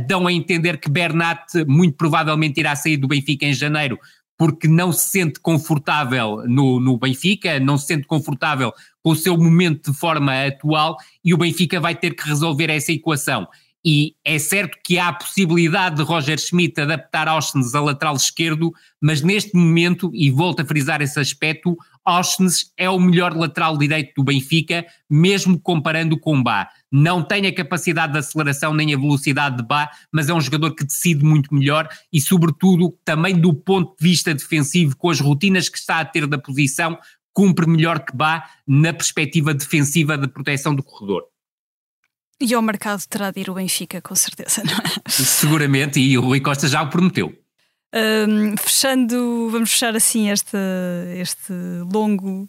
dão 0.08 0.28
a 0.28 0.34
entender 0.34 0.78
que 0.78 0.90
Bernat 0.90 1.66
muito 1.68 1.96
provavelmente 1.96 2.60
irá 2.60 2.76
sair 2.76 2.98
do 2.98 3.08
Benfica 3.08 3.46
em 3.46 3.54
janeiro, 3.54 3.98
porque 4.38 4.68
não 4.68 4.92
se 4.92 5.10
sente 5.10 5.40
confortável 5.40 6.44
no, 6.46 6.80
no 6.80 6.98
Benfica, 6.98 7.60
não 7.60 7.78
se 7.78 7.88
sente 7.88 8.06
confortável 8.06 8.72
com 9.02 9.12
o 9.12 9.16
seu 9.16 9.36
momento 9.36 9.92
de 9.92 9.98
forma 9.98 10.46
atual 10.46 10.98
e 11.24 11.34
o 11.34 11.38
Benfica 11.38 11.80
vai 11.80 11.96
ter 11.96 12.16
que 12.16 12.28
resolver 12.28 12.70
essa 12.70 12.92
equação. 12.92 13.48
E 13.90 14.16
é 14.24 14.38
certo 14.38 14.78
que 14.84 15.00
há 15.00 15.08
a 15.08 15.14
possibilidade 15.14 15.96
de 15.96 16.02
Roger 16.02 16.38
Schmidt 16.38 16.82
adaptar 16.82 17.28
Austin 17.28 17.62
a 17.74 17.80
lateral 17.80 18.16
esquerdo, 18.16 18.74
mas 19.00 19.22
neste 19.22 19.56
momento, 19.56 20.12
e 20.14 20.30
volto 20.30 20.62
a 20.62 20.66
frisar 20.66 21.02
esse 21.02 21.18
aspecto, 21.20 21.78
Oshnes 22.08 22.72
é 22.78 22.90
o 22.90 23.00
melhor 23.00 23.36
lateral 23.36 23.78
direito 23.78 24.14
do 24.16 24.24
Benfica, 24.24 24.86
mesmo 25.10 25.60
comparando 25.60 26.18
com 26.18 26.42
Bá. 26.42 26.70
Não 26.90 27.22
tem 27.22 27.46
a 27.46 27.54
capacidade 27.54 28.14
de 28.14 28.20
aceleração 28.20 28.74
nem 28.74 28.94
a 28.94 28.98
velocidade 28.98 29.58
de 29.58 29.64
Bá, 29.64 29.92
mas 30.12 30.30
é 30.30 30.34
um 30.34 30.40
jogador 30.40 30.74
que 30.74 30.86
decide 30.86 31.24
muito 31.24 31.54
melhor 31.54 31.90
e, 32.12 32.22
sobretudo, 32.22 32.98
também 33.04 33.36
do 33.36 33.54
ponto 33.54 33.96
de 34.00 34.08
vista 34.08 34.34
defensivo, 34.34 34.96
com 34.96 35.10
as 35.10 35.20
rotinas 35.20 35.68
que 35.68 35.78
está 35.78 36.00
a 36.00 36.06
ter 36.06 36.26
da 36.26 36.38
posição, 36.38 36.98
cumpre 37.34 37.68
melhor 37.68 38.00
que 38.00 38.16
Bá 38.16 38.50
na 38.66 38.94
perspectiva 38.94 39.54
defensiva 39.54 40.18
de 40.18 40.28
proteção 40.28 40.74
do 40.74 40.82
corredor. 40.82 41.24
E 42.40 42.54
ao 42.54 42.62
mercado 42.62 43.04
terá 43.10 43.32
de 43.32 43.42
ir 43.42 43.50
o 43.50 43.56
Benfica, 43.56 44.02
com 44.02 44.16
certeza, 44.16 44.64
não 44.64 44.74
é? 44.74 45.10
Seguramente, 45.10 46.00
e 46.00 46.18
o 46.18 46.22
Rui 46.22 46.40
Costa 46.40 46.68
já 46.68 46.84
o 46.84 46.90
prometeu. 46.90 47.36
Um, 47.98 48.56
fechando, 48.58 49.50
vamos 49.50 49.72
fechar 49.72 49.96
assim 49.96 50.30
este, 50.30 50.58
este 51.16 51.54
longo 51.92 52.48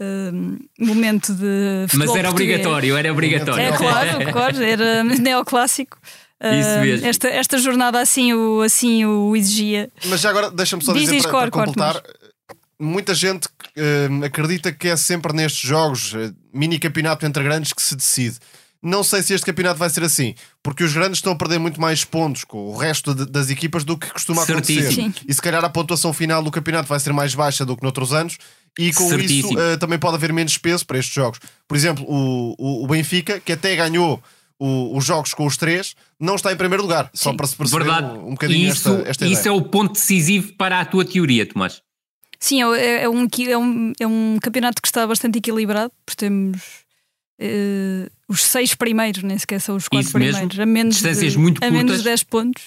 um, 0.00 0.58
momento 0.78 1.34
de 1.34 1.86
futebol 1.88 2.06
Mas 2.06 2.16
era 2.16 2.28
português. 2.28 2.30
obrigatório, 2.30 2.96
era 2.96 3.12
obrigatório. 3.12 3.62
É 3.62 3.72
claro, 3.72 4.24
claro, 4.32 4.62
era 4.62 5.04
neoclássico. 5.04 5.98
Isso 6.40 6.80
mesmo. 6.80 7.06
Esta, 7.06 7.28
esta 7.28 7.58
jornada 7.58 8.00
assim 8.00 8.32
o, 8.32 8.60
assim 8.60 9.04
o 9.04 9.34
exigia. 9.34 9.90
Mas 10.06 10.20
já 10.20 10.30
agora, 10.30 10.50
deixa-me 10.50 10.84
só 10.84 10.92
Diz, 10.92 11.02
dizer 11.02 11.16
diz, 11.16 11.26
para, 11.26 11.32
para 11.32 11.50
completar. 11.50 12.02
Muita 12.78 13.14
gente 13.14 13.48
eh, 13.74 14.08
acredita 14.24 14.70
que 14.70 14.88
é 14.88 14.96
sempre 14.96 15.32
nestes 15.32 15.66
jogos, 15.66 16.14
eh, 16.14 16.30
mini 16.52 16.78
campeonato 16.78 17.24
entre 17.24 17.42
grandes, 17.42 17.72
que 17.72 17.80
se 17.80 17.96
decide. 17.96 18.36
Não 18.86 19.02
sei 19.02 19.22
se 19.22 19.34
este 19.34 19.44
campeonato 19.44 19.78
vai 19.78 19.90
ser 19.90 20.04
assim, 20.04 20.34
porque 20.62 20.84
os 20.84 20.92
grandes 20.92 21.18
estão 21.18 21.32
a 21.32 21.36
perder 21.36 21.58
muito 21.58 21.80
mais 21.80 22.04
pontos 22.04 22.44
com 22.44 22.68
o 22.68 22.76
resto 22.76 23.14
de- 23.14 23.26
das 23.26 23.50
equipas 23.50 23.82
do 23.84 23.98
que 23.98 24.10
costuma 24.10 24.42
acontecer. 24.44 24.82
Certíssimo. 24.82 25.12
Sim. 25.14 25.24
E 25.28 25.34
se 25.34 25.42
calhar 25.42 25.64
a 25.64 25.68
pontuação 25.68 26.12
final 26.12 26.42
do 26.42 26.50
campeonato 26.50 26.88
vai 26.88 27.00
ser 27.00 27.12
mais 27.12 27.34
baixa 27.34 27.64
do 27.66 27.76
que 27.76 27.82
noutros 27.82 28.12
anos, 28.12 28.38
e 28.78 28.92
com 28.92 29.04
isso 29.04 29.08
Certíssimo. 29.18 29.58
eh, 29.60 29.76
também 29.76 29.98
pode 29.98 30.16
haver 30.16 30.32
menos 30.32 30.56
peso 30.58 30.86
para 30.86 30.98
estes 30.98 31.14
jogos. 31.14 31.40
Por 31.66 31.76
exemplo, 31.76 32.04
o, 32.06 32.54
o, 32.58 32.84
o 32.84 32.86
Benfica, 32.86 33.40
que 33.40 33.52
até 33.52 33.74
ganhou 33.74 34.22
o- 34.58 34.96
os 34.96 35.04
jogos 35.04 35.34
com 35.34 35.46
os 35.46 35.56
três, 35.56 35.94
não 36.20 36.34
está 36.36 36.52
em 36.52 36.56
primeiro 36.56 36.82
lugar, 36.82 37.10
só 37.12 37.30
Sim. 37.30 37.36
para 37.36 37.46
se 37.46 37.56
perceber 37.56 37.84
Verdade. 37.84 38.18
um, 38.18 38.28
um 38.28 38.30
bocadinho 38.30 38.68
isso, 38.70 38.88
esta, 38.90 39.08
esta 39.10 39.26
isso 39.26 39.48
é 39.48 39.50
o 39.50 39.62
ponto 39.62 39.92
decisivo 39.94 40.52
para 40.54 40.80
a 40.80 40.84
tua 40.84 41.04
teoria, 41.04 41.44
Tomás. 41.44 41.82
Sim, 42.38 42.62
é, 42.74 43.02
é 43.04 43.08
um, 43.08 43.24
equi- 43.24 43.50
é, 43.50 43.58
um, 43.58 43.92
é 43.98 44.06
um 44.06 44.38
campeonato 44.40 44.80
que 44.80 44.86
está 44.88 45.06
bastante 45.06 45.38
equilibrado, 45.38 45.90
porque 46.04 46.18
temos 46.26 46.60
eh, 47.38 48.08
os 48.28 48.42
seis 48.42 48.74
primeiros, 48.74 49.22
nem 49.22 49.38
sequer 49.38 49.60
são 49.60 49.76
os 49.76 49.86
quatro 49.86 50.08
Isso 50.08 50.18
mesmo. 50.18 50.32
primeiros, 50.48 50.58
a 50.60 50.66
menos, 50.66 50.94
Distâncias 50.96 51.32
de, 51.34 51.38
muito 51.38 51.62
a 51.64 51.70
menos 51.70 51.82
curtas. 51.82 51.98
de 51.98 52.04
10 52.04 52.22
pontos. 52.24 52.62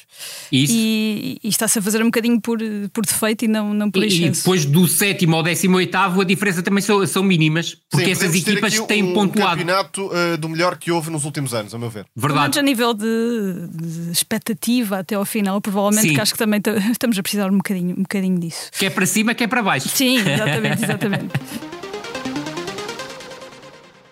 Isso. 0.52 0.74
E, 0.74 1.38
e 1.44 1.50
está-se 1.50 1.80
a 1.80 1.82
fazer 1.82 2.02
um 2.02 2.06
bocadinho 2.06 2.40
por, 2.40 2.60
por 2.94 3.06
defeito 3.06 3.44
e 3.44 3.48
não, 3.50 3.74
não 3.74 3.92
por 3.92 4.02
E, 4.02 4.06
e 4.06 4.08
excesso. 4.24 4.40
depois 4.42 4.66
do 4.66 4.88
sétimo 4.88 5.36
ao 5.36 5.44
décimo 5.44 5.76
oitavo 5.78 6.22
a 6.22 6.24
diferença 6.24 6.64
também 6.64 6.82
são, 6.82 7.06
são 7.06 7.24
mínimas, 7.24 7.76
porque 7.90 8.06
Sim, 8.06 8.12
essas 8.12 8.36
equipas 8.36 8.74
aqui 8.74 8.88
têm 8.88 9.04
um 9.04 9.14
pontuado. 9.14 9.58
campeonato 9.60 10.10
eh, 10.14 10.38
do 10.38 10.48
melhor 10.48 10.78
que 10.78 10.92
houve 10.92 11.10
nos 11.12 11.26
últimos 11.26 11.54
anos, 11.54 11.76
a 11.76 11.78
meu 11.78 11.90
ver. 11.90 12.06
Verdade. 12.16 12.42
menos 12.44 12.58
a 12.58 12.62
nível 12.62 12.94
de, 12.94 13.68
de 13.70 14.12
expectativa 14.12 15.00
até 15.00 15.16
ao 15.16 15.26
final, 15.26 15.60
provavelmente, 15.60 16.08
Sim. 16.08 16.14
que 16.16 16.22
acho 16.22 16.32
que 16.32 16.40
também 16.40 16.62
estamos 16.92 17.18
a 17.20 17.22
precisar 17.22 17.52
um 17.52 17.58
bocadinho, 17.58 17.92
um 17.98 18.04
bocadinho 18.04 18.40
disso. 18.40 18.70
Quer 18.80 18.92
para 18.92 19.06
cima, 19.06 19.34
quer 19.34 19.48
para 19.48 19.62
baixo. 19.62 19.90
Sim, 19.90 20.18
exatamente, 20.26 20.84
exatamente. 20.84 21.79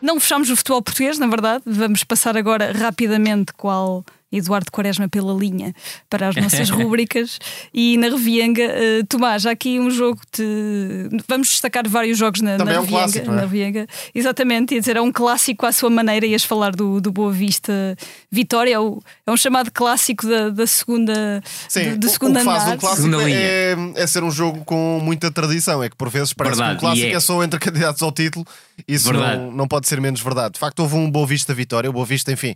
Não 0.02 0.20
fechamos 0.20 0.50
o 0.50 0.56
futebol 0.56 0.82
português, 0.82 1.18
na 1.18 1.28
verdade. 1.28 1.64
Vamos 1.66 2.04
passar 2.04 2.38
agora 2.38 2.72
rapidamente 2.72 3.54
qual 3.54 4.06
Eduardo 4.32 4.72
Quaresma 4.72 5.08
pela 5.08 5.34
linha 5.34 5.74
para 6.10 6.28
as 6.30 6.36
nossas 6.36 6.70
rúbricas. 6.72 7.40
E 7.74 7.98
na 7.98 8.10
Revianga, 8.10 8.62
eh, 8.64 9.04
Tomás, 9.08 9.46
há 9.46 9.52
aqui 9.52 9.80
um 9.80 9.90
jogo 9.90 10.20
de. 10.36 11.10
Vamos 11.28 11.48
destacar 11.50 11.88
vários 11.88 12.18
jogos 12.18 12.42
na, 12.42 12.58
Também 12.58 12.74
na 12.74 12.80
é 12.80 12.80
um 12.80 12.84
Revianga. 12.84 13.04
clássico, 13.04 13.26
não 13.28 13.34
é? 13.34 13.36
na 13.38 13.42
Revianga. 13.44 13.88
Exatamente, 14.14 14.74
ia 14.74 14.80
dizer, 14.80 14.98
é 14.98 15.02
um 15.02 15.12
clássico 15.12 15.66
à 15.66 15.72
sua 15.72 15.90
maneira. 15.90 16.26
Ias 16.26 16.44
falar 16.44 16.76
do, 16.76 17.00
do 17.00 17.12
Boa 17.12 17.32
Vista 17.32 17.96
Vitória, 18.32 18.74
é, 18.76 18.80
o- 18.80 19.00
é 19.26 19.32
um 19.32 19.38
chamado 19.38 19.72
clássico 19.72 20.28
da, 20.28 20.50
da 20.50 20.68
segunda. 20.68 21.42
Sim, 21.70 21.92
do, 21.92 22.00
do 22.00 22.08
o- 22.08 22.10
segundo 22.10 22.36
o 22.36 22.40
que 22.40 22.46
faz 22.46 22.64
andar. 22.64 22.76
um 22.76 22.78
clássico 22.80 23.02
Segunda 23.04 23.24
linha. 23.24 23.38
é, 23.40 23.76
é 23.96 24.08
ser 24.08 24.24
um 24.24 24.32
jogo 24.32 24.66
com 24.66 25.00
muita 25.02 25.32
tradição. 25.32 25.82
É 25.82 25.90
que 25.90 25.96
por 25.96 26.10
vezes 26.10 26.34
parece 26.34 26.58
Verdade, 26.58 26.80
que 26.80 26.86
um 26.86 26.90
clássico 26.90 27.08
é. 27.08 27.14
é. 27.14 27.20
só 27.20 27.44
entre 27.44 27.60
candidatos 27.60 28.02
ao 28.02 28.12
título. 28.12 28.46
Isso 28.88 29.12
não, 29.14 29.52
não 29.52 29.68
pode 29.68 29.88
ser 29.88 30.02
menos 30.02 30.20
verdade. 30.22 30.54
De 30.56 30.60
facto, 30.60 30.80
houve 30.82 30.96
um 30.96 31.10
Boa 31.10 31.26
Vista 31.26 31.54
Vitória. 31.54 31.90
O 31.90 31.94
Boa 31.94 32.06
Vista, 32.06 32.32
enfim, 32.32 32.54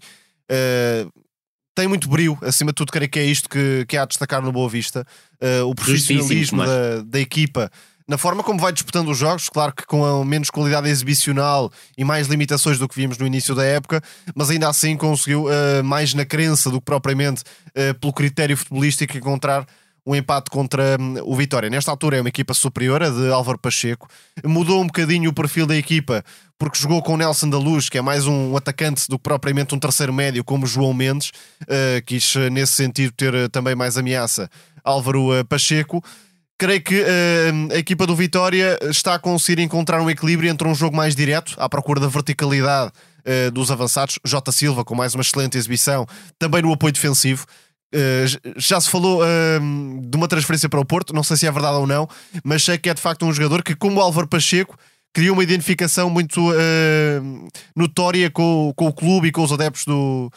eh, 0.50 1.06
tem 1.76 1.88
muito 1.88 2.10
brio. 2.10 2.38
Acima 2.42 2.72
de 2.72 2.76
tudo, 2.76 2.92
creio 2.92 3.10
que 3.10 3.20
é 3.20 3.26
isto 3.26 3.50
que, 3.50 3.86
que 3.88 3.98
há 3.98 4.04
a 4.04 4.06
destacar 4.06 4.42
no 4.42 4.52
Boa 4.52 4.70
Vista. 4.70 5.06
Eh, 5.40 5.62
o 5.62 5.74
profissionalismo 5.74 6.66
da, 6.66 7.02
da 7.06 7.20
equipa. 7.20 7.72
Na 8.08 8.18
forma 8.18 8.44
como 8.44 8.60
vai 8.60 8.74
disputando 8.74 9.10
os 9.10 9.18
jogos, 9.18 9.48
claro 9.48 9.74
que 9.74 9.86
com 9.86 10.24
menos 10.26 10.50
qualidade 10.50 10.90
exibicional 10.90 11.72
e 11.98 12.04
mais 12.04 12.28
limitações 12.28 12.78
do 12.78 12.88
que 12.88 12.96
vimos 12.96 13.18
no 13.18 13.26
início 13.26 13.56
da 13.56 13.64
época, 13.64 14.02
mas 14.36 14.50
ainda 14.50 14.68
assim 14.68 14.98
conseguiu, 14.98 15.50
eh, 15.50 15.82
mais 15.82 16.14
na 16.14 16.26
crença 16.26 16.70
do 16.70 16.80
que 16.80 16.86
propriamente 16.86 17.44
eh, 17.74 17.94
pelo 17.94 18.12
critério 18.12 18.58
futebolístico, 18.58 19.18
encontrar 19.18 19.66
um 20.06 20.16
empate 20.16 20.50
contra 20.50 20.98
hum, 21.00 21.16
o 21.24 21.36
Vitória. 21.36 21.70
Nesta 21.70 21.92
altura 21.92 22.18
é 22.18 22.22
uma 22.22 22.30
equipa 22.30 22.54
superior, 22.54 23.04
a 23.04 23.10
de 23.10 23.32
Álvaro 23.32 23.58
Pacheco. 23.58 24.08
Mudou 24.44 24.82
um 24.82 24.88
bocadinho 24.88 25.30
o 25.30 25.34
perfil 25.34 25.66
da 25.66 25.76
equipa, 25.76 26.24
porque 26.58 26.78
jogou 26.78 27.02
com 27.02 27.14
o 27.14 27.18
Nelson 27.18 27.50
da 27.50 27.58
Luz, 27.58 27.90
que 27.90 27.98
é 27.98 28.02
mais 28.02 28.26
um 28.26 28.56
atacante 28.56 29.08
do 29.08 29.18
que 29.18 29.24
propriamente 29.24 29.76
um 29.76 29.80
terceiro 29.80 30.14
médio, 30.14 30.44
como 30.44 30.66
João 30.66 30.94
Mendes. 30.94 31.32
Eh, 31.68 32.02
quis, 32.06 32.36
eh, 32.36 32.50
nesse 32.50 32.74
sentido, 32.74 33.14
ter 33.14 33.34
eh, 33.34 33.48
também 33.48 33.76
mais 33.76 33.98
ameaça 33.98 34.50
Álvaro 34.84 35.30
Pacheco. 35.48 36.04
Creio 36.62 36.84
que 36.84 37.04
eh, 37.04 37.52
a 37.74 37.78
equipa 37.80 38.06
do 38.06 38.16
Vitória 38.16 38.78
está 38.84 39.16
a 39.16 39.20
conseguir 39.20 39.60
encontrar 39.62 40.00
um 40.00 40.10
equilíbrio 40.10 40.48
entre 40.48 40.68
um 40.68 40.76
jogo 40.76 40.96
mais 40.96 41.16
direto, 41.16 41.56
à 41.58 41.68
procura 41.68 42.00
da 42.00 42.08
verticalidade 42.08 42.92
eh, 43.26 43.50
dos 43.50 43.72
avançados. 43.72 44.20
Jota 44.24 44.52
Silva, 44.52 44.84
com 44.84 44.94
mais 44.94 45.16
uma 45.16 45.22
excelente 45.22 45.58
exibição, 45.58 46.06
também 46.38 46.62
no 46.62 46.72
apoio 46.72 46.94
defensivo. 46.94 47.48
Uh, 47.94 48.26
j- 48.28 48.40
já 48.58 48.80
se 48.80 48.90
falou 48.90 49.22
um, 49.62 50.00
de 50.10 50.16
uma 50.18 50.28
transferência 50.28 50.70
para 50.70 50.80
o 50.80 50.86
Porto, 50.86 51.14
não 51.14 51.24
sei 51.24 51.36
se 51.38 51.46
é 51.48 51.52
verdade 51.52 51.76
ou 51.78 51.86
não, 51.86 52.08
mas 52.44 52.64
sei 52.64 52.78
que 52.78 52.90
é 52.90 52.94
de 52.94 53.02
facto 53.02 53.26
um 53.26 53.34
jogador 53.34 53.62
que, 53.64 53.76
como 53.76 53.98
o 53.98 54.02
Álvaro 54.02 54.28
Pacheco, 54.28 54.78
criou 55.14 55.34
uma 55.34 55.44
identificação 55.44 56.10
muito 56.10 56.40
uh, 56.52 57.48
notória 57.76 58.30
com, 58.32 58.72
com 58.76 58.88
o 58.88 58.94
clube 58.94 59.28
e 59.28 59.32
com 59.32 59.44
os 59.44 59.52
adeptos 59.52 59.84
do, 59.86 60.32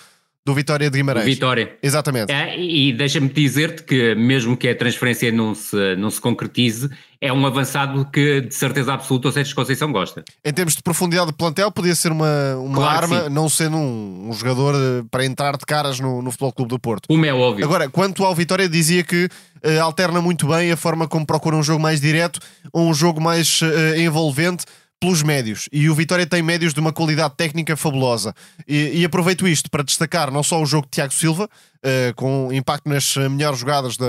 do 0.46 0.54
Vitória 0.54 0.90
de 0.90 0.98
Guimarães. 0.98 1.24
Vitória. 1.24 1.74
Exatamente. 1.82 2.30
É, 2.30 2.60
e 2.60 2.92
deixa-me 2.92 3.28
dizer-te 3.30 3.82
que, 3.82 4.14
mesmo 4.14 4.56
que 4.56 4.68
a 4.68 4.74
transferência 4.74 5.32
não 5.32 5.54
se, 5.54 5.96
não 5.96 6.10
se 6.10 6.20
concretize, 6.20 6.90
é 7.18 7.32
um 7.32 7.46
avançado 7.46 8.04
que, 8.12 8.42
de 8.42 8.54
certeza 8.54 8.92
absoluta, 8.92 9.28
o 9.28 9.32
Sérgio 9.32 9.54
Conceição 9.54 9.90
gosta. 9.90 10.22
Em 10.44 10.52
termos 10.52 10.76
de 10.76 10.82
profundidade 10.82 11.28
de 11.28 11.32
plantel, 11.32 11.72
podia 11.72 11.94
ser 11.94 12.12
uma, 12.12 12.56
uma 12.56 12.74
Claro 12.74 13.04
arma, 13.04 13.30
não 13.30 13.48
sendo 13.48 13.78
um, 13.78 14.28
um 14.28 14.32
jogador 14.34 14.74
uh, 14.74 15.04
para 15.10 15.24
entrar 15.24 15.56
de 15.56 15.64
caras 15.64 15.98
no, 15.98 16.20
no 16.20 16.30
Futebol 16.30 16.52
Clube 16.52 16.68
do 16.68 16.78
Porto. 16.78 17.08
Como 17.08 17.24
é 17.24 17.32
óbvio. 17.32 17.64
Agora, 17.64 17.88
quanto 17.88 18.22
ao 18.22 18.34
Vitória, 18.34 18.68
dizia 18.68 19.02
que 19.02 19.30
eh, 19.62 19.78
alterna 19.78 20.20
muito 20.20 20.46
bem 20.48 20.70
a 20.70 20.76
forma 20.76 21.08
como 21.08 21.24
procura 21.24 21.56
um 21.56 21.62
jogo 21.62 21.80
mais 21.80 21.98
direto 21.98 22.38
ou 22.70 22.86
um 22.86 22.92
jogo 22.92 23.18
mais 23.18 23.60
eh, 23.62 24.02
envolvente 24.02 24.66
pelos 25.04 25.22
médios. 25.22 25.68
E 25.70 25.90
o 25.90 25.94
Vitória 25.94 26.26
tem 26.26 26.42
médios 26.42 26.72
de 26.72 26.80
uma 26.80 26.90
qualidade 26.90 27.34
técnica 27.36 27.76
fabulosa. 27.76 28.34
E, 28.66 29.00
e 29.00 29.04
aproveito 29.04 29.46
isto 29.46 29.70
para 29.70 29.82
destacar 29.82 30.30
não 30.30 30.42
só 30.42 30.62
o 30.62 30.64
jogo 30.64 30.86
de 30.86 30.92
Tiago 30.92 31.12
Silva, 31.12 31.46
eh, 31.82 32.14
com 32.16 32.50
impacto 32.50 32.88
nas 32.88 33.14
eh, 33.18 33.28
melhores 33.28 33.58
jogadas 33.58 33.98
da 33.98 34.06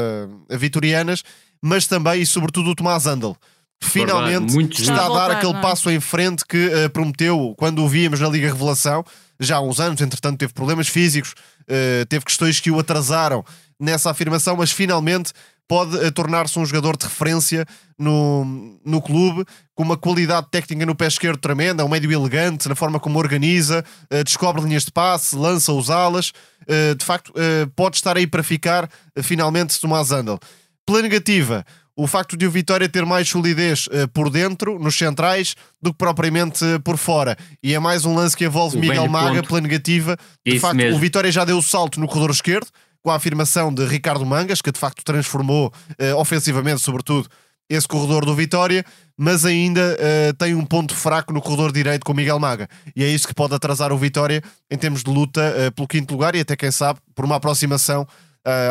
vitorianas, 0.57 1.21
mas 1.61 1.85
também 1.85 2.21
e 2.21 2.25
sobretudo 2.25 2.69
o 2.69 2.75
Tomás 2.75 3.05
Andel. 3.05 3.35
Verdade, 3.81 3.91
Finalmente 3.91 4.53
muito 4.53 4.81
está 4.81 4.93
a 4.93 4.95
dar 4.95 5.07
voltar, 5.07 5.31
aquele 5.31 5.51
não 5.51 5.59
é? 5.59 5.61
passo 5.61 5.89
em 5.91 5.99
frente 5.99 6.45
que 6.47 6.69
eh, 6.71 6.87
prometeu 6.87 7.53
quando 7.57 7.83
o 7.83 7.89
víamos 7.89 8.21
na 8.21 8.29
Liga 8.29 8.47
Revelação, 8.47 9.03
já 9.37 9.57
há 9.57 9.61
uns 9.61 9.81
anos, 9.81 9.99
entretanto 9.99 10.37
teve 10.37 10.53
problemas 10.53 10.87
físicos, 10.87 11.33
eh, 11.67 12.05
teve 12.07 12.23
questões 12.23 12.61
que 12.61 12.71
o 12.71 12.79
atrasaram 12.79 13.43
nessa 13.77 14.09
afirmação, 14.09 14.55
mas 14.55 14.71
finalmente 14.71 15.33
pode 15.67 15.97
eh, 15.97 16.11
tornar-se 16.11 16.57
um 16.59 16.65
jogador 16.65 16.95
de 16.97 17.05
referência 17.05 17.65
no, 17.97 18.77
no 18.85 19.01
clube, 19.01 19.45
com 19.73 19.83
uma 19.83 19.97
qualidade 19.97 20.47
técnica 20.51 20.85
no 20.85 20.95
pé 20.95 21.07
esquerdo 21.07 21.39
tremenda, 21.39 21.83
um 21.83 21.89
médio 21.89 22.11
elegante 22.11 22.67
na 22.69 22.75
forma 22.75 22.99
como 22.99 23.17
organiza, 23.19 23.83
eh, 24.09 24.23
descobre 24.23 24.61
linhas 24.61 24.85
de 24.85 24.91
passe, 24.91 25.35
lança 25.35 25.71
os 25.71 25.89
alas, 25.89 26.31
eh, 26.67 26.93
de 26.93 27.03
facto 27.03 27.33
pode 27.75 27.97
estar 27.97 28.17
aí 28.17 28.27
para 28.27 28.43
ficar 28.43 28.89
finalmente 29.21 29.79
Tomás 29.79 30.11
Andel. 30.11 30.39
Pela 30.85 31.01
negativa, 31.01 31.65
o 31.97 32.05
facto 32.07 32.35
de 32.37 32.45
o 32.45 32.51
Vitória 32.51 32.89
ter 32.89 33.05
mais 33.05 33.27
solidez 33.27 33.87
por 34.13 34.29
dentro, 34.29 34.77
nos 34.77 34.97
centrais, 34.97 35.55
do 35.81 35.91
que 35.91 35.97
propriamente 35.97 36.63
por 36.83 36.97
fora. 36.97 37.37
E 37.63 37.73
é 37.73 37.79
mais 37.79 38.05
um 38.05 38.13
lance 38.13 38.35
que 38.35 38.45
envolve 38.45 38.77
O 38.77 38.79
Miguel 38.79 39.07
Maga 39.07 39.35
ponto. 39.37 39.47
pela 39.47 39.61
negativa. 39.61 40.17
De 40.45 40.53
Isso 40.53 40.59
facto, 40.61 40.75
mesmo. 40.75 40.97
o 40.97 40.99
Vitória 40.99 41.31
já 41.31 41.45
deu 41.45 41.57
o 41.57 41.63
salto 41.63 41.99
no 41.99 42.07
corredor 42.07 42.31
esquerdo, 42.31 42.67
com 43.05 43.11
a 43.11 43.15
afirmação 43.17 43.71
de 43.71 43.85
Ricardo 43.85 44.25
Mangas, 44.25 44.63
que 44.63 44.71
de 44.71 44.79
facto 44.79 45.03
transformou 45.03 45.71
eh, 45.99 46.11
ofensivamente, 46.15 46.81
sobretudo, 46.81 47.29
esse 47.69 47.87
corredor 47.87 48.25
do 48.25 48.33
Vitória, 48.33 48.83
mas 49.15 49.45
ainda 49.45 49.95
eh, 49.99 50.33
tem 50.33 50.55
um 50.55 50.65
ponto 50.65 50.95
fraco 50.95 51.31
no 51.31 51.39
corredor 51.39 51.71
direito 51.71 52.03
com 52.03 52.15
Miguel 52.15 52.39
Maga. 52.39 52.67
E 52.95 53.03
é 53.03 53.07
isso 53.07 53.27
que 53.27 53.33
pode 53.35 53.53
atrasar 53.53 53.93
o 53.93 53.97
Vitória 53.97 54.41
em 54.71 54.75
termos 54.77 55.03
de 55.03 55.11
luta 55.11 55.39
eh, 55.39 55.69
pelo 55.69 55.87
quinto 55.87 56.15
lugar 56.15 56.33
e 56.33 56.39
até, 56.39 56.55
quem 56.55 56.71
sabe, 56.71 56.99
por 57.13 57.25
uma 57.25 57.35
aproximação 57.35 58.07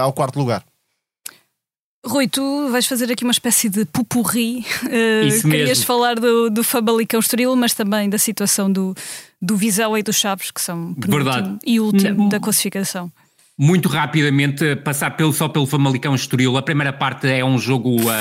ao 0.01 0.13
quarto 0.13 0.39
lugar. 0.39 0.65
Rui, 2.07 2.29
tu 2.29 2.69
vais 2.71 2.87
fazer 2.87 3.11
aqui 3.11 3.25
uma 3.25 3.33
espécie 3.33 3.69
de 3.69 3.85
pupurri. 3.85 4.65
Uh, 4.85 5.27
Isso 5.27 5.43
querias 5.43 5.69
mesmo. 5.69 5.85
falar 5.85 6.15
do, 6.15 6.51
do 6.51 6.63
Famalicão 6.63 7.19
Estoril, 7.19 7.57
mas 7.57 7.75
também 7.75 8.09
da 8.09 8.19
situação 8.19 8.71
do, 8.71 8.95
do 9.41 9.57
Vizela 9.57 9.99
e 9.99 10.03
do 10.03 10.13
Chaves, 10.13 10.51
que 10.53 10.61
são 10.61 10.95
penúltimo 10.95 11.25
Verdade. 11.25 11.59
e 11.65 11.81
último 11.81 12.25
Não. 12.25 12.29
da 12.29 12.39
classificação. 12.39 13.11
Muito 13.57 13.89
rapidamente, 13.89 14.75
passar 14.77 15.13
pelo, 15.13 15.33
só 15.33 15.49
pelo 15.49 15.65
Famalicão 15.65 16.13
Estoril. 16.15 16.57
A 16.57 16.63
primeira 16.63 16.93
parte 16.93 17.29
é 17.29 17.45
um 17.45 17.57
jogo 17.57 17.97
abs- 18.11 18.21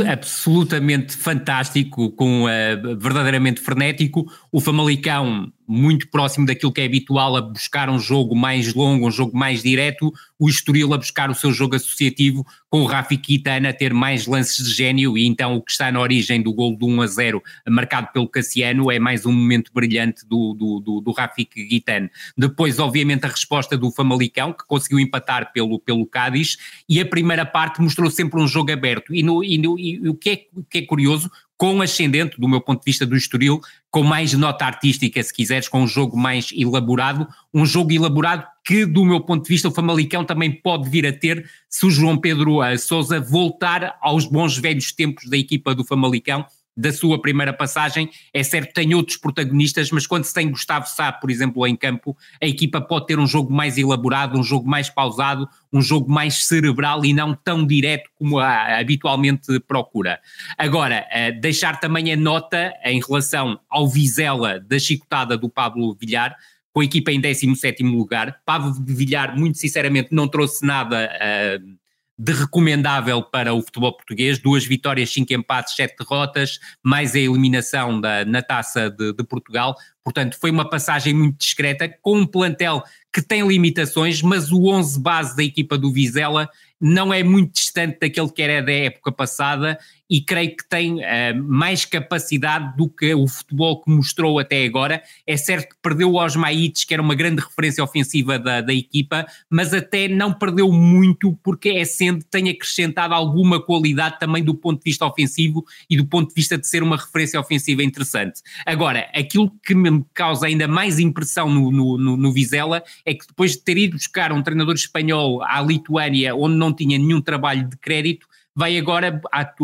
não 0.00 0.06
é? 0.06 0.12
absolutamente 0.12 1.14
fantástico, 1.16 2.10
com 2.12 2.46
ah, 2.46 2.96
verdadeiramente 2.98 3.60
frenético. 3.60 4.24
O 4.50 4.58
Famalicão 4.60 5.52
muito 5.68 6.08
próximo 6.08 6.46
daquilo 6.46 6.72
que 6.72 6.80
é 6.80 6.86
habitual, 6.86 7.36
a 7.36 7.42
buscar 7.42 7.90
um 7.90 7.98
jogo 7.98 8.34
mais 8.34 8.72
longo, 8.72 9.06
um 9.06 9.10
jogo 9.10 9.36
mais 9.36 9.62
direto, 9.62 10.10
o 10.38 10.48
Estoril 10.48 10.94
a 10.94 10.96
buscar 10.96 11.30
o 11.30 11.34
seu 11.34 11.52
jogo 11.52 11.76
associativo, 11.76 12.46
com 12.70 12.80
o 12.80 12.86
Rafi 12.86 13.18
Kitana 13.18 13.68
a 13.68 13.72
ter 13.72 13.92
mais 13.92 14.26
lances 14.26 14.66
de 14.66 14.72
gênio, 14.72 15.18
e 15.18 15.26
então 15.26 15.56
o 15.56 15.62
que 15.62 15.70
está 15.70 15.92
na 15.92 16.00
origem 16.00 16.40
do 16.40 16.52
gol 16.52 16.76
de 16.76 16.84
1 16.84 17.02
a 17.02 17.06
0, 17.06 17.42
marcado 17.68 18.08
pelo 18.12 18.28
Cassiano, 18.28 18.90
é 18.90 18.98
mais 18.98 19.26
um 19.26 19.32
momento 19.32 19.70
brilhante 19.72 20.26
do, 20.26 20.54
do, 20.54 20.80
do, 20.80 21.00
do 21.00 21.12
Rafi 21.12 21.44
Kitana. 21.44 22.10
Depois, 22.36 22.78
obviamente, 22.78 23.26
a 23.26 23.28
resposta 23.28 23.76
do 23.76 23.90
Famalicão, 23.90 24.52
que 24.52 24.66
conseguiu 24.66 24.98
empatar 24.98 25.52
pelo, 25.52 25.78
pelo 25.78 26.06
Cádiz, 26.06 26.56
e 26.88 26.98
a 27.00 27.04
primeira 27.04 27.44
parte 27.44 27.82
mostrou 27.82 28.10
sempre 28.10 28.40
um 28.40 28.46
jogo 28.46 28.72
aberto, 28.72 29.14
e, 29.14 29.22
no, 29.22 29.44
e, 29.44 29.58
no, 29.58 29.78
e 29.78 30.08
o, 30.08 30.14
que 30.14 30.30
é, 30.30 30.46
o 30.54 30.64
que 30.64 30.78
é 30.78 30.82
curioso, 30.82 31.30
com 31.58 31.82
ascendente, 31.82 32.40
do 32.40 32.48
meu 32.48 32.60
ponto 32.60 32.78
de 32.78 32.84
vista, 32.84 33.04
do 33.04 33.16
Estoril, 33.16 33.60
com 33.90 34.04
mais 34.04 34.32
nota 34.32 34.64
artística, 34.64 35.20
se 35.20 35.34
quiseres, 35.34 35.68
com 35.68 35.82
um 35.82 35.88
jogo 35.88 36.16
mais 36.16 36.50
elaborado, 36.56 37.26
um 37.52 37.66
jogo 37.66 37.92
elaborado 37.92 38.46
que, 38.64 38.86
do 38.86 39.04
meu 39.04 39.20
ponto 39.20 39.42
de 39.42 39.48
vista, 39.48 39.66
o 39.66 39.72
Famalicão 39.72 40.24
também 40.24 40.52
pode 40.52 40.88
vir 40.88 41.04
a 41.04 41.12
ter 41.12 41.50
se 41.68 41.84
o 41.84 41.90
João 41.90 42.16
Pedro 42.16 42.62
uh, 42.62 42.78
Sousa 42.78 43.20
voltar 43.20 43.98
aos 44.00 44.24
bons 44.24 44.56
velhos 44.56 44.92
tempos 44.92 45.28
da 45.28 45.36
equipa 45.36 45.74
do 45.74 45.84
Famalicão, 45.84 46.46
da 46.78 46.92
sua 46.92 47.20
primeira 47.20 47.52
passagem. 47.52 48.08
É 48.32 48.44
certo, 48.44 48.72
tem 48.72 48.94
outros 48.94 49.16
protagonistas, 49.16 49.90
mas 49.90 50.06
quando 50.06 50.22
se 50.22 50.32
tem 50.32 50.48
Gustavo 50.48 50.86
Sá, 50.86 51.10
por 51.10 51.28
exemplo, 51.28 51.66
em 51.66 51.74
campo, 51.74 52.16
a 52.40 52.46
equipa 52.46 52.80
pode 52.80 53.08
ter 53.08 53.18
um 53.18 53.26
jogo 53.26 53.52
mais 53.52 53.76
elaborado, 53.76 54.38
um 54.38 54.44
jogo 54.44 54.68
mais 54.70 54.88
pausado, 54.88 55.48
um 55.72 55.82
jogo 55.82 56.08
mais 56.10 56.46
cerebral 56.46 57.04
e 57.04 57.12
não 57.12 57.34
tão 57.34 57.66
direto 57.66 58.08
como 58.14 58.38
a, 58.38 58.78
habitualmente 58.78 59.58
procura. 59.66 60.20
Agora, 60.56 61.04
uh, 61.10 61.40
deixar 61.40 61.80
também 61.80 62.12
a 62.12 62.16
nota 62.16 62.72
em 62.84 63.00
relação 63.00 63.58
ao 63.68 63.88
Vizela 63.88 64.60
da 64.60 64.78
chicotada 64.78 65.36
do 65.36 65.48
Pablo 65.48 65.96
Villar, 66.00 66.36
com 66.72 66.80
a 66.80 66.84
equipa 66.84 67.10
em 67.10 67.20
17 67.20 67.82
lugar. 67.82 68.40
Pablo 68.46 68.72
Villar, 68.86 69.36
muito 69.36 69.58
sinceramente, 69.58 70.10
não 70.12 70.28
trouxe 70.28 70.64
nada 70.64 71.10
uh, 71.12 71.77
de 72.18 72.32
recomendável 72.32 73.22
para 73.22 73.54
o 73.54 73.62
futebol 73.62 73.92
português, 73.92 74.40
duas 74.40 74.64
vitórias, 74.64 75.12
cinco 75.12 75.32
empates, 75.32 75.76
sete 75.76 75.96
derrotas, 75.98 76.58
mais 76.82 77.14
a 77.14 77.18
eliminação 77.18 78.00
da, 78.00 78.24
na 78.24 78.42
taça 78.42 78.90
de, 78.90 79.12
de, 79.12 79.22
Portugal, 79.22 79.76
portanto 80.02 80.36
foi 80.40 80.50
uma 80.50 80.68
passagem 80.68 81.14
muito 81.14 81.38
discreta, 81.38 81.88
com 82.02 82.18
um 82.18 82.26
plantel 82.26 82.82
que 83.12 83.22
tem 83.22 83.46
limitações, 83.46 84.20
mas 84.20 84.50
o 84.50 84.66
11 84.66 85.00
base 85.00 85.36
da 85.36 85.44
equipa 85.44 85.78
do 85.78 85.92
Vizela 85.92 86.48
não 86.80 87.12
é 87.12 87.22
muito 87.22 87.54
distante 87.54 87.98
daquele 88.00 88.30
que 88.30 88.42
era 88.42 88.64
da 88.64 88.72
época 88.72 89.12
passada 89.12 89.78
e 90.08 90.20
creio 90.20 90.56
que 90.56 90.68
tem 90.68 91.00
uh, 91.00 91.44
mais 91.44 91.84
capacidade 91.84 92.76
do 92.76 92.88
que 92.88 93.14
o 93.14 93.26
futebol 93.26 93.82
que 93.82 93.90
mostrou 93.90 94.38
até 94.38 94.64
agora. 94.64 95.02
É 95.26 95.36
certo 95.36 95.70
que 95.70 95.76
perdeu 95.82 96.10
o 96.10 96.16
Osmaites, 96.16 96.84
que 96.84 96.94
era 96.94 97.02
uma 97.02 97.14
grande 97.14 97.42
referência 97.42 97.82
ofensiva 97.82 98.38
da, 98.38 98.60
da 98.60 98.72
equipa, 98.72 99.26
mas 99.50 99.74
até 99.74 100.08
não 100.08 100.32
perdeu 100.32 100.72
muito 100.72 101.38
porque 101.42 101.70
é 101.70 101.84
sendo 101.84 102.24
tem 102.24 102.48
acrescentado 102.48 103.14
alguma 103.14 103.60
qualidade 103.62 104.18
também 104.18 104.42
do 104.42 104.54
ponto 104.54 104.78
de 104.78 104.90
vista 104.90 105.06
ofensivo 105.06 105.64
e 105.88 105.96
do 105.96 106.06
ponto 106.06 106.28
de 106.28 106.34
vista 106.34 106.56
de 106.56 106.66
ser 106.66 106.82
uma 106.82 106.96
referência 106.96 107.38
ofensiva 107.38 107.82
interessante. 107.82 108.40
Agora, 108.64 109.08
aquilo 109.14 109.50
que 109.64 109.74
me 109.74 110.04
causa 110.14 110.46
ainda 110.46 110.68
mais 110.68 110.98
impressão 110.98 111.50
no, 111.50 111.70
no, 111.70 111.98
no, 111.98 112.16
no 112.16 112.32
Vizela 112.32 112.82
é 113.04 113.14
que 113.14 113.26
depois 113.26 113.52
de 113.52 113.62
ter 113.62 113.76
ido 113.76 113.96
buscar 113.96 114.32
um 114.32 114.42
treinador 114.42 114.74
espanhol 114.74 115.42
à 115.42 115.60
Lituânia, 115.60 116.34
onde 116.34 116.56
não 116.56 116.72
tinha 116.72 116.98
nenhum 116.98 117.20
trabalho 117.20 117.68
de 117.68 117.76
crédito, 117.76 118.27
vai 118.58 118.76
agora, 118.76 119.20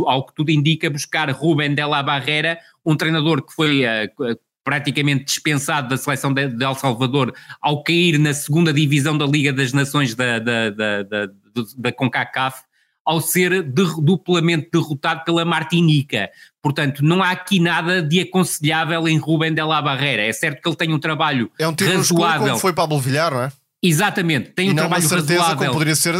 ao 0.07 0.25
que 0.25 0.35
tudo 0.37 0.51
indica, 0.51 0.89
buscar 0.89 1.29
Rubén 1.33 1.75
de 1.75 1.85
la 1.85 2.01
Barrera, 2.01 2.61
um 2.87 2.97
treinador 2.97 3.43
que 3.43 3.53
foi 3.53 3.83
uh, 3.85 4.39
praticamente 4.63 5.25
dispensado 5.25 5.89
da 5.89 5.97
seleção 5.97 6.33
de, 6.33 6.47
de, 6.47 6.65
El 6.65 6.77
Salvador 6.77 7.35
ao 7.61 7.83
cair 7.83 8.21
na 8.21 8.33
segunda 8.33 8.73
divisão 8.73 9.19
da 9.19 9.27
Liga 9.27 9.53
das 9.53 9.73
Nações 9.73 10.15
da, 10.15 10.39
da, 10.39 10.71
da, 10.71 11.03
da, 11.03 11.29
da 11.77 11.93
CONCACAF, 11.93 12.63
ao 13.05 13.21
ser 13.21 13.65
de, 13.65 13.83
duplamente 14.01 14.69
derrotado 14.73 15.25
pela 15.25 15.45
Martinica. 15.45 16.31
Portanto, 16.63 17.05
não 17.05 17.21
há 17.21 17.33
aqui 17.33 17.59
nada 17.59 18.01
de 18.01 18.21
aconselhável 18.21 19.09
em 19.09 19.19
Rubén 19.19 19.53
de 19.53 19.63
la 19.63 19.83
Barrera. 19.83 20.23
É 20.23 20.33
certo 20.33 20.63
que 20.63 20.69
ele 20.69 20.77
tem 20.77 20.95
um 20.95 21.01
trabalho 21.01 21.51
é 21.59 21.67
um 21.67 21.75
razoável. 21.75 22.47
como 22.47 22.59
foi 22.61 22.73
Pablo 22.73 23.01
Villar, 23.01 23.33
não 23.35 23.43
é? 23.43 23.53
Exatamente, 23.87 24.53
tem 24.53 24.69
e 24.69 24.73
um 24.73 24.75
trabalho 24.75 25.07
certeza 25.07 25.43
razoável. 25.43 25.59
como 25.59 25.73
poderia 25.73 25.95
ser, 25.95 26.15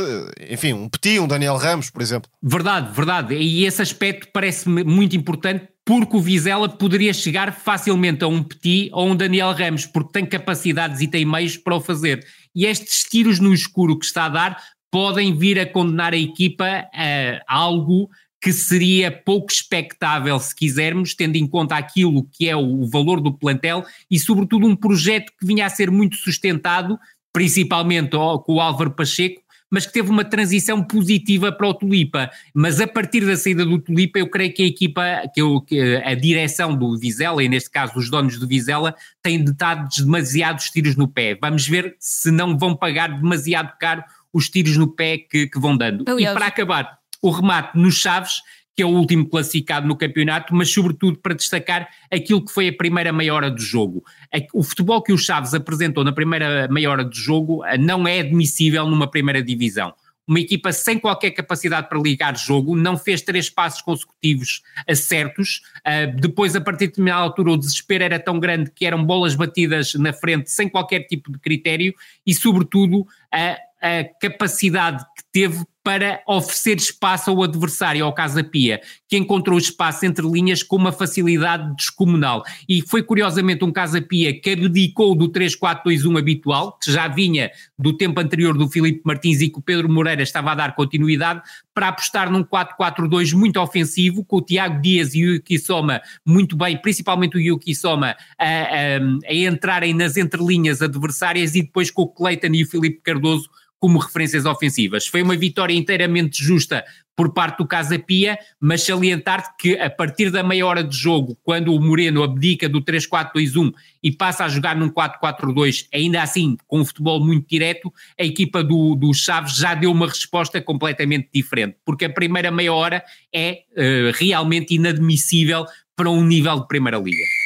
enfim, 0.51 0.75
um 0.75 0.87
Petit, 0.87 1.19
um 1.19 1.27
Daniel 1.27 1.57
Ramos, 1.57 1.89
por 1.89 2.03
exemplo. 2.03 2.31
Verdade, 2.43 2.93
verdade. 2.95 3.35
E 3.37 3.65
esse 3.65 3.81
aspecto 3.81 4.29
parece-me 4.35 4.85
muito 4.85 5.17
importante 5.17 5.67
porque 5.83 6.15
o 6.15 6.21
Vizela 6.21 6.69
poderia 6.69 7.15
chegar 7.15 7.55
facilmente 7.55 8.23
a 8.23 8.29
um 8.29 8.43
Petit 8.43 8.91
ou 8.93 9.09
um 9.09 9.17
Daniel 9.17 9.53
Ramos, 9.53 9.87
porque 9.87 10.13
tem 10.13 10.27
capacidades 10.27 11.01
e 11.01 11.09
tem 11.09 11.25
meios 11.25 11.57
para 11.57 11.75
o 11.75 11.81
fazer. 11.81 12.23
E 12.55 12.67
estes 12.67 13.05
tiros 13.05 13.41
no 13.41 13.55
escuro 13.55 13.99
que 13.99 14.05
está 14.05 14.27
a 14.27 14.29
dar 14.29 14.63
podem 14.91 15.35
vir 15.35 15.59
a 15.59 15.65
condenar 15.65 16.13
a 16.13 16.19
equipa 16.19 16.87
a 16.95 17.41
algo 17.49 18.11
que 18.45 18.53
seria 18.53 19.11
pouco 19.11 19.51
expectável, 19.51 20.39
se 20.39 20.55
quisermos, 20.55 21.15
tendo 21.15 21.37
em 21.37 21.47
conta 21.47 21.77
aquilo 21.77 22.29
que 22.31 22.47
é 22.47 22.55
o 22.55 22.87
valor 22.87 23.19
do 23.19 23.33
plantel 23.33 23.87
e, 24.11 24.21
sobretudo, 24.21 24.67
um 24.67 24.77
projeto 24.77 25.33
que 25.41 25.47
vinha 25.47 25.65
a 25.65 25.71
ser 25.71 25.91
muito 25.91 26.17
sustentado 26.17 26.99
principalmente 27.35 28.13
com 28.13 28.55
o 28.55 28.61
Álvaro 28.61 28.93
Pacheco, 28.93 29.43
mas 29.69 29.85
que 29.85 29.93
teve 29.93 30.09
uma 30.09 30.25
transição 30.25 30.81
positiva 30.85 31.51
para 31.51 31.67
o 31.67 31.75
Tulipa. 31.75 32.31
Mas 32.55 32.81
a 32.81 32.87
partir 32.87 33.27
da 33.27 33.37
saída 33.37 33.67
do 33.67 33.81
Tulipa, 33.81 34.21
eu 34.21 34.31
creio 34.31 34.55
que 34.55 34.63
a 34.63 34.67
equipa, 34.67 35.03
que, 35.35 35.43
eu, 35.43 35.61
que 35.61 35.97
a 35.97 36.15
direção 36.15 36.77
do 36.77 36.97
Vizela, 36.97 37.43
e 37.43 37.49
neste 37.49 37.71
caso 37.71 37.99
os 37.99 38.09
donos 38.09 38.39
do 38.39 38.47
Vizela, 38.47 38.95
têm 39.21 39.45
dado 39.45 39.89
demasiados 39.97 40.67
tiros 40.67 40.95
no 40.95 41.09
pé. 41.09 41.37
Vamos 41.41 41.67
ver 41.67 41.97
se 41.99 42.31
não 42.31 42.57
vão 42.57 42.77
pagar 42.77 43.09
demasiado 43.09 43.77
caro 43.81 44.05
os 44.33 44.49
tiros 44.49 44.77
no 44.77 44.87
pé 44.87 45.19
que, 45.19 45.49
que 45.49 45.59
vão 45.59 45.77
dando. 45.77 46.05
Aliás. 46.07 46.33
E 46.33 46.39
para 46.39 46.47
acabar, 46.47 46.99
o 47.21 47.31
remate 47.31 47.77
nos 47.77 47.97
Chaves 47.97 48.43
que 48.77 48.83
é 48.83 48.87
o 48.87 48.91
último 48.91 49.29
classificado 49.29 49.87
no 49.87 49.97
campeonato, 49.97 50.55
mas 50.55 50.73
sobretudo 50.73 51.19
para 51.19 51.35
destacar 51.35 51.89
aquilo 52.11 52.45
que 52.45 52.53
foi 52.53 52.69
a 52.69 52.73
primeira 52.73 53.13
meia 53.13 53.33
hora 53.33 53.51
do 53.51 53.61
jogo. 53.61 54.05
O 54.53 54.63
futebol 54.63 55.03
que 55.03 55.13
o 55.13 55.19
Chaves 55.19 55.55
apresentou 55.55 56.03
na 56.03 56.13
primeira 56.13 56.67
meia 56.69 56.91
hora 56.91 57.05
do 57.05 57.15
jogo 57.15 57.65
eh, 57.65 57.79
não 57.79 58.07
é 58.07 58.21
admissível 58.21 58.87
numa 58.87 59.09
primeira 59.09 59.43
divisão. 59.43 59.95
Uma 60.27 60.41
equipa 60.41 60.73
sem 60.73 60.99
qualquer 60.99 61.33
capacidade 61.33 61.89
para 61.89 62.01
ligar 62.01 62.37
jogo, 62.37 62.75
não 62.75 62.97
fez 62.97 63.21
três 63.21 63.51
passos 63.51 63.83
consecutivos 63.83 64.63
certos. 64.95 65.61
Uh, 65.81 66.19
depois, 66.19 66.57
a 66.57 66.63
partir 66.63 66.87
de 66.87 66.93
determinada 66.93 67.23
altura, 67.23 67.53
o 67.53 67.59
desespero 67.59 68.05
era 68.05 68.19
tão 68.19 68.41
grande 68.41 68.71
que 68.71 68.87
eram 68.87 69.05
bolas 69.05 69.35
batidas 69.35 69.93
na 69.95 70.15
frente 70.15 70.51
sem 70.51 70.67
qualquer 70.67 71.01
tipo 71.01 71.31
de 71.31 71.39
critério 71.39 71.95
e, 72.27 72.35
sobretudo, 72.35 73.07
a, 73.31 73.59
a 73.83 74.05
capacidade 74.19 75.05
que 75.15 75.25
teve 75.31 75.63
para 75.85 76.23
oferecer 76.27 76.79
espaço 76.79 77.31
ao 77.31 77.43
adversário, 77.43 78.07
ao 78.07 78.15
Casa 78.15 78.43
Pia, 78.43 78.81
que 79.07 79.19
encontrou 79.19 79.59
espaço 79.59 80.07
entre 80.07 80.27
linhas 80.27 80.63
com 80.63 80.77
uma 80.77 80.91
facilidade 80.91 81.77
descomunal. 81.77 82.43
E 82.67 82.81
foi 82.81 83.03
curiosamente 83.03 83.63
um 83.63 83.71
Casa 83.71 84.01
Pia 84.01 84.41
que 84.41 84.51
abdicou 84.51 85.15
do 85.15 85.29
3-4-2-1 85.29 86.19
habitual, 86.19 86.79
que 86.83 86.91
já 86.91 87.07
vinha 87.07 87.51
do 87.79 87.95
tempo 87.95 88.19
anterior 88.19 88.57
do 88.57 88.67
Filipe 88.67 89.03
Martins 89.05 89.43
e 89.43 89.51
que 89.51 89.59
o 89.59 89.63
Pedro 89.63 89.87
Moreira 89.89 90.23
estava 90.23 90.53
a 90.53 90.55
dar 90.55 90.75
continuidade, 90.75 91.43
para 91.75 91.89
apostar 91.89 92.31
num 92.31 92.43
4-4-2 92.43 93.35
muito 93.35 93.61
ofensivo, 93.61 94.25
com 94.25 94.39
o 94.39 94.43
Tiago 94.43 94.81
Dias 94.81 95.15
e 95.15 95.23
o 95.23 95.35
Yuki 95.35 95.59
Soma 95.59 96.01
muito 96.25 96.57
bem, 96.57 96.79
principalmente 96.81 97.37
o 97.37 97.41
Yuki 97.41 97.75
Soma, 97.75 98.17
a, 98.39 98.45
a, 98.47 99.29
a 99.29 99.35
entrarem 99.35 99.93
nas 99.93 100.17
entrelinhas 100.17 100.81
adversárias 100.81 101.55
e 101.55 101.63
depois 101.63 101.91
com 101.91 102.03
o 102.03 102.09
Cleiton 102.09 102.55
e 102.55 102.63
o 102.63 102.67
Filipe 102.67 103.03
Cardoso 103.03 103.51
como 103.85 103.99
referências 103.99 104.47
ofensivas. 104.47 105.07
Foi 105.07 105.21
uma 105.21 105.37
vitória 105.37 105.75
inteiramente 105.75 106.43
justa 106.43 106.83
por 107.15 107.35
parte 107.35 107.59
do 107.59 107.67
Casa 107.67 107.99
Pia, 107.99 108.39
mas 108.59 108.83
salientar 108.83 109.55
que 109.59 109.79
a 109.79 109.91
partir 109.91 110.31
da 110.31 110.43
meia 110.43 110.67
hora 110.67 110.83
de 110.83 110.97
jogo, 110.97 111.37
quando 111.43 111.75
o 111.75 111.79
Moreno 111.79 112.23
abdica 112.23 112.67
do 112.67 112.81
3-4-2-1 112.81 113.75
e 114.03 114.11
passa 114.11 114.47
a 114.47 114.49
jogar 114.49 114.75
num 114.75 114.89
4-4-2, 114.89 115.87
ainda 115.93 116.23
assim 116.23 116.57
com 116.67 116.81
um 116.81 116.85
futebol 116.87 117.23
muito 117.23 117.47
direto, 117.47 117.93
a 118.19 118.25
equipa 118.25 118.65
do, 118.65 118.95
do 118.95 119.13
Chaves 119.13 119.55
já 119.55 119.75
deu 119.75 119.93
uma 119.93 120.07
resposta 120.07 120.63
completamente 120.63 121.29
diferente, 121.31 121.77
porque 121.85 122.07
a 122.07 122.11
primeira 122.11 122.51
meia 122.51 122.73
hora 122.73 123.05
é 123.35 123.65
uh, 123.77 124.17
realmente 124.19 124.75
inadmissível 124.75 125.67
para 125.95 126.09
um 126.09 126.25
nível 126.25 126.59
de 126.59 126.67
Primeira 126.69 126.97
Liga. 126.97 127.44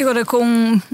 Agora, 0.00 0.24
com 0.24 0.42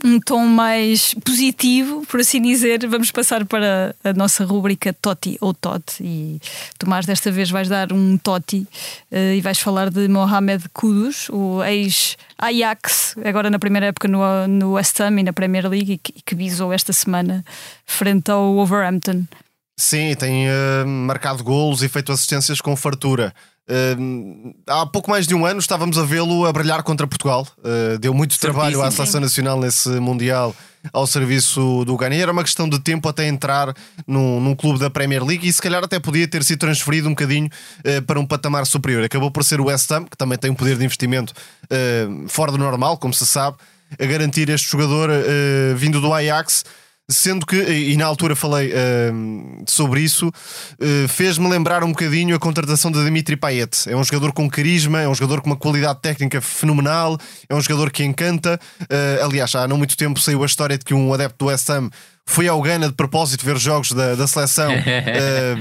um, 0.05 0.19
tom 0.19 0.47
mais 0.47 1.15
positivo, 1.25 2.05
por 2.09 2.19
assim 2.19 2.43
dizer, 2.43 2.85
vamos 2.89 3.13
passar 3.13 3.45
para 3.45 3.95
a 4.03 4.13
nossa 4.13 4.45
rúbrica 4.45 4.93
Toti 4.93 5.39
ou 5.41 5.55
Tot. 5.55 5.85
E 6.01 6.41
Tomás, 6.77 7.07
desta 7.07 7.31
vez 7.31 7.49
vais 7.49 7.69
dar 7.69 7.93
um 7.93 8.19
Toti 8.19 8.67
uh, 9.13 9.33
e 9.33 9.41
vais 9.41 9.61
falar 9.61 9.91
de 9.91 10.09
Mohamed 10.09 10.65
Kudus, 10.73 11.29
o 11.29 11.63
ex-Ajax, 11.63 13.15
agora 13.25 13.49
na 13.49 13.61
primeira 13.61 13.87
época 13.87 14.09
no, 14.09 14.49
no 14.49 14.73
West 14.73 15.01
Ham 15.01 15.21
e 15.21 15.23
na 15.23 15.33
Premier 15.33 15.69
League, 15.69 15.93
e 15.93 15.99
que, 15.99 16.13
que 16.13 16.35
visou 16.35 16.73
esta 16.73 16.93
semana 16.93 17.45
frente 17.87 18.29
ao 18.33 18.55
Wolverhampton. 18.55 19.23
Sim, 19.79 20.15
tem 20.15 20.47
uh, 20.49 20.87
marcado 20.87 21.45
golos 21.45 21.83
e 21.83 21.89
feito 21.89 22.11
assistências 22.11 22.63
com 22.63 22.75
fartura. 22.75 23.35
Uh, 23.69 24.55
há 24.67 24.87
pouco 24.87 25.11
mais 25.11 25.27
de 25.27 25.35
um 25.35 25.45
ano 25.45 25.59
estávamos 25.59 25.99
a 25.99 26.05
vê-lo 26.05 26.47
a 26.47 26.53
brilhar 26.53 26.83
contra 26.83 27.07
Portugal. 27.07 27.47
Uh, 27.59 27.99
deu 27.99 28.15
muito 28.15 28.33
Certíssimo. 28.33 28.55
trabalho 28.55 28.83
à 28.83 28.91
seleção 28.91 29.21
nacional 29.21 29.61
nesse 29.61 29.89
Mundial 30.01 30.55
ao 30.93 31.07
serviço 31.07 31.85
do 31.85 31.95
Ghana. 31.97 32.15
Era 32.15 32.33
uma 32.33 32.43
questão 32.43 32.69
de 32.69 32.79
tempo 32.79 33.07
até 33.07 33.27
entrar 33.27 33.75
num, 34.07 34.41
num, 34.41 34.55
clube 34.55 34.79
da 34.79 34.89
Premier 34.89 35.23
League 35.23 35.47
e 35.47 35.53
se 35.53 35.61
calhar 35.61 35.85
até 35.85 35.99
podia 35.99 36.27
ter 36.27 36.43
sido 36.43 36.61
transferido 36.61 37.09
um 37.09 37.13
bocadinho 37.13 37.51
uh, 37.81 38.03
para 38.03 38.19
um 38.19 38.27
patamar 38.27 38.65
superior. 38.65 39.05
Acabou 39.05 39.31
por 39.31 39.45
ser 39.45 39.61
o 39.61 39.67
West 39.67 39.91
Ham, 39.91 40.05
que 40.05 40.17
também 40.17 40.39
tem 40.39 40.51
um 40.51 40.55
poder 40.55 40.79
de 40.79 40.85
investimento 40.85 41.35
uh, 41.65 42.29
fora 42.29 42.51
do 42.51 42.57
normal, 42.57 42.97
como 42.97 43.13
se 43.13 43.27
sabe, 43.27 43.59
a 44.01 44.07
garantir 44.07 44.49
este 44.49 44.71
jogador 44.71 45.11
uh, 45.11 45.77
vindo 45.77 46.01
do 46.01 46.15
Ajax. 46.15 46.65
Sendo 47.09 47.47
que, 47.47 47.57
e 47.57 47.97
na 47.97 48.05
altura 48.05 48.35
falei 48.35 48.73
uh, 48.73 49.65
sobre 49.69 50.01
isso, 50.01 50.27
uh, 50.27 51.09
fez-me 51.09 51.49
lembrar 51.49 51.85
um 51.85 51.91
bocadinho 51.91 52.35
a 52.35 52.39
contratação 52.39 52.91
de 52.91 53.05
Dimitri 53.05 53.37
Payet. 53.37 53.89
É 53.89 53.97
um 53.97 54.03
jogador 54.03 54.33
com 54.33 54.51
carisma, 54.51 55.01
é 55.01 55.09
um 55.09 55.15
jogador 55.15 55.41
com 55.41 55.51
uma 55.51 55.57
qualidade 55.57 56.01
técnica 56.01 56.41
fenomenal, 56.41 57.17
é 57.49 57.55
um 57.55 57.61
jogador 57.61 57.93
que 57.93 58.03
encanta. 58.03 58.59
Uh, 58.83 59.25
aliás, 59.25 59.55
há 59.55 59.69
não 59.69 59.79
muito 59.79 59.97
tempo 59.97 60.19
saiu 60.19 60.43
a 60.43 60.47
história 60.47 60.77
de 60.77 60.85
que 60.85 60.95
um 60.95 61.15
adepto 61.15 61.45
do 61.45 61.49
West 61.49 61.71
Ham 61.71 61.91
Fui 62.29 62.49
ao 62.49 62.61
Ghana 62.61 62.89
de 62.89 62.95
propósito 62.95 63.47
ver 63.47 63.57
jogos 63.57 63.93
da, 63.93 64.17
da 64.17 64.27
seleção 64.27 64.75
uh, 64.75 64.79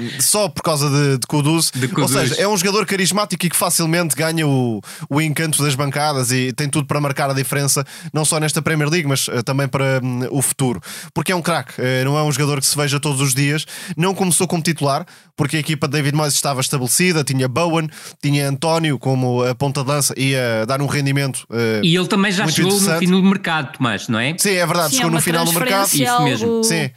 só 0.22 0.50
por 0.50 0.64
causa 0.64 0.90
de, 0.90 1.20
de 1.20 1.28
Kudus. 1.28 1.72
de, 1.72 1.88
Kudus. 1.88 2.16
Ou 2.16 2.22
seja, 2.22 2.42
é 2.42 2.48
um 2.48 2.58
jogador 2.58 2.86
carismático 2.88 3.46
e 3.46 3.50
que 3.50 3.56
facilmente 3.56 4.16
ganha 4.16 4.48
o, 4.48 4.82
o 5.08 5.22
encanto 5.22 5.62
das 5.64 5.76
bancadas 5.76 6.32
e 6.32 6.52
tem 6.52 6.68
tudo 6.68 6.88
para 6.88 7.00
marcar 7.00 7.30
a 7.30 7.34
diferença, 7.34 7.86
não 8.12 8.26
só 8.26 8.40
nesta 8.40 8.64
Premier 8.64 8.90
League, 8.90 9.08
mas 9.08 9.28
uh, 9.28 9.44
também 9.44 9.68
para 9.68 10.02
um, 10.04 10.28
o 10.32 10.42
futuro. 10.42 10.82
Porque 11.14 11.32
é 11.32 11.36
um 11.36 11.42
craque, 11.42 11.80
uh, 11.80 12.04
não 12.04 12.18
é 12.18 12.24
um 12.24 12.32
jogador 12.32 12.60
que 12.60 12.66
se 12.66 12.76
veja 12.76 13.00
todos 13.00 13.22
os 13.22 13.36
dias. 13.36 13.66
Não 13.96 14.16
começou 14.16 14.48
como 14.48 14.64
titular, 14.64 15.06
porque 15.38 15.58
a 15.58 15.60
equipa 15.60 15.88
de 15.88 15.94
David 15.94 16.16
Moyes 16.16 16.34
estava 16.34 16.62
estabelecida, 16.62 17.24
tinha 17.24 17.48
Bowen, 17.48 17.88
tinha 18.22 18.50
António 18.50 18.98
como 18.98 19.44
a 19.44 19.54
ponta 19.54 19.84
de 19.84 19.88
lança 19.88 20.16
e 20.18 20.36
a 20.36 20.66
dar 20.66 20.82
um 20.82 20.88
rendimento. 20.88 21.46
e 21.84 21.96
ele 21.96 22.08
também 22.08 22.32
já 22.32 22.48
chegou 22.48 22.72
no 22.72 22.98
fim 22.98 23.08
do 23.08 23.22
mercado, 23.22 23.78
Tomás, 23.78 24.08
não 24.08 24.20
é? 24.20 24.36
Sim, 24.38 24.56
é 24.56 24.66
verdade, 24.66 24.90
Sim, 24.90 24.96
chegou 24.98 25.12
é 25.12 25.14
no 25.14 25.22
final 25.22 25.46
do 25.46 25.54
mercado. 25.54 25.94
Isso 25.94 26.24
mesmo. 26.24 26.55
Sim. 26.64 26.90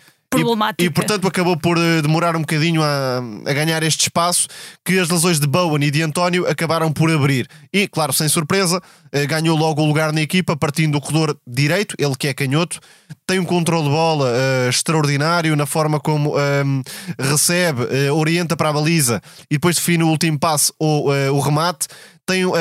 E, 0.79 0.85
e, 0.85 0.91
portanto 0.91 1.27
acabou 1.27 1.57
por 1.57 1.79
uh, 1.79 2.03
demorar 2.03 2.37
um 2.37 2.41
bocadinho 2.41 2.83
a, 2.83 3.23
a, 3.47 3.53
ganhar 3.55 3.83
este 3.83 4.03
espaço 4.03 4.47
que 4.85 4.99
as 4.99 5.09
lesões 5.09 5.41
de 5.41 5.47
Bowen 5.47 5.83
e 5.83 5.91
de 5.91 6.03
António 6.03 6.47
acabaram 6.47 6.93
por 6.93 7.11
abrir. 7.11 7.49
E, 7.73 7.89
claro, 7.89 8.13
sem 8.13 8.29
surpresa, 8.29 8.77
uh, 8.77 9.27
ganhou 9.27 9.57
logo 9.57 9.81
o 9.81 9.87
lugar 9.87 10.13
na 10.13 10.21
equipa, 10.21 10.55
partindo 10.55 10.93
do 10.93 11.01
corredor 11.01 11.35
direito, 11.47 11.95
ele 11.99 12.15
que 12.15 12.29
é 12.29 12.35
canhoto, 12.35 12.79
tem 13.27 13.39
um 13.39 13.45
controle 13.45 13.85
de 13.85 13.91
bola 13.91 14.29
uh, 14.29 14.69
extraordinário 14.69 15.57
na 15.57 15.65
forma 15.65 15.99
como 15.99 16.39
ehm, 16.39 16.83
recebe, 17.19 18.11
orienta 18.11 18.55
para 18.55 18.69
a 18.69 18.73
baliza 18.73 19.23
e 19.51 19.55
depois 19.55 19.77
define 19.77 20.05
o 20.05 20.09
último 20.09 20.39
passe 20.39 20.73
ou 20.79 21.09
o 21.09 21.41
remate 21.41 21.89
tem 22.29 22.45
uh, 22.45 22.53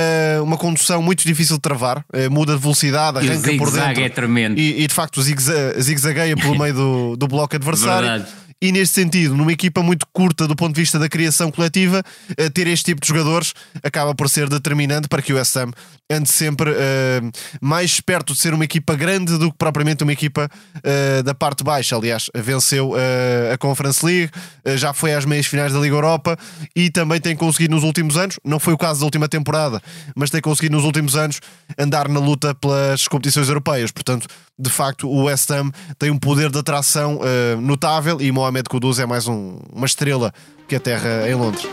uma 0.41 0.57
condução 0.57 1.01
muito 1.01 1.28
difícil 1.28 1.57
de 1.57 1.61
travar, 1.61 1.99
uh, 1.99 2.32
muda 2.32 2.55
de 2.55 2.61
velocidade, 2.61 3.18
arranca 3.18 3.53
por 3.57 3.70
dentro. 3.70 4.01
É 4.01 4.09
tremendo. 4.09 4.57
E, 4.57 4.84
e 4.84 4.88
de 4.88 4.93
facto 4.93 5.22
zigue-zagueia 5.22 6.38
pelo 6.38 6.55
meio 6.57 6.74
do, 6.74 7.15
do 7.18 7.28
bloco 7.28 7.53
adversário. 7.53 8.07
Verdade 8.07 8.47
e 8.62 8.72
nesse 8.72 8.93
sentido, 8.93 9.36
numa 9.36 9.51
equipa 9.51 9.84
muito 9.84 10.05
curta 10.12 10.47
do 10.47 10.55
ponto 10.55 10.74
de 10.74 10.82
vista 10.82 10.97
da 10.97 11.08
criação 11.08 11.51
coletiva, 11.51 12.03
eh, 12.36 12.49
ter 12.49 12.68
este 12.68 12.86
tipo 12.86 13.01
de 13.01 13.08
jogadores 13.08 13.53
acaba 13.84 14.16
por 14.16 14.30
ser 14.30 14.49
determinante 14.49 15.08
para 15.08 15.22
que 15.22 15.32
o 15.32 15.43
SM 15.43 15.72
ande 16.10 16.30
sempre 16.30 16.72
uh, 16.72 17.32
mais 17.60 17.99
perto 17.99 18.34
de 18.34 18.39
ser 18.39 18.53
uma 18.53 18.64
equipa 18.64 18.95
grande 18.95 19.38
do 19.38 19.51
que 19.51 19.58
propriamente 19.58 20.03
uma 20.03 20.14
equipa 20.14 20.49
uh, 20.78 21.24
da 21.24 21.36
parte 21.36 21.64
baixa. 21.64 21.95
Aliás, 21.95 22.30
venceu 22.34 22.91
uh, 22.91 23.53
a 23.53 23.58
Conference 23.58 24.05
League, 24.05 24.32
já 24.78 24.93
foi 24.93 25.14
às 25.14 25.26
meias 25.26 25.45
finais 25.45 25.74
da 25.74 25.80
Liga 25.80 25.95
Europa 25.95 26.38
e 26.76 26.89
também 26.89 27.20
tem 27.20 27.36
conseguido 27.36 27.76
nos 27.76 27.84
últimos 27.84 28.16
anos, 28.18 28.39
não 28.43 28.60
foi 28.60 28.74
o 28.74 28.78
caso 28.78 29.01
da 29.01 29.05
última 29.05 29.28
temporada, 29.28 29.82
mas 30.16 30.30
tem 30.30 30.41
conseguido 30.41 30.76
nos 30.76 30.86
últimos 30.86 31.16
anos 31.16 31.39
andar 31.78 32.08
na 32.08 32.20
luta 32.20 32.55
pelas 32.55 33.08
competições 33.08 33.47
europeias. 33.47 33.91
Portanto, 33.91 34.28
de 34.58 34.70
facto, 34.70 35.08
o 35.08 35.26
West 35.26 35.49
Ham 35.51 35.72
tem 35.99 36.10
um 36.10 36.18
poder 36.18 36.49
de 36.49 36.58
atração 36.58 37.20
notável 37.62 38.20
e 38.20 38.32
Mohamed 38.48 38.70
Kudus 38.70 38.98
é 38.98 39.06
mais 39.06 39.28
um, 39.28 39.60
uma 39.74 39.86
estrela 39.86 40.34
que 40.70 40.76
aterra 40.78 41.30
em 41.30 41.36
Londres. 41.36 41.68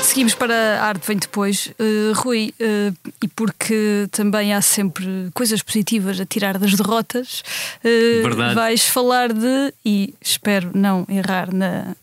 Seguimos 0.00 0.32
para 0.32 0.78
a 0.80 0.84
arte 0.84 1.04
vem 1.04 1.16
depois. 1.16 1.72
Uh, 1.80 2.12
Rui, 2.14 2.54
uh, 2.60 2.94
e 3.20 3.26
porque 3.26 4.06
também 4.12 4.54
há 4.54 4.62
sempre 4.62 5.28
coisas 5.34 5.64
positivas 5.64 6.20
a 6.20 6.24
tirar 6.24 6.56
das 6.56 6.74
derrotas, 6.74 7.42
uh, 7.84 8.54
vais 8.54 8.86
falar 8.86 9.32
de, 9.32 9.74
e 9.84 10.14
espero 10.20 10.70
não 10.72 11.04
errar 11.08 11.52
na 11.52 11.96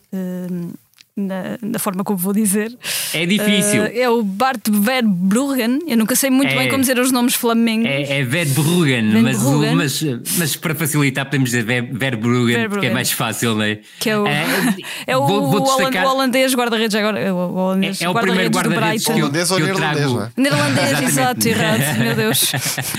na, 1.16 1.58
na, 1.62 1.78
forma 1.78 2.04
como 2.04 2.18
vou 2.18 2.34
dizer. 2.34 2.76
É 3.14 3.24
difícil. 3.26 3.84
Uh, 3.84 3.92
é 3.94 4.10
o 4.10 4.24
Bart 4.24 4.68
Verbruggen. 4.68 5.80
Eu 5.88 5.96
nunca 5.96 6.16
sei 6.16 6.32
muito 6.32 6.52
é, 6.52 6.58
bem 6.58 6.70
como 6.70 6.82
dizer 6.82 6.98
os 6.98 7.12
nomes 7.12 7.36
flamengos. 7.36 7.88
É, 7.88 8.20
é 8.20 8.24
Verbruggen, 8.24 9.22
mas, 9.22 9.44
mas, 9.76 10.04
mas, 10.38 10.56
para 10.56 10.74
facilitar 10.74 11.26
podemos 11.26 11.52
dizer 11.52 11.64
Verbruggen, 11.64 11.98
Verbruggen, 11.98 12.70
porque 12.70 12.88
é 12.88 12.94
mais 12.94 13.12
fácil, 13.12 13.54
não 13.54 13.64
é? 13.64 13.80
Que 14.00 14.10
é 14.10 14.18
o, 14.18 14.26
é, 14.26 14.44
é 15.06 15.16
o, 15.16 15.28
vou, 15.28 15.52
vou 15.52 15.64
destacar... 15.64 16.04
o 16.04 16.10
holandês 16.10 16.56
guarda-redes 16.56 16.96
agora. 16.96 17.20
É 17.20 17.32
o, 17.32 17.36
holandês, 17.36 18.02
é, 18.02 18.06
é 18.06 18.10
o 18.10 18.14
guarda 18.14 18.28
primeiro 18.32 18.56
guarda-redes 18.56 19.06
que, 19.06 19.12
eu, 19.12 19.18
holandês 19.18 19.52
ou 19.52 19.60
neerlandês, 19.60 20.12
é? 20.12 20.42
Neerlandês, 20.42 21.02
exato, 21.04 21.48
errado. 21.48 21.80
Meu 22.00 22.16
Deus, 22.16 22.52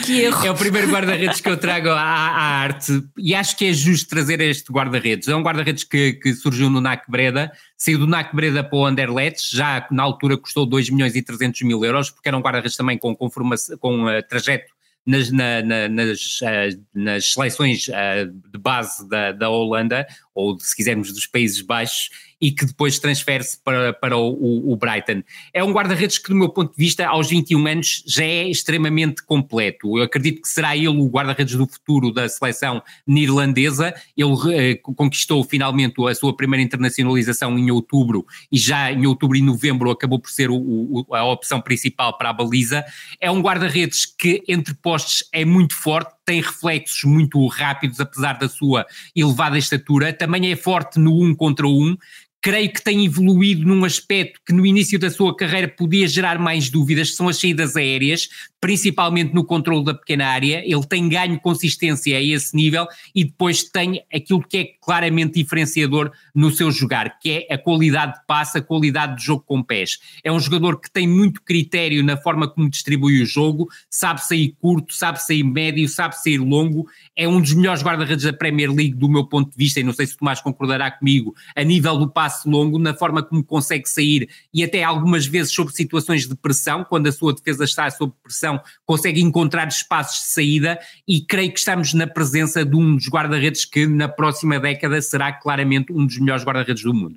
que 0.05 0.21
erro. 0.21 0.47
É 0.47 0.51
o 0.53 0.55
primeiro 0.55 0.89
guarda-redes 0.89 1.41
que 1.41 1.49
eu 1.49 1.57
trago 1.57 1.89
à, 1.89 2.01
à, 2.01 2.43
arte 2.63 3.03
e 3.19 3.35
acho 3.35 3.57
que 3.57 3.65
é 3.65 3.73
justo 3.73 4.09
trazer 4.09 4.41
este 4.41 4.73
guarda-redes. 4.73 5.27
É 5.27 5.35
um 5.35 5.43
guarda-redes 5.43 5.83
que, 5.83 6.13
que 6.13 6.33
surgiu 6.35 6.71
no 6.71 6.81
NAC 6.81 7.11
Breda 7.11 7.51
saiu 7.85 7.99
do 7.99 8.07
NAC 8.07 8.35
Breda 8.35 8.65
para 8.65 8.79
o 8.79 8.87
Anderlecht, 8.87 9.55
já 9.55 9.87
na 9.91 10.03
altura 10.03 10.39
custou 10.39 10.65
2 10.65 10.89
milhões 10.89 11.15
e 11.15 11.23
300 11.23 11.61
mil 11.63 11.85
euros, 11.85 12.11
porque 12.11 12.27
era 12.27 12.37
um 12.37 12.41
guarda-redes 12.41 12.79
também 12.79 12.97
com, 12.97 13.15
com 13.15 13.27
uh, 13.27 14.23
trajeto 14.27 14.73
nas, 15.05 15.31
na, 15.31 15.61
na, 15.61 15.89
nas, 15.91 16.41
uh, 16.41 16.83
nas 16.95 17.31
seleções 17.31 17.87
uh, 17.89 18.27
de 18.51 18.59
base 18.59 19.07
da, 19.07 19.33
da 19.33 19.51
Holanda, 19.51 20.07
ou 20.35 20.59
se 20.59 20.75
quisermos 20.75 21.13
dos 21.13 21.27
Países 21.27 21.61
Baixos, 21.61 22.11
e 22.45 22.51
que 22.51 22.67
depois 22.67 22.99
transfere-se 22.99 23.59
para, 23.63 23.93
para 23.95 24.19
o, 24.19 24.73
o, 24.73 24.77
Brighton. 24.77 25.23
É 25.53 25.65
um 25.65 25.73
guarda-redes 25.73 26.19
que, 26.19 26.29
do 26.29 26.35
meu 26.35 26.51
ponto 26.51 26.73
de 26.73 26.77
vista, 26.77 27.07
aos 27.07 27.31
21 27.31 27.67
anos 27.67 28.05
já 28.07 28.25
é 28.25 28.49
extremamente 28.49 29.23
completo. 29.23 29.97
Eu 29.97 30.05
acredito 30.05 30.43
que 30.43 30.49
será 30.49 30.77
ele 30.77 30.89
o 30.89 31.07
guarda-redes 31.07 31.55
do 31.55 31.67
futuro 31.67 32.13
da 32.13 32.29
seleção 32.29 32.83
neerlandesa. 33.07 33.95
Ele 34.15 34.35
eh, 34.53 34.75
conquistou 34.75 35.43
finalmente 35.43 35.95
a 36.07 36.15
sua 36.15 36.37
primeira 36.37 36.63
internacionalização 36.63 37.59
em 37.59 37.71
outubro 37.71 38.27
e 38.53 38.59
já 38.59 38.93
em 38.93 39.07
outubro 39.07 39.39
e 39.39 39.43
novembro 39.43 39.91
acabou 39.91 40.19
por 40.19 40.31
ser 40.31 40.51
o, 40.51 40.57
o, 40.57 41.15
a 41.15 41.25
opção 41.25 41.63
principal 41.63 42.19
para 42.19 42.29
a 42.29 42.33
baliza. 42.35 42.85
É 43.21 43.31
um 43.31 43.41
guarda-redes 43.41 44.05
que, 44.05 44.43
entre 44.47 44.75
postes, 44.75 45.27
é 45.33 45.47
muito 45.47 45.75
forte 45.75 46.13
tem 46.25 46.41
reflexos 46.41 47.05
muito 47.05 47.47
rápidos, 47.47 48.01
apesar 48.01 48.35
da 48.35 48.49
sua 48.49 48.87
elevada 49.15 49.59
estatura, 49.59 50.13
também 50.13 50.51
é 50.51 50.57
forte 50.57 50.99
no 50.99 51.23
um 51.23 51.35
contra 51.35 51.67
um, 51.67 51.97
creio 52.45 52.71
que 52.71 52.83
tem 52.83 53.07
evoluído 53.07 53.67
num 53.67 53.87
aspecto 53.87 54.39
que 54.47 54.53
no 54.53 54.67
início 54.67 54.99
da 54.99 55.11
sua 55.11 55.35
carreira 55.35 55.67
podia 55.67 56.07
gerar 56.07 56.39
mais 56.39 56.69
dúvidas, 56.69 57.11
que 57.11 57.17
são 57.17 57.27
as 57.27 57.41
saídas 57.41 57.75
aéreas, 57.75 58.29
principalmente 58.65 59.35
no 59.35 59.45
controle 59.45 59.85
da 59.85 59.93
pequena 59.93 60.27
área, 60.27 60.63
ele 60.65 60.87
tem 60.87 61.07
ganho 61.07 61.39
consistência 61.39 62.17
a 62.17 62.23
esse 62.23 62.57
nível 62.57 62.87
e 63.15 63.23
depois 63.23 63.63
tem 63.63 64.03
aquilo 64.11 64.43
que 64.43 64.57
é 64.57 64.65
claramente 64.81 65.35
diferenciador 65.35 66.11
no 66.35 66.51
seu 66.51 66.73
jogar, 66.73 67.19
que 67.19 67.47
é 67.47 67.55
a 67.55 67.59
qualidade 67.59 68.15
de 68.15 68.27
passe, 68.27 68.57
a 68.57 68.63
qualidade 68.63 69.19
de 69.19 69.25
jogo 69.25 69.45
com 69.47 69.63
pés. 69.63 69.99
É 70.25 70.33
um 70.33 70.41
jogador 70.41 70.81
que 70.81 70.91
tem 70.91 71.07
muito 71.07 71.43
critério 71.43 72.03
na 72.03 72.17
forma 72.17 72.49
como 72.49 72.71
distribui 72.71 73.21
o 73.21 73.27
jogo, 73.27 73.69
sabe 73.91 74.25
sair 74.25 74.57
curto, 74.59 74.95
sabe 74.95 75.23
sair 75.23 75.45
médio, 75.45 75.87
sabe 75.87 76.17
sair 76.17 76.39
longo, 76.39 76.89
é 77.15 77.29
um 77.29 77.43
dos 77.43 77.53
melhores 77.53 77.83
guarda-redes 77.83 78.25
da 78.25 78.33
Premier 78.33 78.71
League 78.71 78.95
do 78.95 79.11
meu 79.11 79.27
ponto 79.27 79.51
de 79.51 79.57
vista, 79.59 79.79
e 79.79 79.83
não 79.83 79.93
sei 79.93 80.07
se 80.07 80.15
o 80.15 80.17
Tomás 80.17 80.41
concordará 80.41 80.91
comigo, 80.91 81.35
a 81.55 81.63
nível 81.63 81.99
do 81.99 82.09
passe 82.09 82.49
longo, 82.49 82.79
na 82.79 82.95
forma 82.95 83.23
como 83.23 83.45
consegue 83.45 83.87
sair 83.87 84.27
e 84.55 84.65
até 84.65 84.83
algumas 84.83 85.27
vezes 85.27 85.53
sobre 85.53 85.75
situações 85.75 86.27
de 86.27 86.35
pressão, 86.35 86.83
quando 86.83 87.09
a 87.09 87.13
sua 87.13 87.35
defesa 87.35 87.65
está 87.65 87.91
sob 87.91 88.15
pressão 88.23 88.54
consegue 88.85 89.21
encontrar 89.21 89.69
espaços 89.69 90.23
de 90.23 90.33
saída 90.33 90.79
e 91.07 91.25
creio 91.25 91.53
que 91.53 91.59
estamos 91.59 91.95
na 91.95 92.07
presença 92.07 92.65
de 92.65 92.77
um 92.77 92.97
dos 92.97 93.09
guarda-redes 93.09 93.65
que 93.65 93.87
na 93.87 94.09
próxima 94.09 94.59
década 94.59 95.01
será 95.01 95.33
claramente 95.33 95.93
um 95.93 96.07
dos 96.07 96.19
melhores 96.19 96.45
guarda-redes 96.45 96.83
do 96.83 96.95
mundo. 96.95 97.17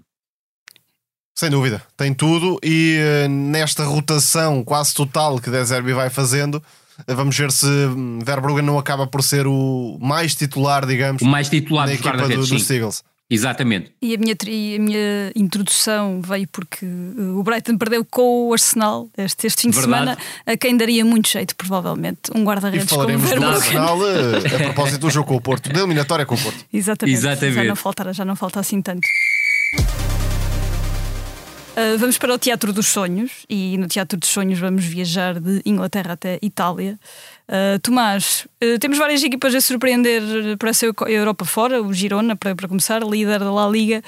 Sem 1.36 1.52
dúvida, 1.52 1.84
tem 1.96 2.16
tudo 2.16 2.60
e 2.64 2.98
uh, 2.98 3.30
nesta 3.30 3.84
rotação 3.84 4.64
quase 4.64 4.94
total 4.96 5.40
que 5.40 5.52
Deserbi 5.52 5.94
vai 5.94 6.10
fazendo, 6.10 6.56
uh, 6.56 7.16
vamos 7.16 7.38
ver 7.38 7.52
se 7.52 7.68
hum, 7.68 8.18
Verbruggen 8.26 8.66
não 8.66 8.80
acaba 8.80 9.06
por 9.06 9.22
ser 9.22 9.46
o 9.46 10.00
mais 10.02 10.34
titular, 10.34 10.84
digamos, 10.84 11.22
o 11.22 11.26
mais 11.26 11.48
titular 11.48 11.86
da 11.86 11.94
equipa 11.94 12.28
do, 12.28 12.38
dos 12.38 12.72
Eagles. 12.72 13.04
Exatamente. 13.30 13.92
E 14.02 14.16
a 14.16 14.18
minha, 14.18 14.34
a 14.34 14.80
minha 14.80 15.32
introdução 15.36 16.22
veio 16.22 16.48
porque 16.48 16.86
uh, 16.86 17.38
o 17.38 17.44
Brighton 17.44 17.78
perdeu 17.78 18.06
com 18.06 18.48
o 18.48 18.54
Arsenal 18.54 19.10
este, 19.18 19.48
este 19.48 19.64
fim 19.64 19.70
de 19.70 19.76
semana, 19.76 20.18
a 20.46 20.56
quem 20.56 20.78
daria 20.78 21.04
muito 21.04 21.30
jeito, 21.30 21.54
provavelmente. 21.56 22.32
Um 22.34 22.44
guarda-redes 22.44 22.86
E 22.86 22.90
falaremos 22.90 23.30
do 23.30 23.46
Arsenal 23.46 23.98
uh, 24.00 24.38
a 24.56 24.64
propósito 24.64 25.00
do 25.00 25.10
jogo 25.10 25.28
com 25.28 25.36
o 25.36 25.42
Porto, 25.42 25.70
da 25.70 25.80
eliminatória 25.80 26.26
com 26.26 26.36
o 26.36 26.38
Porto. 26.38 26.66
Exatamente. 26.72 27.18
Exatamente. 27.18 27.56
Já, 27.56 27.64
não 27.66 27.76
falta, 27.76 28.14
já 28.14 28.26
não 28.26 28.36
falta 28.36 28.60
assim 28.62 28.82
tanto. 28.82 29.08
Uh, 31.78 31.96
vamos 32.00 32.18
para 32.18 32.34
o 32.34 32.40
Teatro 32.40 32.74
dos 32.74 32.88
Sonhos 32.88 33.46
e 33.48 33.78
no 33.78 33.88
Teatro 33.88 34.18
dos 34.18 34.30
Sonhos 34.30 34.58
vamos 34.58 34.84
viajar 34.84 35.40
de 35.40 35.62
Inglaterra 35.64 36.14
até 36.14 36.40
Itália. 36.42 36.98
Uh, 37.48 37.78
Tomás, 37.84 38.48
uh, 38.64 38.80
temos 38.80 38.98
várias 38.98 39.24
equipas 39.24 39.54
a 39.54 39.62
surpreender 39.62 40.24
para 40.58 40.72
essa 40.72 40.88
Europa 40.88 41.46
fora, 41.46 41.80
o 41.80 41.94
Girona, 41.94 42.36
para, 42.36 42.56
para 42.56 42.68
começar, 42.68 43.04
líder 43.04 43.42
da 43.42 43.52
La 43.52 43.70
Liga. 43.70 44.02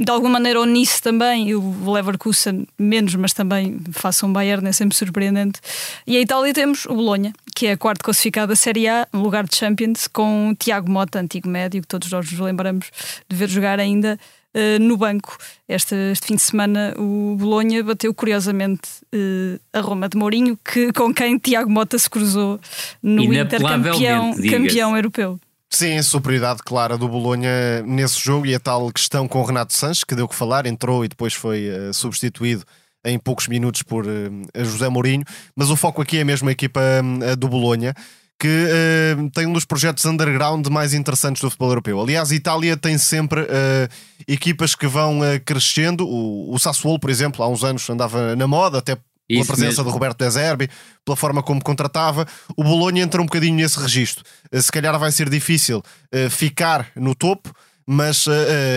de 0.00 0.10
alguma 0.10 0.30
maneira, 0.30 0.58
o 0.58 0.64
Nice 0.64 1.02
também, 1.02 1.54
o 1.54 1.92
Leverkusen 1.92 2.66
menos, 2.78 3.14
mas 3.14 3.34
também 3.34 3.78
façam 3.92 4.30
um 4.30 4.32
Bayern, 4.32 4.66
é 4.66 4.72
sempre 4.72 4.96
surpreendente. 4.96 5.60
E 6.06 6.16
a 6.16 6.20
Itália 6.22 6.54
temos 6.54 6.86
o 6.86 6.94
Bolonha, 6.94 7.34
que 7.54 7.66
é 7.66 7.72
a 7.72 7.76
quarta 7.76 8.02
classificada 8.02 8.46
da 8.46 8.56
Série 8.56 8.88
A, 8.88 9.06
no 9.12 9.22
lugar 9.22 9.46
de 9.46 9.54
Champions, 9.54 10.08
com 10.08 10.56
Tiago 10.58 10.90
Mota, 10.90 11.20
antigo 11.20 11.46
médio, 11.46 11.82
que 11.82 11.88
todos 11.88 12.10
nós 12.10 12.30
nos 12.30 12.40
lembramos 12.40 12.90
de 13.28 13.36
ver 13.36 13.50
jogar 13.50 13.78
ainda. 13.78 14.18
Uh, 14.56 14.78
no 14.80 14.96
banco. 14.96 15.36
Este, 15.68 15.94
este, 16.12 16.28
fim 16.28 16.36
de 16.36 16.40
semana 16.40 16.94
o 16.96 17.36
Bolonha 17.38 17.84
bateu 17.84 18.14
curiosamente 18.14 18.88
uh, 19.14 19.60
a 19.70 19.80
Roma 19.80 20.08
de 20.08 20.16
Mourinho, 20.16 20.58
que, 20.64 20.94
com 20.94 21.12
quem 21.12 21.36
Tiago 21.36 21.68
Mota 21.68 21.98
se 21.98 22.08
cruzou 22.08 22.58
no 23.02 23.34
Inter 23.34 23.60
campeão, 23.60 24.34
campeão 24.34 24.96
europeu. 24.96 25.38
Sim, 25.68 25.98
a 25.98 26.02
superioridade 26.02 26.62
clara 26.62 26.96
do 26.96 27.06
Bolonha 27.06 27.82
nesse 27.84 28.18
jogo 28.18 28.46
e 28.46 28.54
a 28.54 28.58
tal 28.58 28.90
questão 28.90 29.28
com 29.28 29.42
o 29.42 29.44
Renato 29.44 29.74
Sanches, 29.74 30.04
que 30.04 30.14
deu 30.14 30.26
que 30.26 30.34
falar, 30.34 30.64
entrou 30.64 31.04
e 31.04 31.08
depois 31.08 31.34
foi 31.34 31.68
uh, 31.68 31.92
substituído 31.92 32.64
em 33.04 33.18
poucos 33.18 33.48
minutos 33.48 33.82
por 33.82 34.04
José 34.56 34.88
Mourinho, 34.88 35.22
mas 35.54 35.70
o 35.70 35.76
foco 35.76 36.02
aqui 36.02 36.18
é 36.18 36.24
mesmo 36.24 36.48
a 36.48 36.52
equipa 36.52 36.80
do 37.38 37.46
Bolonha 37.46 37.94
que 38.38 38.48
uh, 38.48 39.30
tem 39.30 39.46
um 39.46 39.52
dos 39.52 39.64
projetos 39.64 40.04
underground 40.04 40.66
mais 40.68 40.92
interessantes 40.92 41.40
do 41.40 41.48
futebol 41.48 41.70
europeu. 41.70 42.00
Aliás, 42.00 42.30
a 42.30 42.34
Itália 42.34 42.76
tem 42.76 42.98
sempre 42.98 43.40
uh, 43.42 43.46
equipas 44.28 44.74
que 44.74 44.86
vão 44.86 45.20
uh, 45.20 45.40
crescendo. 45.44 46.06
O, 46.06 46.54
o 46.54 46.58
Sassuolo, 46.58 47.00
por 47.00 47.08
exemplo, 47.08 47.42
há 47.42 47.48
uns 47.48 47.64
anos 47.64 47.88
andava 47.88 48.36
na 48.36 48.46
moda, 48.46 48.78
até 48.78 48.94
pela 48.94 49.40
Isso 49.40 49.46
presença 49.46 49.68
mesmo. 49.68 49.84
do 49.84 49.90
Roberto 49.90 50.18
De 50.18 50.30
Zerbi, 50.30 50.70
pela 51.04 51.16
forma 51.16 51.42
como 51.42 51.64
contratava. 51.64 52.26
O 52.56 52.62
Bolonha 52.62 53.02
entra 53.02 53.22
um 53.22 53.26
bocadinho 53.26 53.56
nesse 53.56 53.80
registro. 53.80 54.22
se 54.52 54.70
calhar 54.70 54.96
vai 54.98 55.10
ser 55.10 55.28
difícil 55.28 55.82
ficar 56.30 56.92
no 56.94 57.12
topo, 57.12 57.52
mas 57.84 58.26
uh, 58.28 58.32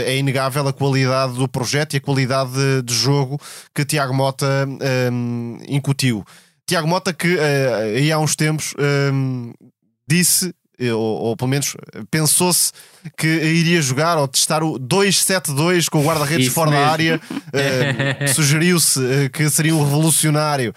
é 0.06 0.18
inegável 0.18 0.68
a 0.68 0.74
qualidade 0.74 1.34
do 1.34 1.48
projeto 1.48 1.94
e 1.94 1.98
a 1.98 2.02
qualidade 2.02 2.52
de, 2.52 2.82
de 2.82 2.94
jogo 2.96 3.40
que 3.76 3.86
Tiago 3.86 4.14
Mota 4.14 4.68
incutiu. 5.68 6.26
Tiago 6.70 6.88
Mota, 6.88 7.12
que 7.12 7.34
uh, 7.34 7.96
aí 7.96 8.12
há 8.12 8.20
uns 8.20 8.36
tempos 8.36 8.74
uh, 8.74 9.54
disse, 10.08 10.54
eh, 10.78 10.94
ou, 10.94 11.02
ou, 11.02 11.36
pelo 11.36 11.50
menos 11.50 11.76
pensou-se 12.12 12.72
que 13.18 13.28
iria 13.28 13.82
jogar 13.82 14.20
ou 14.20 14.28
testar 14.28 14.62
o 14.62 14.80
2-7-2 14.80 15.90
com 15.90 16.00
o 16.00 16.04
guarda-redes 16.06 16.54
fora 16.54 16.70
mesmo. 16.70 16.86
da 16.86 16.92
área. 16.92 17.22
Uh, 17.26 18.28
Sugeriu-se 18.36 19.00
que 19.34 19.50
seria 19.50 19.76
um 19.76 19.84
revolucionário 19.84 20.72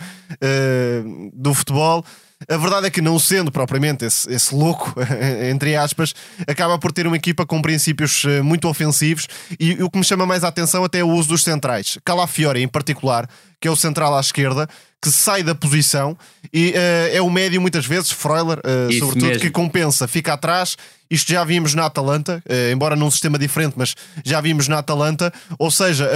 do 1.34 1.52
futebol. 1.52 2.02
A 2.48 2.56
verdade 2.56 2.86
é 2.86 2.90
que, 2.90 3.02
não 3.02 3.18
sendo 3.18 3.52
propriamente 3.52 4.06
esse, 4.06 4.32
esse 4.32 4.54
louco, 4.54 4.94
entre 5.50 5.76
aspas, 5.76 6.14
acaba 6.48 6.78
por 6.78 6.90
ter 6.90 7.06
uma 7.06 7.16
equipa 7.16 7.44
com 7.44 7.60
princípios 7.60 8.24
muito 8.42 8.66
ofensivos 8.66 9.28
e, 9.60 9.72
e 9.72 9.82
o 9.82 9.90
que 9.90 9.98
me 9.98 10.04
chama 10.04 10.24
mais 10.24 10.42
a 10.42 10.48
atenção 10.48 10.82
até 10.84 11.00
é 11.00 11.04
o 11.04 11.10
uso 11.10 11.28
dos 11.28 11.44
centrais. 11.44 11.98
Calafiore, 12.02 12.62
em 12.62 12.66
particular, 12.66 13.28
que 13.60 13.68
é 13.68 13.70
o 13.70 13.76
central 13.76 14.16
à 14.16 14.20
esquerda, 14.20 14.68
que 15.02 15.10
sai 15.10 15.42
da 15.42 15.52
posição 15.52 16.16
e 16.54 16.70
uh, 16.70 17.16
é 17.16 17.20
o 17.20 17.28
médio 17.28 17.60
muitas 17.60 17.84
vezes, 17.84 18.12
Freuler, 18.12 18.58
uh, 18.58 18.92
sobretudo, 18.92 19.26
mesmo. 19.26 19.42
que 19.42 19.50
compensa, 19.50 20.06
fica 20.06 20.34
atrás. 20.34 20.76
Isto 21.10 21.32
já 21.32 21.44
vimos 21.44 21.74
na 21.74 21.86
Atalanta, 21.86 22.42
uh, 22.48 22.72
embora 22.72 22.94
num 22.94 23.10
sistema 23.10 23.36
diferente, 23.36 23.74
mas 23.76 23.96
já 24.24 24.40
vimos 24.40 24.68
na 24.68 24.78
Atalanta. 24.78 25.32
Ou 25.58 25.72
seja, 25.72 26.08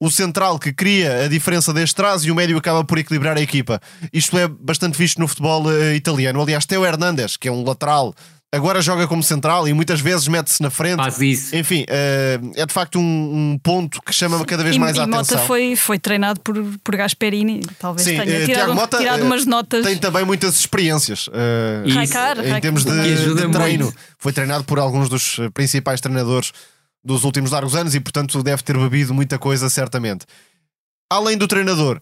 o 0.00 0.10
central 0.10 0.58
que 0.58 0.72
cria 0.72 1.24
a 1.24 1.28
diferença 1.28 1.72
deste 1.72 1.94
trás 1.94 2.24
e 2.24 2.30
o 2.30 2.34
médio 2.34 2.58
acaba 2.58 2.82
por 2.82 2.98
equilibrar 2.98 3.36
a 3.36 3.40
equipa. 3.40 3.80
Isto 4.12 4.36
é 4.36 4.48
bastante 4.48 4.98
visto 4.98 5.20
no 5.20 5.28
futebol 5.28 5.64
italiano. 5.94 6.42
Aliás, 6.42 6.66
Teo 6.66 6.84
Hernandes, 6.84 7.36
que 7.36 7.48
é 7.48 7.52
um 7.52 7.64
lateral 7.64 8.14
agora 8.52 8.80
joga 8.80 9.06
como 9.06 9.22
central 9.22 9.68
e 9.68 9.72
muitas 9.72 10.00
vezes 10.00 10.26
mete-se 10.26 10.62
na 10.62 10.70
frente. 10.70 10.96
Faz 10.96 11.20
isso. 11.20 11.54
Enfim, 11.54 11.82
uh, 11.82 12.52
é 12.56 12.66
de 12.66 12.72
facto 12.72 12.98
um, 12.98 13.02
um, 13.02 13.58
ponto 13.58 14.00
que 14.02 14.12
chama 14.12 14.42
cada 14.44 14.62
vez 14.62 14.76
e, 14.76 14.78
mais 14.78 14.96
e 14.96 15.00
a 15.00 15.06
Mota 15.06 15.34
atenção. 15.34 15.46
foi, 15.46 15.76
foi 15.76 15.98
treinado 15.98 16.40
por, 16.40 16.56
por 16.82 16.96
Gasperini, 16.96 17.60
talvez 17.78 18.06
Sim, 18.06 18.16
tenha 18.18 18.42
uh, 18.42 18.46
tirado, 18.46 18.74
Mota, 18.74 18.98
tirado 18.98 19.24
umas 19.24 19.44
notas. 19.44 19.84
Tem 19.84 19.98
também 19.98 20.24
muitas 20.24 20.58
experiências 20.58 21.28
uh, 21.28 21.94
Raikar, 21.94 22.38
em 22.44 22.60
termos 22.60 22.84
de, 22.84 23.34
de 23.34 23.48
treino. 23.50 23.84
Muito. 23.84 23.98
Foi 24.18 24.32
treinado 24.32 24.64
por 24.64 24.78
alguns 24.78 25.08
dos 25.08 25.38
principais 25.52 26.00
treinadores 26.00 26.52
dos 27.04 27.24
últimos 27.24 27.50
largos 27.50 27.74
anos 27.74 27.94
e, 27.94 28.00
portanto, 28.00 28.42
deve 28.42 28.62
ter 28.62 28.76
bebido 28.76 29.14
muita 29.14 29.38
coisa, 29.38 29.68
certamente. 29.70 30.26
Além 31.10 31.38
do 31.38 31.48
treinador, 31.48 32.00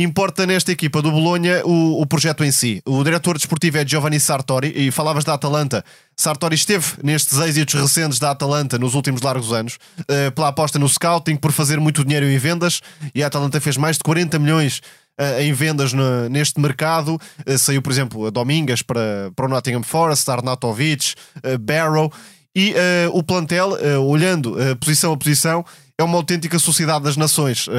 Importa 0.00 0.46
nesta 0.46 0.70
equipa 0.70 1.02
do 1.02 1.10
Bolonha 1.10 1.60
o, 1.66 2.00
o, 2.00 2.06
projeto 2.06 2.44
em 2.44 2.52
si. 2.52 2.80
O 2.86 3.02
diretor 3.02 3.36
desportivo 3.36 3.78
é 3.78 3.84
Giovanni 3.84 4.20
Sartori 4.20 4.72
e 4.72 4.92
falavas 4.92 5.24
da 5.24 5.34
Atalanta. 5.34 5.84
Sartori 6.16 6.54
esteve 6.54 6.86
nestes 7.02 7.36
êxitos 7.40 7.74
recentes 7.74 8.20
da 8.20 8.30
Atalanta 8.30 8.78
nos 8.78 8.94
últimos 8.94 9.22
largos 9.22 9.52
anos, 9.52 9.76
uh, 10.02 10.30
pela 10.36 10.48
aposta 10.48 10.78
no 10.78 10.88
scouting, 10.88 11.34
por 11.34 11.50
fazer 11.50 11.80
muito 11.80 12.04
dinheiro 12.04 12.26
em 12.26 12.38
vendas 12.38 12.80
e 13.12 13.24
a 13.24 13.26
Atalanta 13.26 13.60
fez 13.60 13.76
mais 13.76 13.96
de 13.96 14.04
40 14.04 14.38
milhões 14.38 14.80
uh, 15.18 15.40
em 15.40 15.52
vendas 15.52 15.92
no, 15.92 16.28
neste 16.28 16.60
mercado. 16.60 17.20
Uh, 17.44 17.58
saiu, 17.58 17.82
por 17.82 17.90
exemplo, 17.90 18.24
a 18.24 18.30
Domingas 18.30 18.82
para, 18.82 19.32
para 19.34 19.46
o 19.46 19.48
Nottingham 19.48 19.82
Forest, 19.82 20.30
Arnautovic, 20.30 21.14
Barrow 21.60 22.12
e 22.54 22.72
o 23.12 23.22
plantel, 23.22 23.70
olhando 24.00 24.56
posição 24.80 25.12
a 25.12 25.16
posição, 25.16 25.64
é 26.00 26.04
uma 26.04 26.16
autêntica 26.16 26.60
sociedade 26.60 27.02
das 27.02 27.16
nações, 27.16 27.66
uh, 27.66 27.72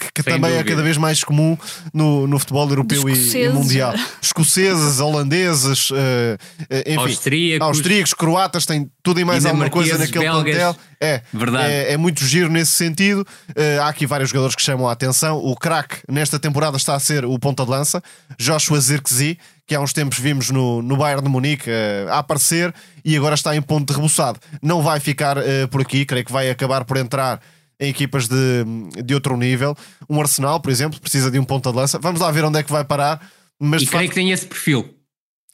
que, 0.00 0.10
que 0.14 0.22
também 0.22 0.50
dúvida. 0.50 0.60
é 0.60 0.64
cada 0.64 0.82
vez 0.82 0.96
mais 0.96 1.22
comum 1.22 1.58
no, 1.92 2.26
no 2.26 2.38
futebol 2.38 2.66
europeu 2.66 3.06
e, 3.06 3.36
e, 3.36 3.48
mundial. 3.50 3.92
Escoceses, 4.20 4.98
holandeses, 4.98 5.90
uh, 5.90 5.94
enfim, 6.86 6.96
austríacos. 6.96 7.68
austríacos, 7.68 8.14
croatas, 8.14 8.64
tem 8.64 8.90
tudo 9.02 9.20
e 9.20 9.26
mais 9.26 9.44
alguma 9.44 9.68
coisa 9.68 9.98
naquele 9.98 10.24
belgas. 10.24 10.56
plantel. 10.56 10.76
É, 10.98 11.20
Verdade. 11.30 11.70
É, 11.70 11.92
é, 11.92 11.96
muito 11.98 12.24
giro 12.24 12.48
nesse 12.48 12.72
sentido. 12.72 13.26
Uh, 13.50 13.82
há 13.82 13.88
aqui 13.88 14.06
vários 14.06 14.30
jogadores 14.30 14.56
que 14.56 14.62
chamam 14.62 14.88
a 14.88 14.92
atenção. 14.92 15.36
O 15.36 15.54
craque 15.54 15.96
nesta 16.08 16.38
temporada 16.38 16.78
está 16.78 16.94
a 16.94 16.98
ser 16.98 17.26
o 17.26 17.38
ponta 17.38 17.62
de 17.62 17.70
lança, 17.70 18.02
Joshua 18.38 18.80
Zirkzee, 18.80 19.38
que 19.66 19.74
há 19.74 19.80
uns 19.82 19.92
tempos 19.92 20.18
vimos 20.18 20.50
no, 20.50 20.80
no 20.80 20.96
Bayern 20.96 21.22
de 21.22 21.28
Munique 21.28 21.68
uh, 21.68 22.10
a 22.10 22.20
aparecer 22.20 22.72
e 23.04 23.14
agora 23.14 23.34
está 23.34 23.54
em 23.54 23.60
ponto 23.60 23.92
de 23.92 23.94
reboçado. 23.94 24.40
Não 24.62 24.80
vai 24.80 24.98
ficar 24.98 25.36
uh, 25.36 25.68
por 25.70 25.82
aqui, 25.82 26.06
creio 26.06 26.24
que 26.24 26.32
vai 26.32 26.48
acabar 26.48 26.82
por 26.86 26.96
entrar 26.96 27.38
em 27.80 27.88
equipas 27.88 28.28
de, 28.28 28.64
de 29.04 29.14
outro 29.14 29.36
nível. 29.36 29.76
Um 30.08 30.20
Arsenal, 30.20 30.60
por 30.60 30.70
exemplo, 30.70 31.00
precisa 31.00 31.30
de 31.30 31.38
um 31.38 31.44
ponta 31.44 31.70
de 31.70 31.76
lança. 31.76 31.98
Vamos 31.98 32.20
lá 32.20 32.30
ver 32.30 32.44
onde 32.44 32.58
é 32.58 32.62
que 32.62 32.72
vai 32.72 32.84
parar. 32.84 33.20
Mas 33.58 33.82
e 33.82 33.86
creio 33.86 34.02
facto... 34.02 34.08
que 34.10 34.14
tem 34.14 34.30
esse 34.30 34.46
perfil. 34.46 34.96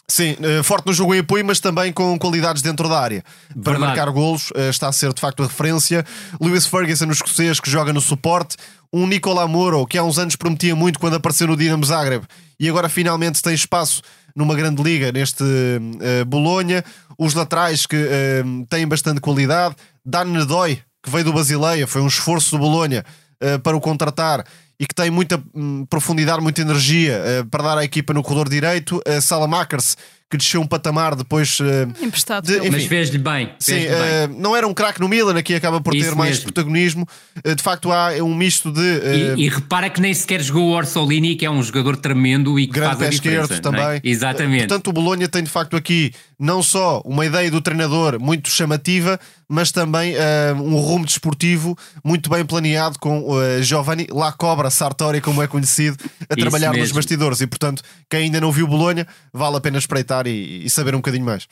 Sim, 0.09 0.37
eh, 0.43 0.63
forte 0.63 0.87
no 0.87 0.93
jogo 0.93 1.15
em 1.15 1.21
apoio, 1.21 1.45
mas 1.45 1.59
também 1.59 1.91
com 1.93 2.19
qualidades 2.19 2.61
dentro 2.61 2.89
da 2.89 3.01
área. 3.01 3.25
Para 3.65 3.79
marcar 3.79 4.11
golos, 4.11 4.53
eh, 4.55 4.69
está 4.69 4.89
a 4.89 4.93
ser 4.93 5.13
de 5.15 5.21
facto 5.21 5.43
a 5.43 5.47
referência. 5.47 6.05
Lewis 6.39 6.67
Ferguson, 6.67 7.07
o 7.07 7.13
escocês, 7.13 7.59
que 7.59 7.71
joga 7.71 7.93
no 7.93 8.01
suporte. 8.01 8.57
Um 8.93 9.07
Nicola 9.07 9.49
Moro, 9.49 9.87
que 9.87 9.97
há 9.97 10.05
uns 10.05 10.19
anos 10.19 10.37
prometia 10.37 10.77
muito 10.77 10.99
quando 10.99 11.15
apareceu 11.15 11.47
no 11.47 11.57
Dinamo 11.57 11.83
Zagreb 11.83 12.27
e 12.61 12.69
agora 12.69 12.91
finalmente 12.91 13.41
tem 13.41 13.55
espaço 13.55 14.03
numa 14.37 14.55
grande 14.55 14.83
liga 14.83 15.11
neste 15.11 15.43
uh, 15.43 16.25
Bolonha. 16.27 16.85
Os 17.19 17.33
laterais 17.33 17.87
que 17.87 17.97
uh, 17.97 18.67
têm 18.69 18.87
bastante 18.87 19.19
qualidade. 19.19 19.75
Dan 20.05 20.27
Nedoy, 20.27 20.79
que 21.03 21.11
veio 21.11 21.25
do 21.25 21.33
Basileia, 21.33 21.87
foi 21.87 22.01
um 22.01 22.07
esforço 22.07 22.53
do 22.53 22.59
Bolonha 22.59 23.05
uh, 23.43 23.59
para 23.61 23.77
o 23.77 23.81
contratar 23.81 24.45
e 24.83 24.87
que 24.87 24.97
tem 24.97 25.13
muita 25.13 25.41
um, 25.55 25.87
profundidade, 25.87 26.43
muita 26.43 26.61
energia 26.61 27.23
uh, 27.23 27.47
para 27.47 27.63
dar 27.63 27.79
à 27.79 27.85
equipa 27.85 28.13
no 28.13 28.21
corredor 28.21 28.49
direito. 28.49 29.01
Uh, 29.07 29.23
Salamakers, 29.23 29.97
que 30.29 30.37
desceu 30.37 30.61
um 30.61 30.67
patamar 30.67 31.15
depois. 31.15 31.61
Uh, 31.61 32.05
Emprestado. 32.05 32.45
De, 32.45 32.59
enfim, 32.59 32.71
Mas 32.71 32.87
fez-lhe 32.87 33.19
bem. 33.19 33.53
Fez 33.61 33.83
sim, 33.85 33.89
bem. 33.89 34.41
não 34.41 34.57
era 34.57 34.67
um 34.67 34.75
craque 34.75 35.01
no 35.01 35.09
Milan, 35.09 35.39
aqui 35.39 35.55
acaba 35.55 35.81
por 35.81 35.95
Isso 35.95 36.09
ter 36.09 36.17
mais 36.17 36.31
mesmo. 36.31 36.45
protagonismo. 36.47 37.07
de 37.45 37.63
facto, 37.63 37.93
há 37.93 38.11
um 38.25 38.35
misto 38.35 38.73
de. 38.73 38.81
E, 38.81 39.45
e, 39.45 39.49
repara 39.49 39.89
que 39.89 40.01
nem 40.01 40.13
sequer 40.13 40.43
jogou 40.43 40.71
o 40.71 40.73
Orsolini, 40.73 41.37
que 41.37 41.47
é 41.47 41.51
um 41.51 41.63
jogador 41.63 41.97
tremendo 41.97 42.59
e 42.59 42.67
que 42.67 42.73
grande 42.73 42.97
faz 42.97 43.03
a 43.03 43.09
esquerdo 43.11 43.55
é? 43.55 43.61
também. 43.61 43.85
É? 43.85 44.01
Exatamente. 44.03 44.67
portanto, 44.67 44.89
o 44.89 44.93
Bolonha 44.93 45.29
tem 45.29 45.45
de 45.45 45.51
facto 45.51 45.77
aqui 45.77 46.13
não 46.43 46.61
só 46.61 47.01
uma 47.05 47.25
ideia 47.25 47.49
do 47.49 47.61
treinador 47.61 48.19
muito 48.19 48.51
chamativa, 48.51 49.21
mas 49.49 49.71
também 49.71 50.15
uh, 50.15 50.55
um 50.61 50.77
rumo 50.77 51.05
desportivo 51.05 51.79
muito 52.03 52.29
bem 52.29 52.45
planeado 52.45 52.99
com 52.99 53.31
uh, 53.31 53.63
Giovanni 53.63 54.09
La 54.11 54.33
Cobra 54.33 54.71
Sartori, 54.73 55.21
como 55.21 55.43
é 55.43 55.47
conhecido, 55.47 55.97
a 56.29 56.37
trabalhar 56.37 56.73
nos 56.73 56.93
bastidores. 56.93 57.41
E 57.41 57.47
portanto, 57.47 57.83
quem 58.11 58.25
ainda 58.25 58.41
não 58.41 58.51
viu 58.51 58.67
Bolonha, 58.67 59.07
vale 59.33 59.57
a 59.57 59.61
pena 59.61 59.79
espreitar 59.79 60.27
e, 60.27 60.65
e 60.65 60.71
saber 60.71 60.95
um 60.95 60.99
bocadinho 60.99 61.25
mais. 61.25 61.47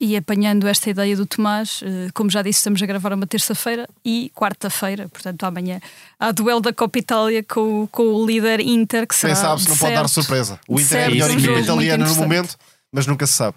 E 0.00 0.16
apanhando 0.16 0.66
esta 0.66 0.90
ideia 0.90 1.16
do 1.16 1.24
Tomás, 1.24 1.80
eh, 1.82 2.10
como 2.12 2.28
já 2.28 2.42
disse, 2.42 2.58
estamos 2.58 2.82
a 2.82 2.86
gravar 2.86 3.12
uma 3.12 3.26
terça-feira 3.26 3.88
e 4.04 4.30
quarta-feira, 4.34 5.08
portanto 5.08 5.44
amanhã, 5.44 5.80
há 6.18 6.32
duelo 6.32 6.60
da 6.60 6.72
Copa 6.72 6.98
Itália 6.98 7.44
com, 7.44 7.86
com 7.90 8.02
o 8.02 8.26
líder 8.26 8.60
Inter, 8.60 9.06
que 9.06 9.14
será. 9.14 9.32
Quem 9.32 9.42
sabe 9.42 9.62
se 9.62 9.68
não 9.68 9.76
pode 9.76 9.94
dar 9.94 10.08
surpresa. 10.08 10.58
O 10.68 10.80
Inter 10.80 10.98
é 10.98 11.04
a 11.04 11.10
melhor 11.10 11.30
equipa 11.30 11.60
italiana 11.60 12.06
no 12.06 12.14
momento, 12.16 12.56
mas 12.92 13.06
nunca 13.06 13.26
se 13.26 13.34
sabe. 13.34 13.56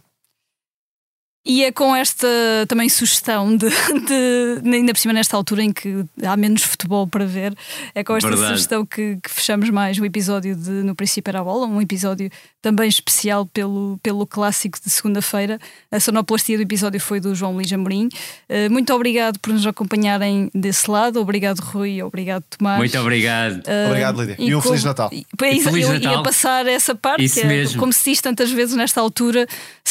E 1.50 1.64
é 1.64 1.72
com 1.72 1.95
esta 1.95 2.28
também 2.68 2.89
sugestão 2.89 3.56
de, 3.56 3.70
de, 3.70 4.76
ainda 4.76 4.91
por 4.93 5.00
cima 5.00 5.14
nesta 5.14 5.38
altura 5.38 5.64
em 5.64 5.72
que 5.72 6.04
há 6.22 6.36
menos 6.36 6.62
futebol 6.62 7.08
para 7.08 7.26
ver, 7.26 7.56
é 7.95 8.04
com 8.04 8.18
esta 8.18 8.28
Verdade. 8.28 8.50
sugestão 8.50 8.86
que, 8.86 9.18
que, 9.24 9.32
fechamos 9.32 9.70
mais 9.70 9.98
o 9.98 10.04
episódio 10.04 10.58
de 10.58 10.70
No 10.70 10.93
Princípio 10.93 11.32
era 11.32 11.39
a 11.39 11.43
Bola, 11.45 11.66
um 11.66 11.82
episódio 11.82 12.30
também 12.62 12.89
especial 12.89 13.45
pelo, 13.45 13.98
pelo 14.04 14.28
clássico 14.28 14.78
de 14.84 14.89
segunda-feira. 14.89 15.58
A 15.89 16.02
sonoplastia 16.02 16.58
do 16.58 16.64
episódio 16.64 17.00
foi 17.00 17.22
do 17.22 17.34
João 17.34 17.54
Luís 17.54 17.72
Amorim. 17.72 18.10
Uh, 18.50 18.70
muito 18.70 18.93
obrigado 18.93 19.39
por 19.39 19.54
nos 19.54 19.66
acompanharem 19.66 20.52
desse 20.54 20.91
lado, 20.91 21.22
obrigado 21.22 21.60
Rui, 21.60 22.04
obrigado 22.04 22.43
Tomás. 22.50 22.78
Muito 22.78 23.00
obrigado. 23.00 23.60
Uh, 23.60 23.88
obrigado 23.88 24.20
Lídia. 24.20 24.36
E, 24.38 24.50
e 24.50 24.56
um 24.56 24.60
Feliz 24.60 24.84
Natal. 24.84 25.10
E, 25.14 25.20
e 25.20 25.62
Feliz 25.62 25.88
eu 25.88 25.93
Natal. 25.93 26.12
ia 26.12 26.24
passar 26.24 26.68
essa 26.68 26.93
parte, 26.93 27.24
Isso 27.24 27.39
é, 27.39 27.45
mesmo. 27.45 27.80
como 27.80 27.93
se 27.93 28.10
diz 28.10 28.20
tantas 28.20 28.52
vezes 28.52 28.76
nesta 28.76 29.00
altura, 29.00 29.48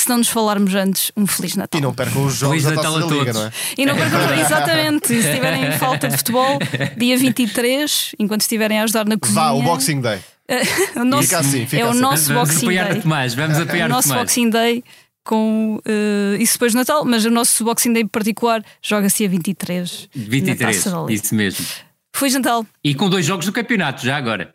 se 0.07 0.11
não 0.11 0.19
nos 0.19 0.29
falarmos 0.29 0.73
antes, 0.75 1.11
um 1.17 1.27
Feliz 1.27 1.57
Natal. 1.57 1.79
E 1.79 1.83
não 1.83 1.93
percam 1.93 2.25
os 2.25 2.37
jogos 2.37 2.63
Feliz 2.63 2.65
da 2.65 2.83
Natal 2.83 3.01
Taça 3.01 3.07
a 3.07 3.19
Liga, 3.19 3.33
não 3.33 3.43
é? 3.45 3.53
E 3.77 3.87
não 3.87 3.97
percam, 3.97 4.35
exatamente. 4.39 5.09
Se 5.09 5.15
estiverem 5.19 5.65
em 5.67 5.73
falta 5.79 6.09
de 6.09 6.17
futebol, 6.17 6.59
dia 6.97 7.19
23, 7.19 8.15
enquanto 8.19 8.43
estiverem 8.43 8.79
a 8.79 8.85
ajudar 8.85 9.05
na 9.05 9.19
cozinha. 9.19 9.41
Vá, 9.41 9.51
o 9.51 9.63
Boxing 9.63 10.01
Day. 10.01 10.21
o 10.95 11.05
nosso, 11.05 11.25
fica 11.25 11.39
assim, 11.41 11.67
fica 11.67 11.83
é 11.83 11.89
assim. 11.89 11.99
o 11.99 12.01
nosso 12.01 12.33
vamos 12.33 12.51
Boxing 12.51 12.69
Day. 12.69 13.03
Tomás, 13.03 13.35
vamos 13.35 13.59
apoiar 13.59 13.83
é 13.83 13.87
o 13.87 13.89
nosso 13.89 14.15
Boxing 14.15 14.51
Day 14.51 14.85
com 15.25 15.81
uh, 15.85 16.41
isso 16.41 16.53
depois 16.53 16.73
do 16.73 16.77
Natal, 16.77 17.05
mas 17.05 17.25
o 17.25 17.31
nosso 17.31 17.65
Boxing 17.65 17.93
Day 17.93 18.05
particular 18.05 18.63
joga-se 18.81 19.25
a 19.25 19.29
23. 19.29 20.09
23, 20.15 20.87
isso 21.11 21.35
mesmo. 21.35 21.67
Foi 22.15 22.31
Natal. 22.31 22.65
E 22.83 22.95
com 22.95 23.11
dois 23.11 23.27
jogos 23.27 23.45
do 23.45 23.53
campeonato, 23.53 24.05
já 24.05 24.17
agora. 24.17 24.55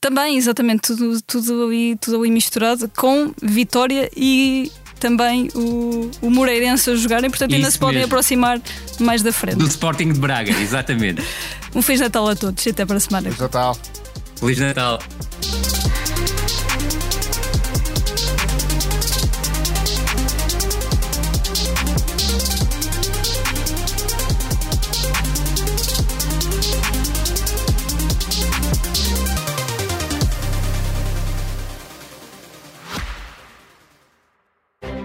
Também, 0.00 0.36
exatamente, 0.36 0.82
tudo, 0.82 1.20
tudo, 1.22 1.64
ali, 1.64 1.96
tudo 1.96 2.18
ali 2.18 2.30
misturado 2.30 2.90
com 2.96 3.32
vitória 3.42 4.10
e 4.16 4.70
também 4.98 5.48
o, 5.54 6.10
o 6.20 6.30
Moreirense 6.30 6.90
a 6.90 6.94
jogarem, 6.94 7.28
portanto 7.28 7.50
Isso 7.50 7.56
ainda 7.56 7.70
se 7.70 7.78
podem 7.78 7.96
mesmo. 7.96 8.06
aproximar 8.06 8.60
mais 9.00 9.20
da 9.22 9.32
frente. 9.32 9.56
Do 9.56 9.66
Sporting 9.66 10.12
de 10.12 10.20
Braga, 10.20 10.52
exatamente. 10.60 11.22
um 11.74 11.82
Feliz 11.82 12.00
Natal 12.00 12.28
a 12.28 12.36
todos 12.36 12.64
e 12.64 12.70
até 12.70 12.86
para 12.86 12.96
a 12.96 13.00
semana. 13.00 13.24
Feliz 13.24 13.40
Natal. 13.40 13.76
Feliz 14.36 14.58
Natal. 14.58 15.00